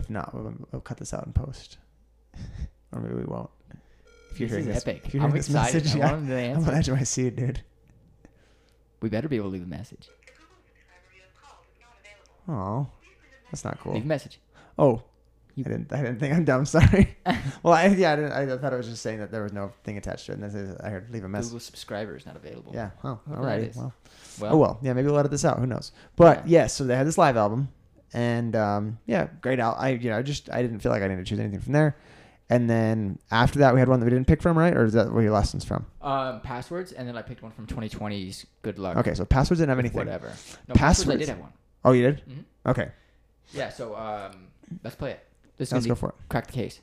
If 0.00 0.10
not, 0.10 0.34
we'll, 0.34 0.52
we'll 0.72 0.80
cut 0.80 0.96
this 0.98 1.12
out 1.14 1.26
in 1.26 1.32
post, 1.32 1.78
or 2.92 3.00
maybe 3.00 3.14
we 3.14 3.24
won't. 3.24 3.50
If 4.32 4.40
you're 4.40 4.48
This 4.48 4.58
hearing 4.58 4.68
is 4.68 4.74
this, 4.84 4.88
epic. 4.88 5.02
if 5.06 5.14
you're 5.14 5.22
I'm 5.22 5.30
hearing 5.30 5.38
this 5.40 5.48
excited. 5.48 5.84
message, 5.84 5.94
I 5.96 5.98
yeah, 5.98 6.12
want 6.12 6.26
them 6.26 6.28
to 6.28 6.34
I'm 6.42 6.56
answer. 6.56 6.70
on 6.70 6.76
edge 6.76 6.88
of 6.88 6.96
my 6.96 7.02
seat, 7.04 7.36
dude. 7.36 7.60
We 9.02 9.08
better 9.08 9.28
be 9.28 9.36
able 9.36 9.46
to 9.48 9.52
leave 9.52 9.62
a 9.62 9.66
message. 9.66 10.08
Oh, 12.48 12.88
that's 13.50 13.64
not 13.64 13.78
cool. 13.80 13.94
Leave 13.94 14.04
a 14.04 14.06
message. 14.06 14.40
Oh, 14.78 15.02
You- 15.54 15.64
I 15.66 15.68
didn't. 15.70 15.92
I 15.92 15.96
didn't 16.02 16.18
think 16.18 16.34
I'm 16.34 16.44
dumb. 16.44 16.64
Sorry. 16.66 17.16
well, 17.62 17.74
I 17.74 17.86
yeah, 17.88 18.12
I, 18.12 18.16
didn't, 18.16 18.32
I 18.32 18.56
thought 18.56 18.72
I 18.72 18.76
was 18.76 18.88
just 18.88 19.02
saying 19.02 19.18
that 19.18 19.30
there 19.30 19.42
was 19.42 19.52
no 19.52 19.72
thing 19.84 19.98
attached 19.98 20.26
to 20.26 20.32
it. 20.32 20.36
And 20.36 20.44
this 20.44 20.54
is, 20.54 20.76
I 20.80 20.88
heard 20.90 21.10
leave 21.10 21.24
a 21.24 21.28
message. 21.28 21.48
Google 21.50 21.60
subscriber 21.60 22.16
is 22.16 22.26
not 22.26 22.36
available. 22.36 22.72
Yeah. 22.74 22.90
Oh, 23.04 23.20
alrighty. 23.30 23.70
is. 23.70 23.76
Well, 23.76 23.92
Well, 24.40 24.54
oh 24.54 24.56
well. 24.56 24.78
Yeah, 24.82 24.92
maybe 24.94 25.08
we'll 25.08 25.18
edit 25.18 25.30
this 25.30 25.44
out. 25.44 25.58
Who 25.58 25.66
knows? 25.66 25.92
But 26.16 26.38
Yeah. 26.48 26.62
yes, 26.62 26.74
so 26.74 26.84
they 26.84 26.96
had 26.96 27.06
this 27.06 27.18
live 27.18 27.36
album, 27.36 27.68
and 28.12 28.54
um, 28.56 28.98
yeah, 29.06 29.28
great 29.40 29.60
out. 29.60 29.76
I 29.78 29.90
you 29.90 30.10
know 30.10 30.18
I 30.18 30.22
just 30.22 30.50
I 30.50 30.62
didn't 30.62 30.80
feel 30.80 30.92
like 30.92 31.02
I 31.02 31.08
needed 31.08 31.24
to 31.24 31.28
choose 31.28 31.40
anything 31.40 31.60
from 31.60 31.72
there. 31.72 31.96
And 32.52 32.68
then 32.68 33.20
after 33.30 33.60
that, 33.60 33.74
we 33.74 33.78
had 33.78 33.88
one 33.88 34.00
that 34.00 34.06
we 34.06 34.10
didn't 34.10 34.26
pick 34.26 34.42
from, 34.42 34.58
right? 34.58 34.76
Or 34.76 34.84
is 34.84 34.94
that 34.94 35.12
where 35.12 35.22
your 35.22 35.32
lessons 35.32 35.64
from? 35.64 35.86
Um, 36.02 36.40
passwords, 36.40 36.90
and 36.90 37.06
then 37.06 37.16
I 37.16 37.22
picked 37.22 37.42
one 37.44 37.52
from 37.52 37.68
2020's 37.68 38.44
Good 38.62 38.76
Luck. 38.80 38.96
Okay, 38.96 39.14
so 39.14 39.24
passwords 39.24 39.60
didn't 39.60 39.68
have 39.68 39.78
anything. 39.78 39.98
Whatever. 39.98 40.32
No, 40.66 40.74
passwords. 40.74 41.14
I 41.14 41.18
did 41.18 41.28
have 41.28 41.38
one. 41.38 41.52
Oh, 41.84 41.92
you 41.92 42.02
did? 42.02 42.22
Mhm. 42.28 42.44
Okay, 42.66 42.88
Yeah. 43.52 43.68
So 43.68 43.94
um, 43.94 44.48
let's 44.82 44.96
play 44.96 45.12
it. 45.12 45.24
This 45.58 45.68
is 45.68 45.72
let's 45.74 45.86
go 45.86 45.94
for 45.94 46.08
it. 46.08 46.14
crack 46.28 46.46
the 46.48 46.52
case. 46.52 46.80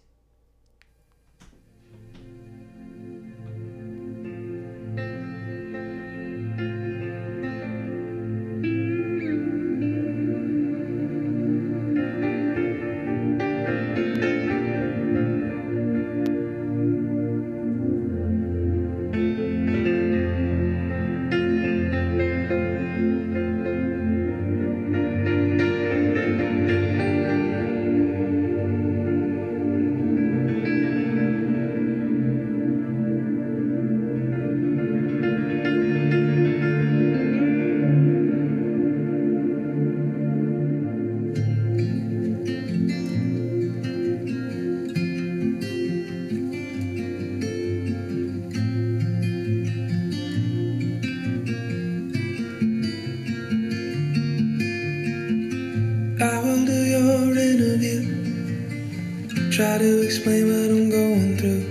Explain 60.08 60.48
what 60.48 60.72
I'm 60.72 60.90
going 60.90 61.38
through. 61.38 61.66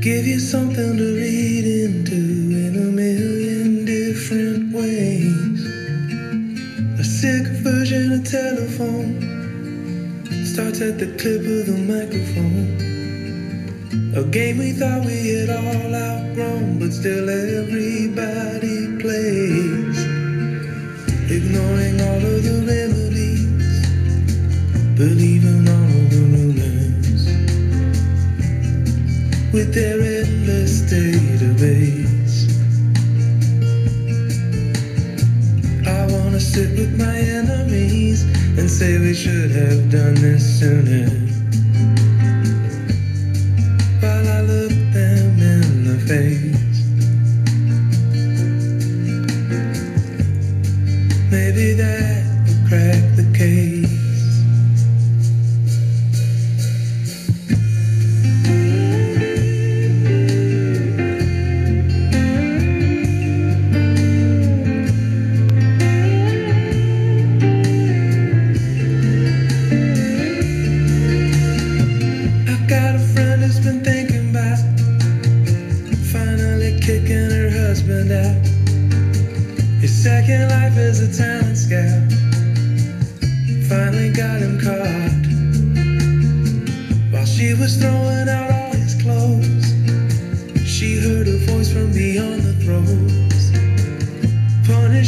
Give 0.00 0.26
you 0.26 0.40
something 0.40 0.96
to 0.96 1.08
read 1.20 1.66
into 1.84 2.16
in 2.64 2.72
a 2.76 2.88
million 2.90 3.84
different 3.84 4.72
ways. 4.72 5.60
A 6.98 7.04
sick 7.04 7.46
version 7.60 8.12
of 8.12 8.24
telephone 8.24 9.20
starts 10.46 10.80
at 10.80 10.98
the 10.98 11.08
clip 11.20 11.44
of 11.44 11.66
the 11.68 11.76
microphone. 11.92 12.72
A 14.16 14.24
game 14.24 14.56
we 14.56 14.72
thought 14.72 15.04
we 15.04 15.28
had 15.28 15.50
all 15.50 15.94
outgrown, 15.94 16.78
but 16.78 16.90
still 16.90 17.28
everybody 17.28 18.01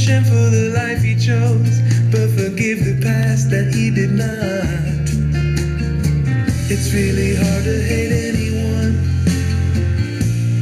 Him 0.04 0.22
for 0.22 0.50
the 0.50 0.70
life 0.76 1.02
he 1.02 1.16
chose, 1.16 1.80
but 2.10 2.28
forgive 2.36 2.84
the 2.84 3.00
past 3.02 3.48
that 3.48 3.72
he 3.72 3.88
did 3.88 4.12
not. 4.12 5.08
It's 6.70 6.92
really 6.92 7.34
hard 7.36 7.64
to 7.64 7.82
hate 7.82 8.12
anyone 8.12 8.92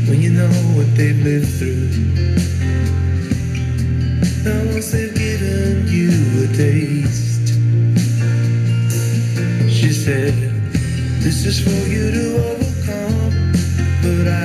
when 0.07 0.22
you 0.22 0.30
know 0.30 0.53
what 0.76 0.86
they've 0.95 1.18
lived 1.24 1.49
through. 1.59 1.90
Now 4.45 4.72
once 4.72 4.93
they've 4.93 5.12
given 5.12 5.88
you 5.88 6.12
a 6.45 6.49
taste, 6.55 7.49
she 9.68 9.90
said, 9.90 10.34
This 11.18 11.45
is 11.47 11.59
for 11.59 11.88
you 11.90 12.12
to 12.12 12.24
overcome, 12.47 13.53
but 14.03 14.28
I 14.28 14.41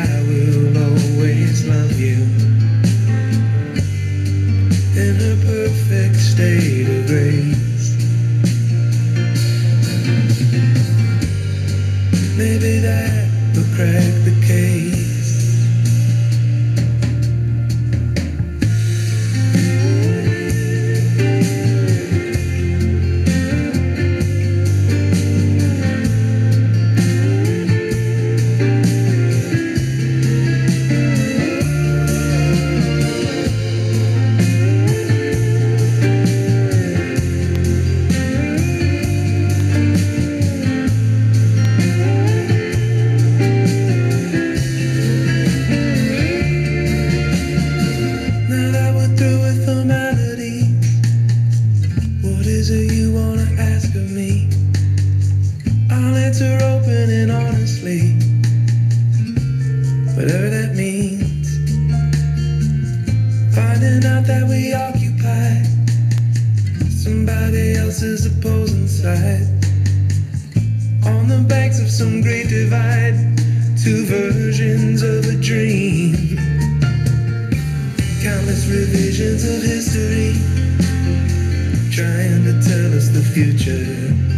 future. 83.38 84.37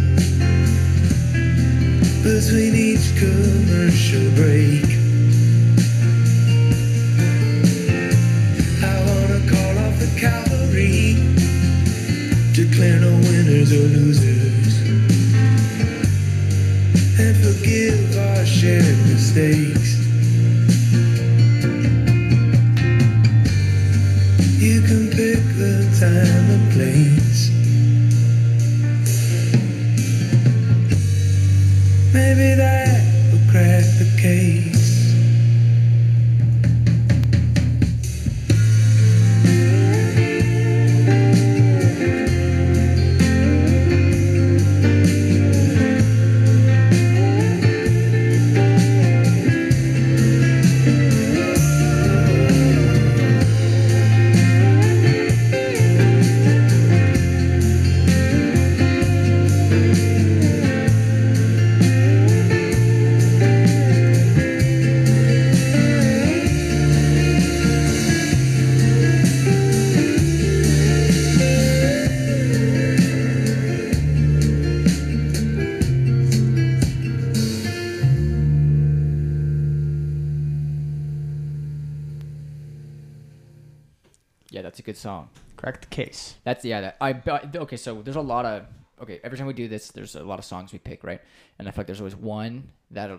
Case. 86.04 86.34
That's 86.44 86.64
yeah. 86.64 86.80
That 86.82 86.96
I 87.00 87.12
but- 87.12 87.54
okay. 87.56 87.76
So 87.76 88.02
there's 88.02 88.16
a 88.16 88.20
lot 88.20 88.44
of 88.46 88.64
okay. 89.02 89.20
Every 89.24 89.36
time 89.38 89.46
we 89.46 89.52
do 89.54 89.68
this, 89.68 89.90
there's 89.90 90.14
a 90.16 90.22
lot 90.22 90.38
of 90.38 90.44
songs 90.44 90.72
we 90.72 90.78
pick, 90.78 91.04
right? 91.04 91.20
And 91.58 91.68
I 91.68 91.70
feel 91.70 91.80
like 91.80 91.86
there's 91.86 92.00
always 92.00 92.16
one 92.16 92.70
that 92.92 93.10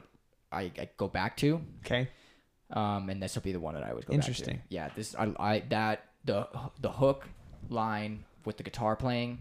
I, 0.52 0.64
I 0.78 0.90
go 0.98 1.08
back 1.08 1.38
to, 1.38 1.62
Okay. 1.86 2.10
um, 2.72 3.10
and 3.10 3.22
this 3.22 3.36
will 3.36 3.42
be 3.44 3.52
the 3.52 3.60
one 3.60 3.74
that 3.76 3.84
I 3.84 3.90
always 3.92 4.06
go 4.06 4.14
Interesting. 4.14 4.56
back 4.58 4.70
to. 4.70 4.76
Yeah, 4.76 4.90
this 4.96 5.16
I, 5.16 5.32
I 5.40 5.60
that 5.70 6.06
the 6.26 6.48
the 6.82 6.92
hook 6.92 7.28
line 7.70 8.26
with 8.46 8.58
the 8.58 8.64
guitar 8.64 8.96
playing, 8.96 9.40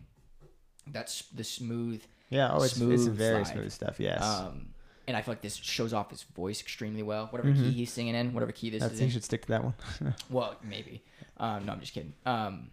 that's 0.87 1.23
the 1.35 1.45
smooth. 1.45 2.03
Yeah. 2.29 2.51
Oh, 2.53 2.57
it's, 2.63 2.67
it's 2.67 2.75
Smooth 2.77 3.17
very 3.17 3.45
slide. 3.45 3.55
smooth 3.55 3.73
stuff. 3.73 3.97
Yes. 3.99 4.23
Um, 4.23 4.69
and 5.09 5.17
I 5.17 5.23
feel 5.23 5.33
like 5.33 5.43
this 5.43 5.57
shows 5.57 5.93
off 5.93 6.11
his 6.11 6.23
voice 6.23 6.61
extremely 6.61 7.03
well. 7.03 7.27
Whatever 7.31 7.53
key 7.53 7.73
he's 7.73 7.91
singing 7.91 8.15
in, 8.15 8.33
whatever 8.33 8.53
key 8.53 8.71
this 8.71 8.79
Mm-hmm. 8.83 8.85
That's 8.89 8.95
is 8.95 9.01
you 9.01 9.07
in. 9.07 9.11
should 9.13 9.25
stick 9.25 9.43
to 9.43 9.49
that 9.49 9.65
one. 9.65 9.75
Well, 10.31 10.55
maybe. 10.63 11.03
Um, 11.39 11.67
no, 11.67 11.73
I'm 11.73 11.81
just 11.81 11.93
kidding. 11.93 12.13
Um, 12.25 12.71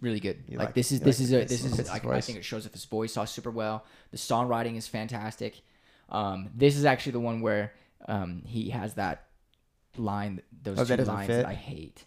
really 0.00 0.20
good. 0.20 0.44
You 0.48 0.58
like, 0.58 0.68
like- 0.68 0.74
this 0.74 0.92
is 0.92 1.00
this 1.00 1.18
like 1.18 1.24
is 1.24 1.32
a 1.32 1.44
this 1.44 1.64
is 1.64 1.76
his 1.76 1.88
like, 1.88 2.04
I 2.06 2.20
think 2.20 2.38
it 2.38 2.44
shows 2.44 2.66
off 2.66 2.72
his 2.72 2.84
voice 2.84 3.12
saw 3.14 3.24
super 3.24 3.50
well. 3.50 3.84
The 4.10 4.16
songwriting 4.18 4.76
is 4.76 4.86
fantastic. 4.86 5.60
Um, 6.08 6.50
this 6.54 6.76
is 6.76 6.84
actually 6.84 7.12
the 7.12 7.20
one 7.20 7.40
where 7.40 7.72
um, 8.06 8.42
he 8.46 8.70
has 8.70 8.94
that 8.94 9.24
line, 9.96 10.40
those 10.62 10.78
Oh, 10.78 10.84
that 10.84 11.06
lines 11.06 11.26
fit? 11.26 11.36
that 11.42 11.46
I 11.46 11.54
hate. 11.54 12.04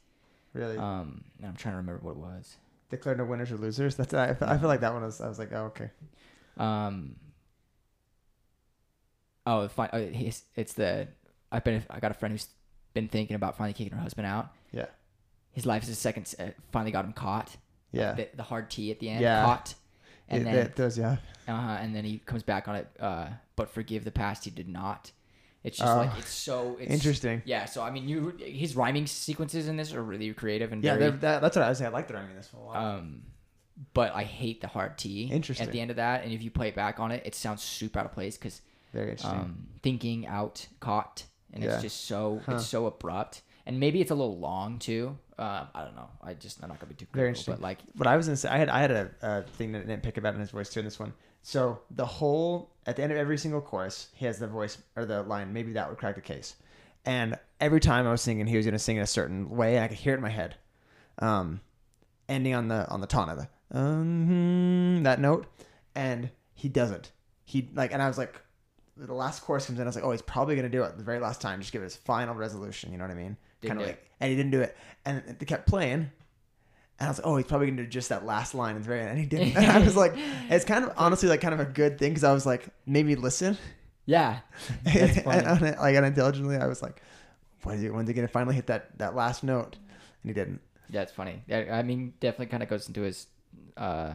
really. 0.53 0.77
Um, 0.77 1.23
and 1.37 1.47
I'm 1.47 1.55
trying 1.55 1.73
to 1.73 1.77
remember 1.77 2.01
what 2.03 2.11
it 2.11 2.17
was. 2.17 2.55
Declare 2.89 3.15
no 3.15 3.25
winners 3.25 3.51
or 3.51 3.57
losers. 3.57 3.95
That's 3.95 4.13
I, 4.13 4.33
feel- 4.33 4.47
I 4.47 4.57
feel 4.57 4.67
like 4.69 4.79
that 4.81 4.93
one 4.93 5.03
was. 5.03 5.21
I 5.21 5.27
was 5.27 5.37
like, 5.39 5.51
oh 5.53 5.65
okay. 5.65 5.91
Um, 6.57 7.15
oh, 9.45 9.67
fine. 9.67 9.89
Oh, 9.93 10.05
he's, 10.07 10.43
it's 10.55 10.73
the 10.73 11.07
I've 11.51 11.63
been 11.63 11.83
I 11.89 11.99
got 11.99 12.11
a 12.11 12.13
friend 12.15 12.33
who's 12.33 12.47
been 12.93 13.07
thinking 13.07 13.35
about 13.35 13.57
finally 13.57 13.73
kicking 13.73 13.93
her 13.93 14.01
husband 14.01 14.27
out. 14.27 14.49
Yeah. 14.71 14.85
His 15.51 15.65
life 15.65 15.83
is 15.83 15.89
a 15.89 15.95
second. 15.95 16.33
Uh, 16.39 16.47
finally 16.71 16.91
got 16.91 17.05
him 17.05 17.13
caught. 17.13 17.55
Yeah. 17.91 18.13
The, 18.13 18.29
the 18.35 18.43
hard 18.43 18.69
T 18.69 18.91
at 18.91 18.99
the 18.99 19.09
end. 19.09 19.21
Yeah. 19.21 19.43
Caught. 19.45 19.75
And 20.29 20.41
It- 20.41 20.45
then 20.45 20.55
that- 20.55 20.75
those 20.75 20.97
yeah. 20.97 21.17
uh, 21.47 21.51
and 21.81 21.95
then 21.95 22.05
he 22.05 22.19
comes 22.19 22.43
back 22.43 22.67
on 22.67 22.75
it. 22.75 22.87
Uh, 22.99 23.27
but 23.55 23.69
forgive 23.69 24.03
the 24.05 24.11
past 24.11 24.45
he 24.45 24.51
did 24.51 24.67
not. 24.69 25.11
It's 25.63 25.77
just 25.77 25.91
Oh. 25.91 25.97
like 25.97 26.17
it's 26.17 26.31
so 26.31 26.77
it's, 26.79 26.91
Interesting. 26.91 27.43
Yeah. 27.45 27.65
So 27.65 27.83
I 27.83 27.91
mean, 27.91 28.07
you 28.09 28.35
his 28.39 28.75
rhyming 28.75 29.05
sequences 29.07 29.67
in 29.67 29.77
this 29.77 29.93
are 29.93 30.01
really 30.03 30.33
creative 30.33 30.71
and 30.71 30.83
Yeah, 30.83 30.95
very. 30.97 31.11
that, 31.11 31.41
that's 31.41 31.55
what 31.55 31.63
I 31.65 31.69
was 31.69 31.77
saying. 31.77 31.89
I 31.89 31.93
like 31.93 32.07
the 32.07 32.15
rhyming 32.15 32.31
in 32.31 32.37
this 32.37 32.51
one 32.51 32.63
a 32.63 32.65
lot. 32.65 32.77
Um, 32.77 33.23
but 33.93 34.13
I 34.15 34.23
hate 34.23 34.61
the 34.61 34.67
hard 34.67 34.97
T. 34.97 35.25
Interesting. 35.31 35.67
At 35.67 35.71
the 35.73 35.79
end 35.81 35.89
of 35.91 35.97
that, 35.97 36.23
and 36.23 36.31
if 36.33 36.41
you 36.41 36.49
play 36.51 36.67
it 36.69 36.75
back 36.75 36.99
on 36.99 37.11
it, 37.11 37.23
it 37.25 37.35
sounds 37.35 37.61
super 37.61 37.99
out 37.99 38.05
of 38.05 38.11
place 38.13 38.37
because 38.37 38.61
Very 38.93 39.11
interesting. 39.11 39.39
um, 39.39 39.67
thinking 39.83 40.25
out 40.27 40.67
caught, 40.79 41.25
and 41.53 41.63
Yeah. 41.63 41.73
it's 41.73 41.81
just 41.83 42.05
so 42.05 42.41
Huh. 42.45 42.55
it's 42.55 42.65
so 42.67 42.85
abrupt, 42.87 43.41
and 43.71 43.79
maybe 43.79 44.01
it's 44.01 44.11
a 44.11 44.15
little 44.15 44.37
long 44.37 44.79
too. 44.79 45.17
Uh, 45.39 45.65
I 45.73 45.85
don't 45.85 45.95
know. 45.95 46.09
I 46.21 46.33
just 46.33 46.61
I'm 46.61 46.67
not 46.69 46.79
gonna 46.79 46.89
be 46.89 46.95
too 46.95 47.07
Very 47.13 47.29
interesting. 47.29 47.53
but 47.53 47.61
like 47.61 47.79
What 47.95 48.05
I 48.05 48.17
was 48.17 48.27
gonna 48.27 48.35
say, 48.35 48.49
I 48.49 48.57
had 48.57 48.67
I 48.69 48.79
had 48.81 48.91
a, 48.91 49.11
a 49.21 49.41
thing 49.43 49.71
that 49.71 49.79
I 49.79 49.85
didn't 49.85 50.03
pick 50.03 50.17
about 50.17 50.33
in 50.33 50.41
his 50.41 50.51
voice 50.51 50.69
too 50.69 50.81
in 50.81 50.85
this 50.85 50.99
one. 50.99 51.13
So 51.41 51.79
the 51.89 52.05
whole 52.05 52.71
at 52.85 52.97
the 52.97 53.03
end 53.03 53.11
of 53.11 53.17
every 53.17 53.37
single 53.37 53.61
chorus, 53.61 54.09
he 54.13 54.25
has 54.25 54.39
the 54.39 54.47
voice 54.47 54.77
or 54.97 55.05
the 55.05 55.23
line. 55.23 55.53
Maybe 55.53 55.71
that 55.73 55.87
would 55.89 55.97
crack 55.97 56.15
the 56.15 56.21
case. 56.21 56.55
And 57.05 57.39
every 57.59 57.79
time 57.79 58.05
I 58.05 58.11
was 58.11 58.21
singing, 58.21 58.45
he 58.45 58.57
was 58.57 58.65
gonna 58.65 58.77
sing 58.77 58.97
in 58.97 59.03
a 59.03 59.07
certain 59.07 59.49
way, 59.49 59.77
and 59.77 59.85
I 59.85 59.87
could 59.87 59.97
hear 59.97 60.13
it 60.13 60.17
in 60.17 60.21
my 60.21 60.29
head. 60.29 60.55
Um, 61.19 61.61
ending 62.27 62.53
on 62.53 62.67
the 62.67 62.87
on 62.89 62.99
the 62.99 63.07
tone 63.07 63.29
of 63.29 63.37
the 63.37 63.47
um, 63.73 65.03
that 65.03 65.19
note, 65.19 65.47
and 65.95 66.29
he 66.53 66.67
doesn't. 66.69 67.11
He 67.45 67.69
like, 67.73 67.93
and 67.93 68.01
I 68.01 68.07
was 68.07 68.17
like, 68.17 68.39
the 68.97 69.13
last 69.13 69.41
chorus 69.41 69.65
comes 69.65 69.79
in. 69.79 69.83
I 69.83 69.87
was 69.87 69.95
like, 69.95 70.03
oh, 70.05 70.11
he's 70.11 70.21
probably 70.21 70.55
gonna 70.55 70.69
do 70.69 70.83
it 70.83 70.97
the 70.97 71.03
very 71.03 71.19
last 71.19 71.41
time. 71.41 71.59
Just 71.61 71.71
give 71.73 71.81
it 71.81 71.85
his 71.85 71.95
final 71.95 72.35
resolution. 72.35 72.91
You 72.91 72.97
know 72.97 73.05
what 73.05 73.11
I 73.11 73.15
mean? 73.15 73.37
Kind 73.61 73.79
of 73.79 73.87
like, 73.87 74.05
and 74.19 74.29
he 74.29 74.35
didn't 74.35 74.51
do 74.51 74.61
it. 74.61 74.75
And 75.05 75.23
they 75.39 75.45
kept 75.45 75.67
playing. 75.67 76.11
And 76.99 77.07
I 77.07 77.09
was 77.09 77.17
like, 77.17 77.27
oh, 77.27 77.37
he's 77.37 77.47
probably 77.47 77.67
gonna 77.67 77.83
do 77.83 77.89
just 77.89 78.09
that 78.09 78.25
last 78.25 78.53
line 78.53 78.75
at 78.75 78.83
the 78.83 78.87
very 78.87 79.01
end, 79.01 79.09
and 79.09 79.19
he 79.19 79.25
didn't. 79.25 79.57
And 79.57 79.65
I 79.71 79.79
was 79.79 79.95
like, 79.95 80.13
it's 80.49 80.65
kind 80.65 80.85
of 80.85 80.93
honestly 80.97 81.29
like 81.29 81.41
kind 81.41 81.53
of 81.53 81.59
a 81.59 81.65
good 81.65 81.97
thing 81.97 82.11
because 82.11 82.23
I 82.23 82.31
was 82.33 82.45
like, 82.45 82.67
maybe 82.85 83.15
listen. 83.15 83.57
yeah, 84.05 84.39
that's 84.83 85.21
funny. 85.21 85.39
and, 85.39 85.61
and, 85.63 85.77
like 85.77 85.95
unintelligently, 85.95 86.57
I 86.57 86.67
was 86.67 86.81
like, 86.81 87.01
when 87.63 87.75
is 87.75 87.81
he, 87.81 87.89
when's 87.89 88.07
he 88.07 88.13
gonna 88.13 88.27
finally 88.27 88.55
hit 88.55 88.67
that 88.67 88.97
that 88.99 89.15
last 89.15 89.43
note? 89.43 89.77
And 90.23 90.29
he 90.29 90.33
didn't. 90.33 90.61
Yeah, 90.89 91.01
it's 91.01 91.11
funny. 91.11 91.41
Yeah, 91.47 91.75
I 91.75 91.81
mean, 91.83 92.13
definitely 92.19 92.47
kind 92.47 92.61
of 92.61 92.69
goes 92.69 92.87
into 92.87 93.01
his 93.01 93.25
uh, 93.77 94.13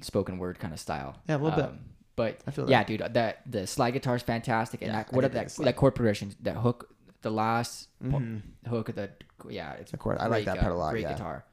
spoken 0.00 0.38
word 0.38 0.58
kind 0.58 0.72
of 0.72 0.80
style. 0.80 1.16
Yeah, 1.28 1.36
a 1.36 1.38
little 1.38 1.56
bit. 1.56 1.64
Um, 1.66 1.78
But 2.16 2.40
I 2.46 2.50
feel 2.52 2.70
yeah, 2.70 2.84
dude, 2.84 3.00
that 3.00 3.42
the 3.46 3.66
slide 3.66 3.92
guitar 3.92 4.16
is 4.16 4.22
fantastic, 4.22 4.82
and 4.82 4.92
Yeah, 4.92 5.02
that 5.04 5.12
what 5.12 5.32
that 5.32 5.54
that 5.56 5.76
chord 5.76 5.94
progression, 5.94 6.34
that 6.42 6.56
hook, 6.56 6.88
the 7.22 7.30
last 7.30 7.88
po- 8.02 8.18
Mhm. 8.18 8.42
hook 8.66 8.88
of 8.88 8.94
the 8.96 9.10
yeah, 9.48 9.72
it's 9.74 9.90
The 9.90 9.96
chord- 9.98 10.18
I 10.18 10.26
like 10.26 10.44
that 10.46 10.58
part 10.58 10.72
a 10.72 10.74
lot, 10.76 10.90
Great 10.92 11.02
yeah. 11.02 11.12
guitar, 11.12 11.44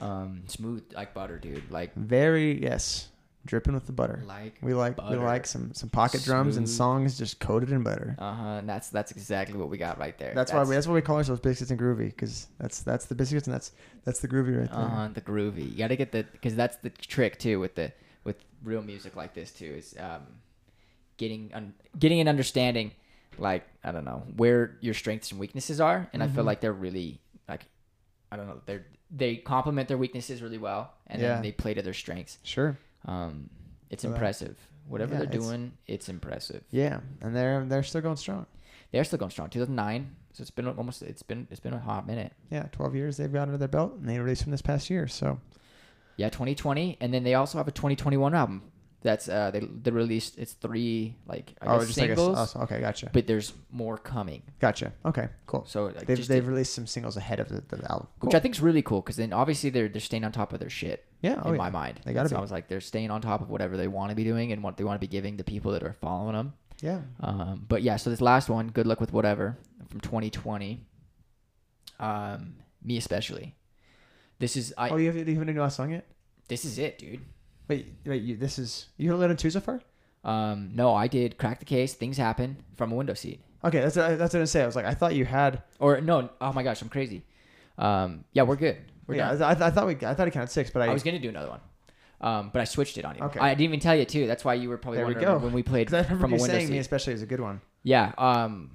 um, 0.00 0.42
smooth 0.46 0.84
like 0.94 1.14
butter, 1.14 1.38
dude. 1.38 1.70
Like 1.70 1.94
Very 1.94 2.62
yes, 2.62 3.08
dripping 3.46 3.72
with 3.74 3.86
the 3.86 3.92
butter. 3.92 4.22
like 4.26 4.58
We 4.62 4.74
like 4.74 4.96
butter. 4.96 5.18
we 5.18 5.24
like 5.24 5.46
some 5.46 5.72
some 5.74 5.88
pocket 5.88 6.22
drums 6.24 6.56
and 6.56 6.68
songs 6.68 7.16
just 7.18 7.40
coated 7.40 7.70
in 7.72 7.82
butter. 7.82 8.14
Uh 8.18 8.34
huh. 8.34 8.44
And 8.60 8.68
that's 8.68 8.90
that's 8.90 9.10
exactly 9.12 9.58
what 9.58 9.70
we 9.70 9.78
got 9.78 9.98
right 9.98 10.16
there. 10.18 10.34
That's, 10.34 10.52
why 10.52 10.64
we, 10.64 10.74
that's 10.74 10.86
why 10.86 10.94
we 10.94 11.00
call 11.02 11.16
ourselves 11.16 11.40
biscuits 11.40 11.70
and 11.70 11.80
groovy 11.80 12.06
because 12.06 12.48
that's 12.58 12.82
that's 12.82 13.06
the 13.06 13.14
biscuits 13.14 13.46
and 13.46 13.54
that's 13.54 13.72
that's 14.04 14.20
the 14.20 14.28
groovy 14.28 14.58
right 14.60 14.70
there. 14.70 14.80
uh 14.80 14.88
huh. 14.88 15.08
The 15.14 15.20
groovy. 15.22 15.70
You 15.72 15.78
got 15.78 15.88
to 15.88 15.96
get 15.96 16.12
the 16.12 16.24
because 16.32 16.54
that's 16.56 16.76
the 16.76 16.90
trick 16.90 17.38
too 17.38 17.58
with 17.60 17.74
the 17.74 17.92
with 18.24 18.36
real 18.62 18.82
music 18.82 19.16
like 19.16 19.34
this 19.34 19.50
too 19.52 19.64
is 19.78 19.94
um 19.98 20.22
getting 21.16 21.50
un, 21.54 21.74
getting 21.98 22.20
an 22.20 22.28
understanding 22.28 22.92
like 23.38 23.64
I 23.84 23.92
don't 23.92 24.04
know 24.04 24.24
where 24.36 24.76
your 24.80 24.94
strengths 24.94 25.30
and 25.30 25.40
weaknesses 25.40 25.80
are, 25.80 26.08
and 26.12 26.22
I 26.22 26.28
feel 26.28 26.42
Mhm. 26.44 26.46
like 26.46 26.60
they're 26.60 26.72
really 26.72 27.20
like 27.48 27.66
I 28.30 28.36
don't 28.36 28.46
know 28.46 28.60
they're 28.66 28.84
they 29.10 29.36
complement 29.36 29.88
their 29.88 29.96
weaknesses 29.98 30.42
really 30.42 30.58
well, 30.58 30.92
and 31.06 31.20
Yeah. 31.22 31.34
then 31.34 31.42
they 31.42 31.52
play 31.52 31.72
to 31.74 31.80
their 31.82 31.94
strengths. 31.94 32.38
Sure. 32.42 32.76
Um, 33.06 33.48
it's 33.90 34.04
impressive. 34.04 34.56
Whatever 34.86 35.12
Yeah, 35.14 35.18
they're 35.20 35.28
it's- 35.28 35.42
doing, 35.46 35.72
it's 35.86 36.08
impressive. 36.10 36.62
Yeah, 36.70 37.00
and 37.22 37.34
they're 37.34 37.64
they're 37.64 37.82
still 37.82 38.00
going 38.02 38.16
strong. 38.16 38.46
They're 38.90 39.04
still 39.04 39.18
going 39.18 39.30
strong. 39.30 39.48
2009, 39.50 40.14
So 40.32 40.42
it's 40.42 40.50
been 40.50 40.66
almost 40.68 41.02
it's 41.02 41.22
been 41.22 41.46
it's 41.50 41.60
been 41.60 41.72
a 41.74 41.78
hot 41.78 42.06
minute. 42.06 42.32
Yeah, 42.50 42.64
12 42.72 42.94
years 42.94 43.16
they've 43.16 43.32
got 43.32 43.42
under 43.42 43.56
their 43.58 43.68
belt, 43.68 43.94
and 43.94 44.08
they 44.08 44.18
released 44.18 44.42
from 44.42 44.52
this 44.52 44.62
past 44.62 44.88
year. 44.90 45.06
So 45.08 45.40
Yeah, 46.16 46.28
2020, 46.30 46.96
and 47.00 47.14
then 47.14 47.22
they 47.22 47.34
also 47.34 47.58
have 47.58 47.68
a 47.68 47.72
2021 47.72 48.34
album. 48.34 48.72
That's 49.00 49.28
uh 49.28 49.52
they 49.52 49.60
they 49.60 49.92
released 49.92 50.38
it's 50.38 50.54
three 50.54 51.14
like 51.26 51.54
I 51.62 51.66
oh, 51.66 51.78
guess 51.78 51.86
just 51.86 52.00
like 52.00 52.10
a, 52.10 52.20
oh, 52.20 52.46
okay, 52.64 52.80
gotcha, 52.80 53.10
but 53.12 53.28
there's 53.28 53.52
more 53.70 53.96
coming. 53.96 54.42
gotcha. 54.58 54.92
Okay, 55.06 55.28
cool. 55.46 55.64
So 55.68 55.84
like, 55.86 56.04
They've 56.06 56.26
they've 56.26 56.42
to- 56.44 56.50
released 56.50 56.74
some 56.74 56.86
singles 56.88 57.16
ahead 57.16 57.38
of 57.38 57.48
the, 57.48 57.62
the 57.76 57.88
album, 57.88 58.08
cool. 58.18 58.26
which 58.28 58.34
I 58.34 58.40
think 58.40 58.56
is 58.56 58.60
really 58.60 58.82
cool 58.82 59.00
because 59.00 59.14
then 59.14 59.32
obviously 59.32 59.70
they're 59.70 59.88
they're 59.88 60.00
staying 60.00 60.24
on 60.24 60.32
top 60.32 60.52
of 60.52 60.58
their 60.58 60.68
shit. 60.70 61.04
yeah, 61.22 61.40
oh 61.44 61.50
in 61.50 61.54
yeah. 61.54 61.58
my 61.58 61.70
mind, 61.70 62.00
They 62.04 62.12
gotta 62.12 62.26
It 62.26 62.30
be. 62.30 62.36
sounds 62.36 62.50
like 62.50 62.66
they're 62.66 62.80
staying 62.80 63.12
on 63.12 63.20
top 63.20 63.40
of 63.40 63.48
whatever 63.50 63.76
they 63.76 63.86
want 63.86 64.10
to 64.10 64.16
be 64.16 64.24
doing 64.24 64.50
and 64.50 64.64
what 64.64 64.76
they 64.76 64.82
want 64.84 65.00
to 65.00 65.06
be 65.06 65.10
giving 65.10 65.36
the 65.36 65.44
people 65.44 65.70
that 65.72 65.84
are 65.84 65.92
following 65.92 66.34
them. 66.34 66.52
yeah. 66.80 67.00
Um, 67.20 67.64
but 67.68 67.82
yeah, 67.82 67.96
so 67.96 68.10
this 68.10 68.20
last 68.20 68.48
one, 68.48 68.66
good 68.68 68.86
luck 68.88 69.00
with 69.00 69.12
whatever, 69.12 69.56
from 69.90 70.00
2020. 70.00 70.80
Um, 72.00 72.54
me 72.82 72.96
especially. 72.96 73.54
This 74.40 74.56
is 74.56 74.74
I. 74.76 74.88
oh, 74.90 74.96
you 74.96 75.06
haven't 75.06 75.28
even 75.28 75.54
know 75.54 75.64
a 75.64 75.70
song 75.70 75.90
yet? 75.90 76.06
This 76.48 76.64
is 76.64 76.78
it, 76.78 76.98
dude. 76.98 77.20
Wait, 77.68 77.94
wait. 78.06 78.22
You, 78.22 78.36
this 78.36 78.58
is 78.58 78.86
you 78.96 79.10
heard 79.10 79.18
Leonard 79.18 79.38
two 79.38 79.50
so 79.50 79.60
far? 79.60 79.80
Um, 80.24 80.70
no, 80.74 80.94
I 80.94 81.06
did 81.06 81.38
crack 81.38 81.58
the 81.58 81.64
case. 81.64 81.94
Things 81.94 82.16
happen 82.16 82.56
from 82.76 82.92
a 82.92 82.94
window 82.94 83.14
seat. 83.14 83.40
Okay, 83.64 83.80
that's 83.80 83.96
what, 83.96 84.04
I- 84.06 84.16
that's 84.16 84.34
what 84.34 84.38
I 84.38 84.42
was 84.42 84.50
say. 84.50 84.62
I 84.62 84.66
was 84.66 84.76
like, 84.76 84.84
I 84.86 84.94
thought 84.94 85.14
you 85.14 85.24
had. 85.24 85.62
Or 85.78 86.00
no, 86.00 86.30
oh 86.40 86.52
my 86.52 86.62
gosh, 86.62 86.82
I'm 86.82 86.88
crazy. 86.88 87.24
Um, 87.76 88.24
yeah, 88.32 88.42
we're 88.42 88.56
good. 88.56 88.78
We're 89.06 89.16
yeah, 89.16 89.34
done. 89.34 89.42
I, 89.42 89.64
I, 89.64 89.68
I 89.68 89.70
thought 89.70 89.86
we 89.86 89.94
I 89.94 90.14
thought 90.14 90.26
he 90.26 90.30
counted 90.30 90.50
six, 90.50 90.70
but 90.70 90.82
I, 90.82 90.86
I 90.86 90.92
was 90.92 91.02
gonna 91.02 91.18
do 91.18 91.28
another 91.28 91.50
one. 91.50 91.60
Um, 92.20 92.50
but 92.52 92.60
I 92.60 92.64
switched 92.64 92.98
it 92.98 93.04
on 93.04 93.16
you. 93.16 93.22
Okay. 93.24 93.38
I 93.38 93.50
didn't 93.50 93.62
even 93.62 93.80
tell 93.80 93.94
you 93.94 94.04
too. 94.04 94.26
That's 94.26 94.44
why 94.44 94.54
you 94.54 94.68
were 94.68 94.76
probably 94.76 94.98
there 94.98 95.06
we 95.06 95.14
wondering 95.14 95.38
go. 95.38 95.44
when 95.44 95.52
we 95.52 95.62
played 95.62 95.92
I 95.94 95.98
remember 95.98 96.20
from 96.20 96.32
a 96.32 96.36
window 96.36 96.46
saying 96.58 96.70
me 96.70 96.78
especially 96.78 97.12
is 97.12 97.22
a 97.22 97.26
good 97.26 97.40
one. 97.40 97.60
Yeah. 97.84 98.12
Um, 98.18 98.70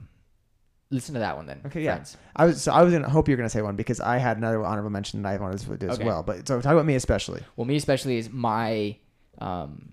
listen 0.94 1.14
to 1.16 1.20
that 1.20 1.36
one 1.36 1.46
then. 1.48 1.62
Okay, 1.66 1.82
yeah. 1.84 1.96
friends. 1.96 2.18
I 2.36 2.46
was 2.46 2.62
so 2.62 2.72
I 2.72 2.82
was 2.84 2.94
gonna 2.94 3.10
hope 3.10 3.28
you're 3.28 3.38
gonna 3.38 3.50
say 3.50 3.62
one 3.62 3.76
because 3.76 4.00
I 4.00 4.18
had 4.18 4.38
another 4.38 4.64
honorable 4.64 4.89
mention 4.91 5.22
that 5.24 5.30
I 5.30 5.38
wanted 5.38 5.60
to 5.60 5.78
do 5.78 5.89
as 5.89 5.96
Okay. 5.98 6.06
well. 6.06 6.24
But 6.24 6.48
so 6.48 6.62
talk 6.62 6.74
about 6.74 6.86
me 6.86 6.96
especially. 6.96 7.41
Well, 7.56 7.66
me 7.66 7.76
especially 7.76 8.18
is 8.18 8.30
my. 8.32 8.98
Um, 9.39 9.89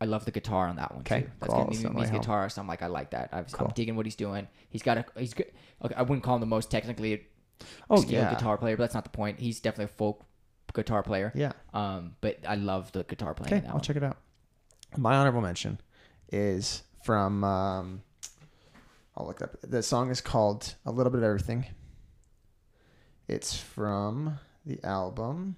I 0.00 0.06
love 0.06 0.24
the 0.26 0.30
guitar 0.32 0.68
on 0.68 0.76
that 0.76 0.92
one 0.92 1.00
Okay, 1.00 1.22
too. 1.22 1.30
That's 1.40 1.52
cool. 1.52 1.64
gonna 1.64 1.70
be 1.70 1.76
So 1.76 1.88
me 1.90 2.02
as 2.02 2.10
a 2.10 2.12
my 2.12 2.18
guitarist. 2.18 2.58
I'm 2.58 2.66
like, 2.68 2.82
I 2.82 2.88
like 2.88 3.10
that. 3.12 3.30
I've, 3.32 3.50
Cool. 3.50 3.68
I'm 3.68 3.72
digging 3.74 3.96
what 3.96 4.04
he's 4.06 4.16
doing. 4.16 4.46
He's 4.68 4.82
got 4.82 4.98
a. 4.98 5.04
He's 5.16 5.32
good. 5.34 5.50
Okay, 5.84 5.94
I 5.96 6.02
wouldn't 6.02 6.22
call 6.22 6.34
him 6.34 6.40
the 6.40 6.46
most 6.46 6.70
technically 6.70 7.26
Oh 7.88 7.96
skilled 7.96 8.10
yeah, 8.12 8.30
guitar 8.34 8.58
player, 8.58 8.76
but 8.76 8.82
that's 8.84 8.94
not 8.94 9.04
the 9.04 9.10
point. 9.10 9.38
He's 9.40 9.60
definitely 9.60 9.86
a 9.86 9.96
folk 9.96 10.24
guitar 10.74 11.02
player. 11.04 11.32
yeah. 11.34 11.52
Um, 11.72 12.16
but 12.20 12.38
I 12.46 12.56
love 12.56 12.90
the 12.92 13.04
guitar 13.04 13.32
playing. 13.32 13.52
Okay, 13.54 13.60
that 13.60 13.68
I'll 13.68 13.74
one. 13.76 13.82
check 13.82 13.96
it 13.96 14.02
out. 14.02 14.16
My 14.96 15.14
honorable 15.16 15.40
mention 15.40 15.80
is 16.30 16.82
from. 17.04 17.44
Um, 17.44 18.02
I'll 19.16 19.26
look 19.26 19.40
it 19.40 19.44
up. 19.44 19.56
The 19.62 19.82
song 19.82 20.10
is 20.10 20.20
called 20.20 20.74
"A 20.84 20.90
Little 20.92 21.10
Bit 21.12 21.18
of 21.18 21.24
Everything." 21.24 21.66
It's 23.28 23.56
from 23.58 24.38
the 24.66 24.82
album. 24.84 25.56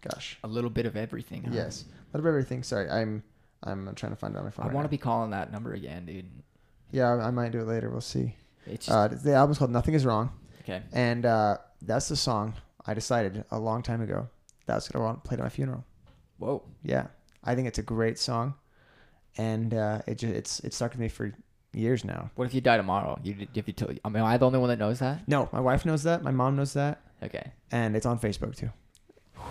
Gosh, 0.00 0.38
A 0.42 0.48
little 0.48 0.70
bit 0.70 0.84
of 0.86 0.96
everything. 0.96 1.44
huh? 1.44 1.50
yes, 1.52 1.84
a 1.84 1.86
little 2.16 2.24
bit 2.24 2.30
of 2.30 2.34
everything. 2.34 2.62
Sorry, 2.64 2.90
I'm 2.90 3.22
I'm 3.62 3.94
trying 3.94 4.10
to 4.12 4.16
find 4.16 4.34
it 4.34 4.38
on 4.38 4.44
my 4.44 4.50
phone. 4.50 4.64
I 4.64 4.68
right 4.68 4.74
want 4.74 4.84
now. 4.84 4.88
to 4.88 4.90
be 4.90 4.98
calling 4.98 5.30
that 5.30 5.52
number 5.52 5.72
again, 5.74 6.06
dude. 6.06 6.26
Yeah, 6.90 7.14
I 7.14 7.28
I 7.28 7.30
might 7.30 7.52
do 7.52 7.60
it 7.60 7.66
later. 7.68 7.88
We'll 7.90 8.00
see. 8.00 8.34
It's 8.66 8.88
Uh, 8.90 9.08
the 9.08 9.34
album's 9.34 9.58
called 9.58 9.70
"Nothing 9.70 9.94
Is 9.94 10.04
Wrong," 10.04 10.30
okay. 10.62 10.82
and 10.92 11.24
uh, 11.24 11.58
that's 11.82 12.08
the 12.08 12.16
song 12.16 12.54
I 12.84 12.94
decided 12.94 13.44
a 13.52 13.58
long 13.60 13.82
time 13.82 14.00
ago 14.02 14.28
that 14.66 14.74
was 14.74 14.88
gonna 14.88 15.04
want 15.04 15.22
played 15.24 15.38
at 15.38 15.44
my 15.44 15.48
funeral. 15.50 15.84
Whoa. 16.38 16.62
Yeah, 16.82 17.06
I 17.44 17.54
think 17.54 17.68
it's 17.68 17.78
a 17.78 17.82
great 17.82 18.18
song, 18.18 18.54
and 19.36 19.72
uh, 19.72 20.02
it 20.08 20.16
just 20.18 20.34
it's 20.34 20.60
it 20.60 20.74
stuck 20.74 20.90
with 20.92 21.00
me 21.00 21.08
for 21.08 21.32
years 21.72 22.04
now. 22.04 22.30
What 22.34 22.44
if 22.46 22.54
you 22.54 22.60
die 22.60 22.76
tomorrow? 22.76 23.18
You 23.22 23.46
if 23.54 23.66
you 23.66 23.72
told, 23.74 23.98
I 24.04 24.08
mean, 24.08 24.18
am 24.22 24.26
I 24.26 24.36
the 24.36 24.46
only 24.46 24.58
one 24.58 24.68
that 24.68 24.78
knows 24.78 24.98
that? 25.00 25.26
No, 25.28 25.48
my 25.52 25.60
wife 25.60 25.84
knows 25.86 26.02
that, 26.04 26.22
my 26.22 26.30
mom 26.30 26.56
knows 26.56 26.72
that, 26.74 27.00
Okay. 27.22 27.52
and 27.70 27.96
it's 27.96 28.06
on 28.06 28.18
Facebook 28.18 28.54
too. 28.56 28.70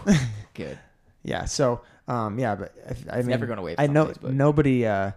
Good. 0.53 0.77
Yeah, 1.23 1.45
so 1.45 1.81
um, 2.07 2.39
yeah, 2.39 2.55
but 2.55 2.73
if, 2.89 3.05
I 3.07 3.17
It's 3.17 3.27
mean, 3.27 3.29
never 3.29 3.45
going 3.45 3.59
away. 3.59 3.75
I 3.77 3.85
know 3.85 4.07
Facebook. 4.07 4.33
nobody. 4.33 4.87
Uh, 4.87 5.11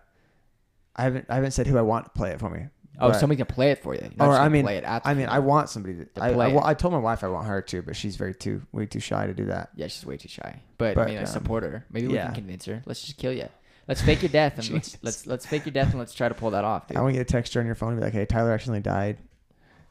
I 0.94 1.02
haven't 1.04 1.24
I 1.30 1.36
haven't 1.36 1.52
said 1.52 1.66
who 1.66 1.78
I 1.78 1.80
want 1.80 2.04
to 2.04 2.10
play 2.10 2.32
it 2.32 2.38
for 2.40 2.50
me. 2.50 2.66
Oh, 3.00 3.08
but- 3.08 3.18
somebody 3.18 3.38
can 3.38 3.46
play 3.46 3.70
it 3.70 3.82
for 3.82 3.94
you. 3.94 4.02
You're 4.14 4.28
Or 4.28 4.34
I 4.34 4.50
mean, 4.50 4.64
play 4.64 4.76
it 4.76 4.84
at 4.84 5.00
I 5.06 5.14
mean, 5.14 5.28
I 5.30 5.38
want 5.38 5.70
somebody 5.70 5.94
to. 5.94 6.04
To 6.04 6.22
I, 6.22 6.28
I, 6.28 6.32
play 6.34 6.52
wa- 6.52 6.60
it. 6.60 6.66
I 6.66 6.74
told 6.74 6.92
my 6.92 7.00
wife 7.00 7.24
I 7.24 7.28
want 7.28 7.46
her 7.46 7.62
to, 7.62 7.80
but 7.80 7.96
she's 7.96 8.16
very 8.16 8.34
too 8.34 8.60
way 8.70 8.84
too 8.84 9.00
shy 9.00 9.26
to 9.26 9.32
do 9.32 9.46
that. 9.46 9.70
Yeah, 9.76 9.86
she's 9.86 10.04
way 10.04 10.18
too 10.18 10.28
shy. 10.28 10.60
But, 10.76 10.90
I 10.90 10.94
But, 10.94 11.08
mean, 11.08 11.16
I 11.16 11.20
um, 11.22 11.26
support 11.26 11.62
her. 11.64 11.86
Maybe 11.90 12.08
we 12.08 12.16
yeah. 12.16 12.26
can 12.26 12.34
convince 12.34 12.66
her. 12.66 12.82
Let's 12.84 13.00
just 13.02 13.16
kill 13.16 13.32
you. 13.32 13.48
Let's 13.86 14.00
fake 14.00 14.22
your 14.22 14.30
death 14.30 14.58
and 14.58 14.70
let's, 14.72 14.96
let's 15.02 15.26
let's 15.26 15.46
fake 15.46 15.66
your 15.66 15.72
death 15.72 15.90
and 15.90 15.98
let's 15.98 16.14
try 16.14 16.28
to 16.28 16.34
pull 16.34 16.50
that 16.52 16.64
off, 16.64 16.88
dude. 16.88 16.96
I 16.96 17.02
want 17.02 17.14
to 17.16 17.24
text 17.24 17.54
her 17.54 17.60
on 17.60 17.66
your 17.66 17.74
phone 17.74 17.90
and 17.90 17.98
be 18.00 18.04
like, 18.04 18.12
"Hey, 18.14 18.24
Tyler 18.24 18.52
accidentally 18.52 18.80
died," 18.80 19.18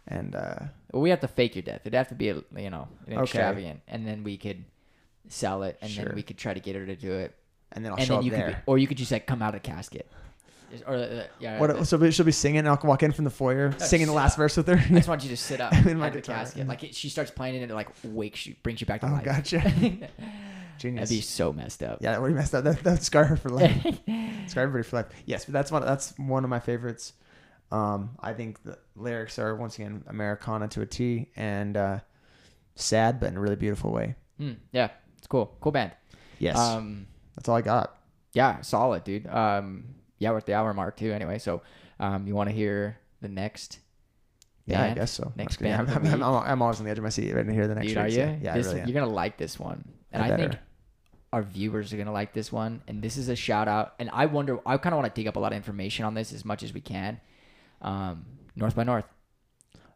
and 0.08 0.36
uh, 0.36 0.56
Well, 0.92 1.02
we 1.04 1.10
have 1.12 1.20
to 1.22 1.28
fake 1.28 1.56
your 1.56 1.62
death. 1.64 1.82
It'd 1.84 1.94
have 1.94 2.10
to 2.10 2.16
be, 2.16 2.30
a, 2.30 2.36
you 2.58 2.70
know, 2.70 2.88
an 3.08 3.14
Okay. 3.14 3.22
extravagant, 3.24 3.82
and 3.88 4.08
then 4.08 4.24
we 4.24 4.38
could 4.38 4.64
sell 5.30 5.64
it, 5.64 5.78
and 5.82 5.90
Sure. 5.92 6.06
then 6.06 6.16
we 6.16 6.24
could 6.24 6.38
try 6.38 6.54
to 6.54 6.60
get 6.60 6.76
her 6.76 6.86
to 6.86 6.96
do 6.96 7.14
it, 7.14 7.36
and 7.72 7.86
then 7.86 7.92
I'll 7.92 7.98
and 8.00 8.08
show 8.08 8.14
then 8.14 8.20
up 8.20 8.26
you 8.26 8.32
could, 8.32 8.40
there. 8.40 8.48
be, 8.50 8.56
or 8.66 8.78
you 8.80 8.88
could 8.88 8.98
just 8.98 9.12
like 9.12 9.28
come 9.28 9.42
out 9.42 9.56
of 9.56 9.62
the 9.62 9.68
casket, 9.70 10.08
or 10.88 10.96
uh, 10.96 11.24
yeah. 11.40 11.60
What, 11.60 11.86
so 11.88 12.10
she'll 12.10 12.26
be 12.26 12.32
singing, 12.32 12.60
and 12.60 12.68
I'll 12.70 12.80
walk 12.84 13.04
in 13.04 13.12
from 13.12 13.26
the 13.26 13.30
foyer, 13.32 13.74
singing 13.78 14.08
the 14.08 14.14
last 14.14 14.34
up. 14.34 14.38
verse 14.38 14.58
with 14.58 14.68
her. 14.68 14.78
I 14.78 14.94
just 14.96 15.08
want 15.08 15.24
you 15.24 15.30
to 15.30 15.38
sit 15.38 15.62
up 15.62 15.72
In 15.86 16.00
my 16.00 16.10
the 16.10 16.22
casket. 16.22 16.68
Like 16.68 16.84
it, 16.84 16.96
she 16.96 17.10
starts 17.10 17.30
playing 17.30 17.56
it, 17.56 17.62
and 17.62 17.72
it 17.72 17.76
like 17.76 17.90
wakes 18.04 18.48
you, 18.48 18.56
brings 18.64 18.82
you 18.82 18.88
back 18.88 19.02
to 19.02 19.08
oh, 19.08 19.12
life. 19.12 19.24
gotcha. 19.24 19.62
That'd 20.92 21.10
be 21.10 21.22
so 21.22 21.54
messed 21.54 21.84
up. 21.84 22.00
yeah, 22.02 22.18
what 22.18 22.30
you 22.30 22.36
messed 22.36 22.54
up. 22.56 22.64
That 22.64 22.84
that 22.84 22.92
would 22.92 23.04
scar 23.04 23.26
her 23.26 23.38
for 23.38 23.50
life. 23.50 23.82
scar 24.48 24.64
everybody 24.64 24.84
for 24.84 24.98
life. 24.98 25.06
Yes, 25.26 25.46
but 25.46 25.54
that's 25.54 25.72
one. 25.72 25.84
That's 25.84 26.14
one 26.18 26.44
of 26.44 26.50
my 26.50 26.60
favorites. 26.60 27.14
Um, 27.72 28.12
I 28.20 28.34
think 28.34 28.62
the 28.64 28.78
lyrics 28.96 29.40
are 29.40 29.56
once 29.56 29.76
again 29.80 30.04
Americana 30.08 30.68
to 30.70 30.82
a 30.82 30.86
T, 30.86 31.30
and 31.36 31.76
uh, 31.76 32.00
sad 32.76 33.20
but 33.20 33.30
in 33.30 33.38
a 33.38 33.40
really 33.40 33.56
beautiful 33.56 33.92
way. 33.92 34.16
Hmm, 34.38 34.54
yeah, 34.72 34.90
it's 35.18 35.28
cool. 35.28 35.58
Cool 35.62 35.72
band. 35.72 35.92
Yes, 36.40 36.58
Um, 36.58 37.08
that's 37.36 37.48
all 37.50 37.56
I 37.56 37.62
got. 37.62 37.98
yeah, 38.34 38.62
solid, 38.62 39.04
dude. 39.04 39.28
Um, 39.28 39.86
yeah, 40.20 40.32
we're 40.32 40.38
at 40.38 40.46
the 40.46 40.54
hour 40.54 40.74
mark 40.74 40.98
too. 40.98 41.12
Anyway, 41.12 41.40
so 41.40 41.62
um, 42.00 42.28
you 42.28 42.36
want 42.36 42.50
to 42.50 42.56
hear 42.56 42.98
the 43.22 43.30
next? 43.30 43.80
Yeah, 44.66 44.84
I 44.84 44.94
guess 44.94 45.12
so. 45.12 45.32
Next 45.36 45.58
That's 45.58 45.58
good. 45.58 45.68
Yeah, 45.68 45.78
band 45.84 46.08
I'm, 46.08 46.22
I'm, 46.22 46.24
I'm, 46.24 46.44
I'm 46.52 46.62
always 46.62 46.80
on 46.80 46.86
the 46.86 46.92
edge 46.92 46.98
of 46.98 47.04
my 47.04 47.10
seat 47.10 47.34
ready 47.34 47.50
to 47.50 47.54
hear 47.54 47.68
the 47.68 47.76
next. 47.76 47.88
Dude, 47.88 47.98
are 47.98 48.02
lyrics. 48.10 48.16
you? 48.16 48.22
Yeah, 48.24 48.38
yeah 48.42 48.54
this, 48.54 48.68
really. 48.68 48.80
You're 48.92 49.02
gonna 49.02 49.12
like 49.14 49.38
this 49.38 49.60
one, 49.60 49.84
and 50.12 50.24
I 50.24 50.28
I, 50.34 50.38
think. 50.38 50.56
Our 51.34 51.42
viewers 51.44 51.92
are 51.94 51.98
gonna 51.98 52.14
like 52.14 52.32
this 52.34 52.52
one. 52.52 52.82
And 52.88 53.02
this 53.02 53.18
is 53.18 53.28
a 53.28 53.36
shout 53.36 53.68
out. 53.68 53.96
And 54.00 54.10
I 54.14 54.28
wonder. 54.28 54.60
I 54.66 54.78
kind 54.78 54.94
of 54.94 55.00
want 55.02 55.14
to 55.14 55.20
dig 55.20 55.28
up 55.28 55.36
a 55.36 55.40
lot 55.40 55.52
of 55.52 55.58
information 55.58 56.06
on 56.06 56.14
this 56.14 56.32
as 56.32 56.46
much 56.46 56.64
as 56.64 56.74
we 56.74 56.80
can. 56.82 57.20
Um, 57.82 58.26
North 58.56 58.76
by 58.76 58.84
North. 58.84 59.06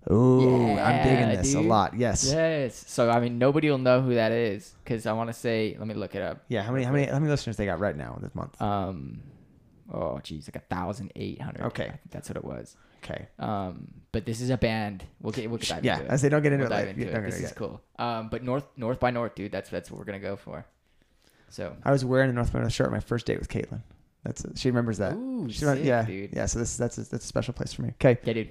Ooh, 0.09 0.69
I'm 0.77 1.03
digging 1.03 1.29
Yeah, 1.29 1.35
this 1.35 1.53
a 1.53 1.59
lot. 1.59 1.93
Yes. 1.97 2.25
Yes. 2.31 2.85
So 2.87 3.09
I 3.09 3.19
mean, 3.19 3.37
nobody 3.37 3.69
will 3.69 3.77
know 3.77 4.01
who 4.01 4.15
that 4.15 4.31
is 4.31 4.73
because 4.83 5.05
I 5.05 5.11
want 5.13 5.29
to 5.29 5.33
say. 5.33 5.75
Let 5.77 5.87
me 5.87 5.93
look 5.93 6.15
it 6.15 6.21
up. 6.21 6.43
Yeah. 6.47 6.63
How 6.63 6.71
many? 6.71 6.85
How 6.85 6.91
many? 6.91 7.05
How 7.05 7.19
many 7.19 7.29
listeners 7.29 7.57
they 7.57 7.65
got 7.65 7.79
right 7.79 7.95
now 7.95 8.17
this 8.21 8.33
month? 8.33 8.59
Um, 8.61 9.21
oh 9.93 10.19
geez, 10.23 10.47
like 10.47 10.55
a 10.55 10.65
thousand 10.73 11.11
eight 11.15 11.41
hundred. 11.41 11.63
Okay. 11.67 11.83
I 11.85 11.87
think 11.89 12.11
that's 12.11 12.29
what 12.29 12.37
it 12.37 12.45
was. 12.45 12.75
Okay. 13.03 13.27
Um, 13.37 13.87
but 14.11 14.25
this 14.25 14.39
is 14.41 14.49
a 14.49 14.57
band. 14.57 15.03
We'll 15.21 15.33
get 15.33 15.49
we'll 15.49 15.59
dive 15.59 15.83
Yeah, 15.85 15.95
into 15.95 16.05
it. 16.05 16.11
as 16.11 16.21
they 16.21 16.29
don't 16.29 16.41
get 16.41 16.53
into 16.53 16.65
We'll 16.65 16.73
it, 16.73 16.85
like, 16.87 16.97
into 16.97 17.07
it. 17.17 17.21
This 17.25 17.35
is 17.35 17.41
get- 17.49 17.55
cool. 17.55 17.81
Um, 17.99 18.29
but 18.29 18.43
North 18.43 18.65
North 18.77 18.99
by 18.99 19.11
North, 19.11 19.35
dude. 19.35 19.51
That's 19.51 19.69
that's 19.69 19.91
what 19.91 19.99
we're 19.99 20.05
gonna 20.05 20.19
go 20.19 20.35
for. 20.37 20.65
So. 21.49 21.75
I 21.83 21.91
was 21.91 22.03
wearing 22.05 22.29
a 22.29 22.33
North 22.33 22.51
Carolina 22.51 22.69
shirt 22.71 22.87
on 22.87 22.93
my 22.93 22.99
first 22.99 23.25
date 23.25 23.39
with 23.39 23.49
Caitlin. 23.49 23.81
That's 24.23 24.45
she 24.59 24.69
remembers 24.69 24.97
that. 24.97 25.13
Ooh, 25.13 25.47
She 25.49 25.59
sick, 25.59 25.79
yeah, 25.83 26.03
dude. 26.03 26.31
yeah. 26.33 26.45
So 26.47 26.59
this 26.59 26.75
that's 26.77 26.97
a, 26.97 27.09
that's 27.09 27.23
a 27.23 27.27
special 27.27 27.53
place 27.53 27.73
for 27.73 27.83
me. 27.83 27.89
Okay. 28.01 28.17
Yeah, 28.23 28.33
dude. 28.33 28.49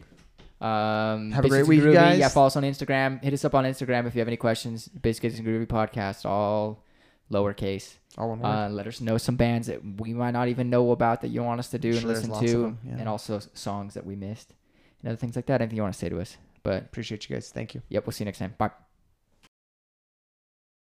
Um, 0.58 1.32
Have 1.32 1.44
a 1.44 1.48
great 1.50 1.66
week, 1.66 1.80
Groovy. 1.82 1.92
guys. 1.92 2.18
Yeah, 2.18 2.28
follow 2.28 2.46
us 2.46 2.56
on 2.56 2.62
Instagram. 2.62 3.22
Hit 3.22 3.34
us 3.34 3.44
up 3.44 3.54
on 3.54 3.64
Instagram 3.64 4.06
if 4.06 4.14
you 4.14 4.20
have 4.20 4.28
any 4.28 4.38
questions. 4.38 4.88
Biscuits 4.88 5.36
and 5.38 5.46
Groovy 5.46 5.66
podcast, 5.66 6.24
all 6.24 6.82
lowercase. 7.30 7.94
All 8.16 8.30
one 8.30 8.40
word. 8.40 8.48
Uh, 8.48 8.68
let 8.70 8.86
us 8.86 9.02
know 9.02 9.18
some 9.18 9.36
bands 9.36 9.66
that 9.66 9.80
we 10.00 10.14
might 10.14 10.30
not 10.30 10.48
even 10.48 10.70
know 10.70 10.92
about 10.92 11.20
that 11.20 11.28
you 11.28 11.42
want 11.42 11.58
us 11.60 11.68
to 11.70 11.78
do 11.78 11.90
and 11.90 12.00
Sure, 12.00 12.08
listen 12.08 12.32
to, 12.40 12.62
them, 12.62 12.78
yeah. 12.82 12.94
and 12.98 13.08
also 13.08 13.40
songs 13.52 13.92
that 13.94 14.06
we 14.06 14.16
missed 14.16 14.54
and 15.02 15.10
other 15.10 15.16
things 15.18 15.36
like 15.36 15.44
that. 15.46 15.60
Anything 15.60 15.76
you 15.76 15.82
want 15.82 15.92
to 15.92 15.98
say 16.00 16.08
to 16.08 16.18
us? 16.20 16.38
But 16.62 16.84
Appreciate 16.84 17.28
you 17.28 17.36
guys. 17.36 17.50
Thank 17.50 17.74
you. 17.74 17.82
yep, 17.90 18.06
we'll 18.06 18.12
see 18.12 18.24
you 18.24 18.26
next 18.26 18.38
time. 18.38 18.54
Bye. 18.56 18.70